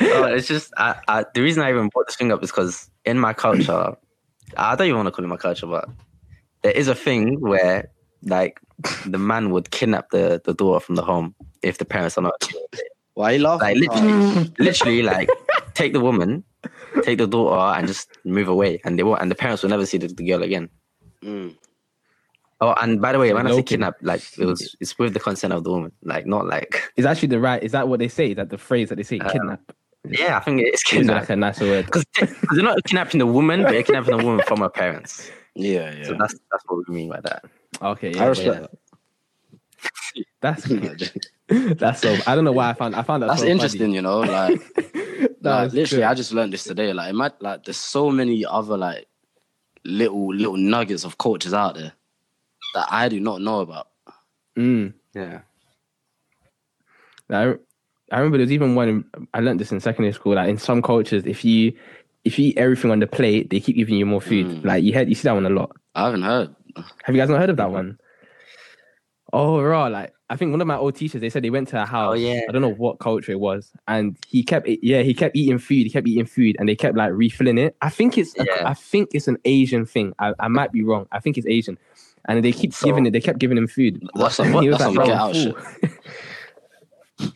No, 0.00 0.24
it's 0.26 0.46
just 0.46 0.72
I, 0.76 1.00
I, 1.08 1.24
the 1.34 1.42
reason 1.42 1.62
I 1.62 1.70
even 1.70 1.88
brought 1.88 2.06
this 2.06 2.16
thing 2.16 2.30
up 2.30 2.42
is 2.42 2.50
because 2.50 2.88
in 3.04 3.18
my 3.18 3.32
culture, 3.32 3.96
I 4.56 4.76
don't 4.76 4.86
even 4.86 4.96
want 4.98 5.08
to 5.08 5.12
call 5.12 5.24
it 5.24 5.28
my 5.28 5.36
culture, 5.36 5.66
but 5.66 5.88
there 6.62 6.72
is 6.72 6.86
a 6.88 6.94
thing 6.94 7.40
where 7.40 7.90
like 8.22 8.60
the 9.06 9.18
man 9.18 9.50
would 9.50 9.70
kidnap 9.70 10.10
the, 10.10 10.40
the 10.44 10.54
daughter 10.54 10.80
from 10.84 10.94
the 10.96 11.02
home 11.02 11.34
if 11.62 11.78
the 11.78 11.84
parents 11.84 12.18
are 12.18 12.22
not 12.22 12.48
Why 13.14 13.30
are 13.30 13.36
you 13.36 13.42
laughing? 13.42 13.60
like 13.60 13.76
literally, 13.76 14.52
literally 14.58 15.02
like 15.02 15.28
take 15.74 15.92
the 15.92 16.00
woman, 16.00 16.44
take 17.02 17.18
the 17.18 17.26
daughter, 17.26 17.78
and 17.78 17.86
just 17.86 18.08
move 18.24 18.48
away, 18.48 18.80
and 18.84 18.98
they 18.98 19.02
won't, 19.02 19.20
and 19.22 19.30
the 19.30 19.34
parents 19.34 19.62
will 19.62 19.70
never 19.70 19.86
see 19.86 19.98
the, 19.98 20.08
the 20.08 20.24
girl 20.24 20.42
again. 20.42 20.68
Mm. 21.22 21.56
Oh, 22.60 22.72
and 22.80 23.00
by 23.00 23.12
the 23.12 23.18
way, 23.18 23.32
when 23.34 23.46
I 23.46 23.50
say 23.54 23.62
kidnap, 23.62 23.94
like 24.02 24.22
it 24.38 24.44
was, 24.46 24.74
it's 24.80 24.98
with 24.98 25.12
the 25.12 25.20
consent 25.20 25.52
of 25.52 25.64
the 25.64 25.70
woman, 25.70 25.92
like 26.02 26.24
not 26.26 26.46
like 26.46 26.82
Is 26.96 27.04
actually 27.04 27.28
the 27.28 27.40
right? 27.40 27.62
Is 27.62 27.72
that 27.72 27.88
what 27.88 27.98
they 27.98 28.08
say? 28.08 28.30
Is 28.30 28.36
that 28.36 28.48
the 28.50 28.58
phrase 28.58 28.88
that 28.88 28.96
they 28.96 29.02
say? 29.02 29.18
Uh, 29.18 29.30
Kidnap. 29.30 29.60
yeah, 30.08 30.36
I 30.38 30.40
think 30.40 30.60
it's 30.62 30.82
Or 30.92 30.96
is 30.96 31.00
kidnap 31.06 31.22
like 31.22 31.30
a 31.30 31.36
nicer 31.36 31.64
word? 31.66 31.86
because 31.86 32.04
they're 32.52 32.62
not 32.62 32.82
kidnapping 32.84 33.18
the 33.18 33.26
woman, 33.26 33.62
but 33.62 33.72
they're 33.72 33.82
kidnapping 33.82 34.16
the 34.16 34.24
woman 34.24 34.44
from 34.46 34.60
her 34.60 34.70
parents. 34.70 35.30
Yeah, 35.56 35.94
yeah. 35.94 36.02
So 36.02 36.16
that's 36.18 36.34
that's 36.50 36.64
what 36.66 36.88
we 36.88 36.92
mean 36.96 37.08
by 37.08 37.20
that. 37.20 37.44
Okay, 37.82 38.14
I 38.14 38.16
yeah, 38.16 38.24
respect 38.26 38.60
yeah. 38.60 38.60
that. 38.60 38.70
That's 40.40 40.64
that's 41.78 42.00
so. 42.00 42.16
I 42.26 42.34
don't 42.34 42.44
know 42.44 42.52
why 42.52 42.70
I 42.70 42.74
found 42.74 42.94
I 42.94 43.02
found 43.02 43.22
that 43.22 43.28
That's 43.28 43.40
so 43.40 43.46
interesting, 43.46 43.92
you 43.92 44.02
know. 44.02 44.20
Like, 44.20 44.60
That 45.44 45.64
like 45.64 45.72
literally, 45.72 46.02
good. 46.02 46.08
I 46.08 46.14
just 46.14 46.32
learned 46.32 46.52
this 46.52 46.64
today. 46.64 46.92
Like, 46.92 47.10
it 47.10 47.14
might 47.14 47.40
like 47.42 47.64
there's 47.64 47.76
so 47.76 48.10
many 48.10 48.46
other 48.46 48.78
like 48.78 49.06
little 49.84 50.34
little 50.34 50.56
nuggets 50.56 51.04
of 51.04 51.18
cultures 51.18 51.52
out 51.52 51.74
there 51.74 51.92
that 52.74 52.88
I 52.90 53.08
do 53.08 53.20
not 53.20 53.42
know 53.42 53.60
about. 53.60 53.88
Mm. 54.56 54.94
Yeah. 55.14 55.40
I, 57.30 57.54
I 58.10 58.18
remember 58.18 58.38
there's 58.38 58.52
even 58.52 58.74
one 58.74 59.04
I 59.32 59.40
learned 59.40 59.60
this 59.60 59.72
in 59.72 59.80
secondary 59.80 60.14
school. 60.14 60.34
Like 60.34 60.48
in 60.48 60.58
some 60.58 60.80
cultures, 60.80 61.24
if 61.26 61.44
you 61.44 61.74
if 62.24 62.38
you 62.38 62.48
eat 62.48 62.58
everything 62.58 62.90
on 62.90 63.00
the 63.00 63.06
plate, 63.06 63.50
they 63.50 63.60
keep 63.60 63.76
giving 63.76 63.96
you 63.96 64.06
more 64.06 64.20
food. 64.20 64.46
Mm. 64.46 64.64
Like 64.64 64.82
you 64.82 64.94
heard, 64.94 65.08
you 65.08 65.14
see 65.14 65.24
that 65.24 65.34
one 65.34 65.46
a 65.46 65.50
lot. 65.50 65.76
I 65.94 66.06
haven't 66.06 66.22
heard. 66.22 66.54
Have 66.76 67.14
you 67.14 67.20
guys 67.20 67.28
not 67.28 67.38
heard 67.40 67.50
of 67.50 67.56
that 67.58 67.70
one? 67.70 67.98
Oh, 69.32 69.60
raw! 69.60 69.86
Like 69.88 70.12
I 70.30 70.36
think 70.36 70.52
one 70.52 70.60
of 70.60 70.66
my 70.66 70.76
old 70.76 70.94
teachers, 70.94 71.20
they 71.20 71.28
said 71.30 71.42
they 71.42 71.50
went 71.50 71.68
to 71.68 71.82
a 71.82 71.86
house. 71.86 72.12
Oh, 72.12 72.14
yeah. 72.14 72.42
I 72.48 72.52
don't 72.52 72.62
know 72.62 72.72
what 72.72 72.98
culture 72.98 73.32
it 73.32 73.40
was, 73.40 73.72
and 73.88 74.16
he 74.28 74.42
kept, 74.42 74.66
yeah, 74.68 75.02
he 75.02 75.12
kept 75.12 75.34
eating 75.36 75.58
food. 75.58 75.84
He 75.84 75.90
kept 75.90 76.06
eating 76.06 76.26
food, 76.26 76.56
and 76.58 76.68
they 76.68 76.76
kept 76.76 76.96
like 76.96 77.10
refilling 77.12 77.58
it. 77.58 77.76
I 77.82 77.90
think 77.90 78.16
it's, 78.16 78.36
a- 78.38 78.44
Yeah. 78.44 78.62
I 78.68 78.74
think 78.74 79.10
it's 79.12 79.26
an 79.28 79.38
Asian 79.44 79.86
thing. 79.86 80.14
I, 80.18 80.32
I 80.38 80.48
might 80.48 80.72
be 80.72 80.82
wrong. 80.82 81.06
I 81.12 81.20
think 81.20 81.36
it's 81.36 81.46
Asian, 81.46 81.78
and 82.26 82.44
they 82.44 82.52
keep 82.52 82.72
So- 82.72 82.86
giving 82.86 83.06
it. 83.06 83.10
They 83.12 83.20
kept 83.20 83.38
giving 83.38 83.58
him 83.58 83.66
food. 83.66 84.02
That's 84.14 84.36
some- 84.36 84.52
He 84.62 84.68
was 84.68 84.78
that's 84.78 84.94
some 84.94 85.04
get 85.04 85.14
out 85.16 85.34
shit." 85.34 85.56
full." 85.56 87.34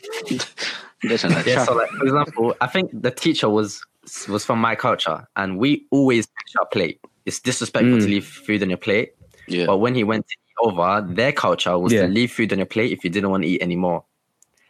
They're 1.03 1.19
trying 1.19 1.43
to 1.45 1.51
Yeah, 1.51 1.65
so 1.65 1.75
like 1.75 1.89
for 1.91 2.05
example, 2.05 2.55
I 2.61 2.67
think 2.67 2.91
the 2.93 3.11
teacher 3.11 3.49
was 3.49 3.85
was 4.29 4.45
from 4.45 4.61
my 4.61 4.75
culture, 4.75 5.27
and 5.37 5.59
we 5.59 5.85
always 5.91 6.27
finish 6.27 6.57
our 6.61 6.67
plate. 6.67 7.01
It's 7.27 7.41
disrespectful 7.41 7.99
Mm. 7.99 8.03
to 8.03 8.07
leave 8.09 8.27
food 8.27 8.63
on 8.63 8.71
your 8.71 8.79
plate. 8.79 9.13
Yeah. 9.51 9.67
But 9.67 9.79
when 9.79 9.95
he 9.95 10.05
went 10.05 10.27
to 10.29 10.35
eat 10.35 10.57
over, 10.69 11.07
their 11.09 11.33
culture 11.33 11.79
was 11.79 11.93
Yeah. 11.93 12.03
to 12.03 12.09
leave 12.09 12.33
food 12.33 12.53
on 12.53 12.59
your 12.59 12.67
plate 12.67 12.93
if 12.93 13.05
you 13.05 13.11
didn't 13.11 13.31
want 13.31 13.43
to 13.45 13.49
eat 13.49 13.63
anymore. 13.63 14.05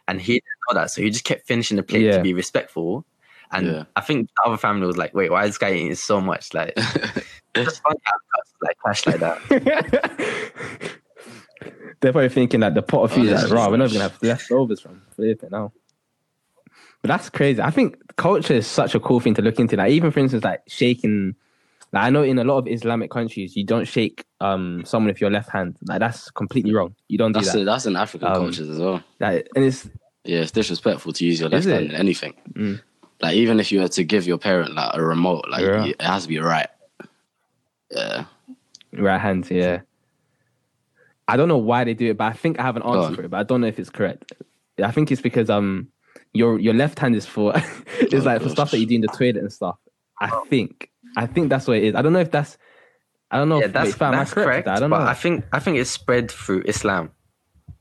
And 0.07 0.19
he 0.21 0.33
didn't 0.33 0.45
know 0.69 0.75
that, 0.81 0.91
so 0.91 1.01
he 1.01 1.09
just 1.09 1.23
kept 1.25 1.45
finishing 1.47 1.77
the 1.77 1.83
plate 1.83 2.03
Yeah. 2.03 2.17
to 2.17 2.23
be 2.23 2.33
respectful. 2.33 3.05
And 3.51 3.65
Yeah. 3.67 3.83
I 3.95 4.01
think 4.01 4.29
the 4.35 4.47
other 4.49 4.57
family 4.57 4.85
was 4.87 4.97
like, 4.97 5.13
"Wait, 5.13 5.31
why 5.31 5.43
is 5.43 5.49
this 5.51 5.57
guy 5.57 5.73
eating 5.73 5.95
so 5.95 6.21
much?" 6.21 6.53
Like, 6.53 6.75
just 7.55 7.81
fun 7.81 7.93
to 7.93 8.01
have 8.05 8.21
cuts 8.35 8.53
like 8.61 8.77
clash 8.77 9.05
like 9.07 9.19
that. 9.19 9.39
They're 12.01 12.11
probably 12.13 12.29
thinking 12.29 12.61
that 12.61 12.75
the 12.75 12.81
pot 12.81 13.03
of 13.03 13.11
food 13.11 13.29
Oh, 13.29 13.33
is 13.33 13.43
like, 13.43 13.51
raw. 13.51 13.69
We're 13.69 13.77
not 13.77 13.89
gonna 13.89 14.03
have 14.03 14.17
leftovers 14.21 14.79
from 14.79 15.01
flipping 15.15 15.49
now. 15.51 15.73
But 17.01 17.09
that's 17.09 17.29
crazy. 17.29 17.61
I 17.61 17.71
think 17.71 17.97
culture 18.15 18.53
is 18.53 18.67
such 18.67 18.95
a 18.95 18.99
cool 18.99 19.19
thing 19.19 19.33
to 19.35 19.41
look 19.41 19.59
into. 19.59 19.75
Like 19.75 19.91
even 19.91 20.11
for 20.11 20.19
instance, 20.19 20.43
like 20.43 20.61
shaking. 20.67 21.35
Like 21.91 22.03
I 22.03 22.09
know 22.11 22.21
in 22.23 22.37
a 22.37 22.43
lot 22.43 22.59
of 22.59 22.67
Islamic 22.67 23.09
countries, 23.09 23.55
you 23.55 23.63
don't 23.63 23.85
shake 23.87 24.23
um 24.41 24.83
someone 24.85 25.07
with 25.11 25.19
your 25.21 25.31
left 25.31 25.49
hand. 25.49 25.75
Like 25.87 25.99
that's 25.99 26.29
completely 26.31 26.73
wrong. 26.73 26.95
You 27.07 27.17
don't 27.17 27.31
do 27.31 27.41
that. 27.41 27.55
a, 27.55 27.63
that's 27.65 27.85
in 27.85 27.95
African 27.95 28.27
Um, 28.27 28.35
cultures 28.35 28.69
as 28.69 28.79
well. 28.79 29.03
Like, 29.19 29.47
and 29.55 29.65
it's 29.65 29.89
Yeah, 30.23 30.39
it's 30.41 30.51
disrespectful 30.51 31.13
to 31.13 31.25
use 31.25 31.39
your 31.39 31.49
left 31.49 31.65
hand 31.65 31.85
in 31.87 31.95
anything. 31.95 32.33
Mm. 32.53 32.81
Like 33.21 33.35
even 33.35 33.59
if 33.59 33.71
you 33.71 33.81
were 33.81 33.87
to 33.87 34.03
give 34.03 34.27
your 34.27 34.37
parent 34.37 34.75
like 34.75 34.91
a 34.93 35.01
remote, 35.03 35.45
like 35.49 35.61
Yeah. 35.65 35.85
it 35.85 36.01
has 36.01 36.23
to 36.23 36.29
be 36.29 36.37
right. 36.39 36.67
Yeah. 37.91 38.25
right 38.93 39.19
hand. 39.19 39.49
Yeah. 39.49 39.81
I 41.27 41.37
don't 41.37 41.47
know 41.47 41.57
why 41.57 41.83
they 41.83 41.93
do 41.93 42.09
it, 42.11 42.17
but 42.17 42.25
I 42.25 42.33
think 42.33 42.59
I 42.59 42.63
have 42.63 42.75
an 42.75 42.83
answer 42.83 43.15
for 43.15 43.23
it. 43.23 43.29
But 43.29 43.37
I 43.37 43.43
don't 43.43 43.61
know 43.61 43.67
if 43.67 43.79
it's 43.79 43.89
correct. 43.89 44.31
I 44.83 44.91
think 44.91 45.11
it's 45.11 45.21
because 45.21 45.49
um 45.49 45.87
your 46.33 46.59
your 46.59 46.73
left 46.73 46.99
hand 46.99 47.15
is 47.15 47.25
for 47.25 47.53
it's 47.99 48.13
Oh, 48.13 48.17
like 48.19 48.41
for 48.41 48.49
stuff 48.49 48.71
that 48.71 48.79
you 48.79 48.85
do 48.85 48.95
in 48.95 49.01
the 49.01 49.07
toilet 49.07 49.37
and 49.37 49.51
stuff. 49.51 49.77
I 50.21 50.29
think 50.49 50.89
I 51.17 51.25
think 51.25 51.49
that's 51.49 51.67
what 51.67 51.77
it 51.77 51.83
is. 51.83 51.95
I 51.95 52.01
don't 52.01 52.13
know 52.13 52.19
if 52.19 52.31
that's 52.31 52.57
I 53.31 53.37
don't 53.37 53.49
know 53.49 53.59
yeah, 53.59 53.65
if 53.67 53.73
that's, 53.73 53.85
wait, 53.89 53.95
fam, 53.95 54.13
am 54.13 54.19
that's 54.19 54.33
correct 54.33 54.47
correct. 54.47 54.65
that? 54.65 54.77
I 54.77 54.79
don't 54.79 54.89
but 54.89 54.99
know. 54.99 55.05
I 55.05 55.13
think 55.13 55.45
I 55.53 55.59
think 55.59 55.77
it's 55.77 55.89
spread 55.91 56.31
through 56.31 56.63
Islam. 56.65 57.11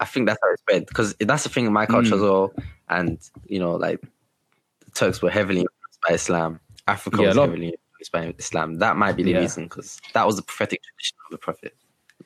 I 0.01 0.05
think 0.05 0.27
that's 0.29 0.39
how 0.43 0.53
it 0.53 0.59
spread 0.61 0.87
because 0.87 1.15
that's 1.21 1.43
the 1.45 1.49
thing 1.49 1.67
in 1.67 1.73
my 1.73 1.87
culture 1.87 2.11
Mm. 2.13 2.17
as 2.17 2.21
well. 2.23 2.53
And 2.89 3.19
you 3.47 3.59
know, 3.59 3.77
like 3.77 4.01
the 4.85 4.91
Turks 4.93 5.23
were 5.23 5.31
heavily 5.31 5.61
influenced 5.61 6.01
by 6.07 6.15
Islam. 6.15 6.61
Africa 6.87 7.23
Yeah, 7.23 7.29
was 7.29 7.37
heavily 7.37 7.67
influenced 8.01 8.13
by 8.13 8.35
Islam. 8.39 8.79
That 8.79 8.97
might 8.97 9.17
be 9.17 9.23
the 9.23 9.33
Yeah. 9.33 9.41
reason 9.41 9.65
because 9.65 10.01
that 10.15 10.27
was 10.27 10.37
the 10.37 10.43
prophetic 10.43 10.81
tradition 10.83 11.17
of 11.27 11.31
the 11.33 11.39
prophet. 11.39 11.75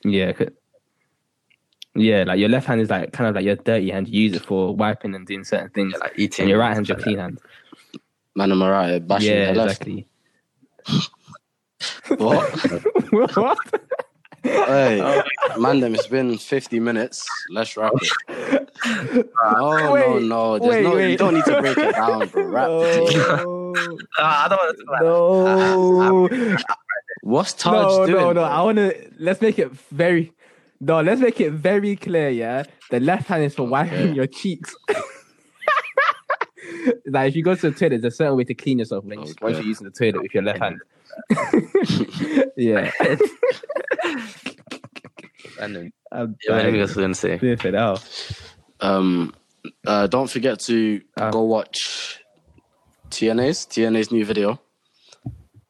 Yeah. 0.03 0.33
Yeah, 1.95 2.23
like 2.25 2.39
your 2.39 2.49
left 2.49 2.65
hand 2.65 2.81
is 2.81 2.89
like 2.89 3.13
kind 3.13 3.29
of 3.29 3.35
like 3.35 3.45
your 3.45 3.55
dirty 3.55 3.91
hand. 3.91 4.07
You 4.07 4.23
use 4.23 4.33
it 4.35 4.43
for 4.43 4.75
wiping 4.75 5.13
and 5.13 5.27
doing 5.27 5.43
certain 5.43 5.69
things. 5.69 5.93
Yeah, 5.93 5.99
like 5.99 6.13
eating. 6.17 6.43
and 6.43 6.49
your 6.49 6.59
right 6.59 6.73
hand's 6.73 6.89
your 6.89 6.97
stuff 6.97 7.03
clean 7.03 7.17
like 7.17 7.23
hand. 7.23 7.39
Man 8.35 8.51
and 8.51 8.59
Mariah 8.59 8.99
bashing 8.99 9.29
Yeah, 9.29 9.45
their 9.45 9.55
left. 9.55 9.71
exactly. 9.81 10.07
What? 12.17 12.49
what? 13.35 13.57
hey, 14.43 15.21
man, 15.57 15.79
them, 15.79 15.95
it's 15.95 16.07
been 16.07 16.37
50 16.37 16.79
minutes. 16.79 17.27
Let's 17.51 17.75
wrap 17.77 17.93
it. 18.01 18.69
No, 18.85 19.91
Wait, 19.93 20.01
no, 20.01 20.19
no. 20.19 20.59
There's 20.59 20.75
wait, 20.75 20.83
no, 20.83 20.97
You 20.97 21.17
don't 21.17 21.33
need 21.35 21.45
to 21.45 21.61
break 21.61 21.77
it 21.77 21.91
down, 21.95 22.27
bro. 22.27 22.43
Wrap. 22.47 22.67
No, 22.67 23.05
that. 23.05 24.07
Ah, 24.19 24.45
I 24.45 24.47
don't 24.49 24.59
want 24.59 24.77
to 24.77 24.83
talk 24.83 26.29
about 26.29 26.31
no, 26.31 26.57
What's 27.21 27.53
Taj 27.53 27.73
no, 27.73 28.05
doing? 28.05 28.15
no, 28.19 28.27
no. 28.27 28.33
bro? 28.33 28.43
I 28.43 28.61
want 28.61 28.77
to. 28.79 29.11
Let's 29.19 29.39
make 29.41 29.57
it 29.57 29.71
very. 29.91 30.33
No, 30.81 30.99
let's 30.99 31.21
make 31.21 31.39
it 31.39 31.51
very 31.53 31.95
clear. 31.95 32.29
Yeah, 32.29 32.63
the 32.91 32.99
left 32.99 33.27
hand 33.29 33.43
is 33.43 33.55
for 33.55 33.65
wiping 33.65 33.93
Okay. 33.99 34.13
your 34.13 34.27
cheeks. 34.27 34.75
Like 37.05 37.29
if 37.29 37.35
you 37.35 37.43
go 37.43 37.55
to 37.55 37.69
the 37.69 37.77
toilet, 37.77 38.01
there's 38.01 38.13
a 38.13 38.17
certain 38.17 38.37
way 38.37 38.43
to 38.45 38.53
clean 38.53 38.79
yourself 38.79 39.03
when 39.05 39.19
you- 39.19 39.25
once 39.25 39.37
Okay. 39.41 39.53
you're 39.57 39.63
using 39.67 39.85
the 39.85 39.91
toilet 39.91 40.21
with 40.21 40.33
your 40.33 40.43
left 40.43 40.59
hand. 40.59 40.79
yeah, 42.57 42.91
And 45.59 45.75
then, 45.75 45.93
I'm 46.11 46.35
yeah, 46.47 46.63
what 46.65 46.73
was 46.73 46.93
going 46.95 47.11
to 47.11 47.15
say? 47.19 47.37
Flipping 47.37 47.75
out. 47.75 48.03
Um, 48.79 49.33
uh, 49.85 50.07
don't 50.07 50.29
forget 50.29 50.59
to 50.61 51.01
Ah. 51.17 51.29
go 51.29 51.43
watch 51.43 52.19
Teanaee's 53.09 53.65
Teanaee's 53.67 54.11
new 54.11 54.25
video. 54.25 54.59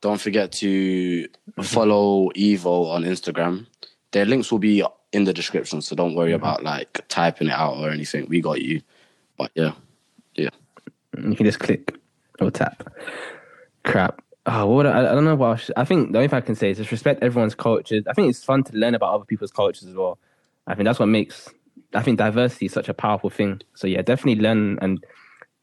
Don't 0.02 0.20
forget 0.20 0.52
to 0.54 1.28
follow 1.62 2.30
Ivo 2.38 2.86
on 2.86 3.04
Instagram. 3.04 3.68
Their 4.12 4.26
links 4.26 4.52
will 4.52 4.60
be 4.60 4.84
in 5.12 5.24
the 5.26 5.34
description, 5.34 5.82
so 5.82 5.96
don't 5.96 6.16
worry 6.16 6.34
about 6.34 6.64
like 6.64 7.06
typing 7.08 7.48
it 7.48 7.54
out 7.54 7.78
or 7.78 7.90
anything. 7.90 8.28
We 8.30 8.42
got 8.42 8.62
you. 8.62 8.82
But 9.38 9.52
yeah, 9.56 9.74
You 11.34 11.38
can 11.38 11.48
just 11.48 11.60
click 11.60 11.98
or 12.40 12.52
tap. 12.52 12.88
Crap. 13.84 14.22
Oh, 14.46 14.68
what 14.68 14.86
I, 14.86 15.00
I 15.00 15.16
don't 15.16 15.26
know 15.26 15.34
what 15.34 15.50
I, 15.50 15.56
should, 15.56 15.74
I 15.78 15.84
think 15.84 16.12
the 16.12 16.20
only 16.20 16.28
thing 16.28 16.38
I 16.38 16.42
can 16.42 16.54
say 16.54 16.70
is 16.70 16.78
just 16.78 16.92
respect 16.92 17.24
everyone's 17.24 17.56
cultures. 17.56 18.04
I 18.08 18.14
think 18.14 18.30
it's 18.30 18.44
fun 18.44 18.64
to 18.66 18.78
learn 18.78 18.94
about 18.94 19.16
other 19.16 19.26
people's 19.26 19.52
cultures 19.52 19.88
as 19.88 19.96
well. 19.96 20.20
I 20.68 20.76
think 20.76 20.86
that's 20.86 21.00
what 21.00 21.08
makes 21.08 21.50
I 21.96 22.04
think 22.04 22.20
diversity 22.20 22.68
is 22.68 22.72
such 22.72 22.88
a 22.88 22.94
powerful 22.94 23.32
thing. 23.32 23.62
So 23.74 23.88
yeah, 23.88 24.04
definitely 24.04 24.44
learn 24.44 24.78
and 24.80 25.04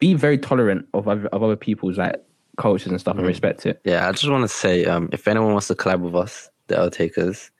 be 0.01 0.15
very 0.15 0.39
tolerant 0.39 0.89
of 0.93 1.07
other, 1.07 1.29
of 1.29 1.41
other 1.41 1.55
people's 1.55 1.99
like 1.99 2.17
cultures 2.57 2.91
and 2.91 3.01
stuff 3.01 3.17
and 3.17 3.27
respect 3.27 3.65
it. 3.65 3.81
Yeah, 3.85 4.09
I 4.09 4.13
just 4.13 4.29
want 4.29 4.43
to 4.43 4.49
say, 4.49 4.87
um, 4.87 5.09
if 5.13 5.29
anyone 5.29 5.53
wants 5.53 5.69
to 5.69 5.77
collab 5.77 6.01
with 6.01 6.17
us, 6.17 6.51
the 6.67 6.77
L 6.77 6.91
Takers, 6.91 7.53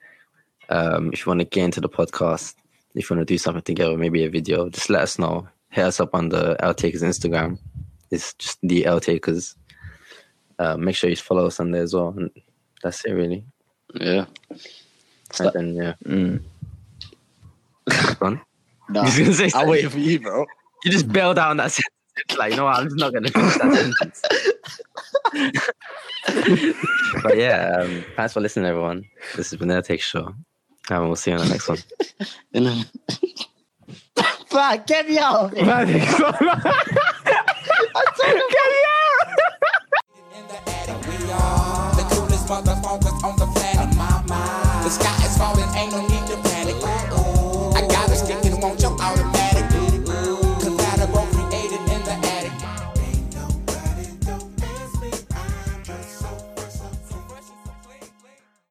um, 0.67 1.11
if 1.13 1.25
you 1.25 1.29
want 1.29 1.39
to 1.39 1.45
get 1.45 1.63
into 1.63 1.79
the 1.79 1.89
podcast, 1.89 2.55
if 2.93 3.09
you 3.09 3.15
want 3.15 3.25
to 3.25 3.33
do 3.33 3.37
something 3.37 3.61
together, 3.61 3.97
maybe 3.97 4.25
a 4.25 4.29
video, 4.29 4.69
just 4.69 4.89
let 4.89 5.03
us 5.03 5.17
know. 5.17 5.47
Hit 5.69 5.85
us 5.85 5.99
up 6.01 6.13
on 6.13 6.29
the 6.29 6.57
L 6.59 6.73
Takers 6.73 7.03
Instagram. 7.03 7.57
It's 8.11 8.33
just 8.35 8.59
the 8.61 8.85
L 8.85 8.99
Takers. 8.99 9.55
Uh, 10.59 10.77
make 10.77 10.95
sure 10.95 11.09
you 11.09 11.15
follow 11.15 11.47
us 11.47 11.59
on 11.59 11.71
there 11.71 11.81
as 11.83 11.93
well. 11.93 12.13
And 12.15 12.29
that's 12.83 13.03
it, 13.05 13.13
really. 13.13 13.43
yeah. 13.95 14.25
And 15.39 15.51
then, 15.53 15.75
yeah, 15.75 15.93
Mm. 16.05 16.41
fun. 18.19 18.41
Nah, 18.89 19.03
He's 19.05 19.17
gonna 19.17 19.33
say 19.33 19.45
I'll 19.45 19.51
something. 19.51 19.69
wait 19.69 19.89
for 19.91 19.97
you, 19.99 20.19
bro. 20.19 20.45
You 20.83 20.91
just 20.91 21.07
bailed 21.11 21.37
down 21.37 21.51
on 21.51 21.57
that 21.57 21.71
sentence. 21.71 22.37
Like, 22.37 22.51
you 22.51 22.57
know 22.57 22.65
what? 22.65 22.75
I'm 22.77 22.85
just 22.85 22.97
not 22.97 23.11
going 23.13 23.23
to 23.23 23.31
finish 23.31 23.53
that 23.55 23.73
sentence. 23.73 24.21
but 27.23 27.37
yeah, 27.37 27.77
um, 27.79 28.03
thanks 28.15 28.33
for 28.33 28.41
listening, 28.41 28.65
everyone. 28.65 29.05
This 29.37 29.49
has 29.51 29.57
been 29.59 29.69
the 29.69 29.75
L 29.75 29.81
Take 29.81 30.01
Show. 30.01 30.35
And 30.89 31.05
we'll 31.07 31.15
see 31.15 31.31
you 31.31 31.37
on 31.37 31.43
the 31.45 31.49
next 31.51 31.67
one. 31.69 31.77
You 32.53 32.61
know. 32.61 32.81
Fuck, 34.47 34.85
get 34.87 35.07
me 35.07 35.17
out 35.17 35.53
of 35.57 35.87
here. 35.89 37.25
Motherfuckers 42.51 43.23
on 43.23 43.35
the 43.37 43.45
planet. 43.55 43.95
My 43.95 44.23
mind. 44.27 44.85
The 44.85 44.89
sky 44.89 45.25
is 45.25 45.37
falling, 45.37 45.69
ain't 45.75 45.91
no 45.91 46.01
need 46.07 46.20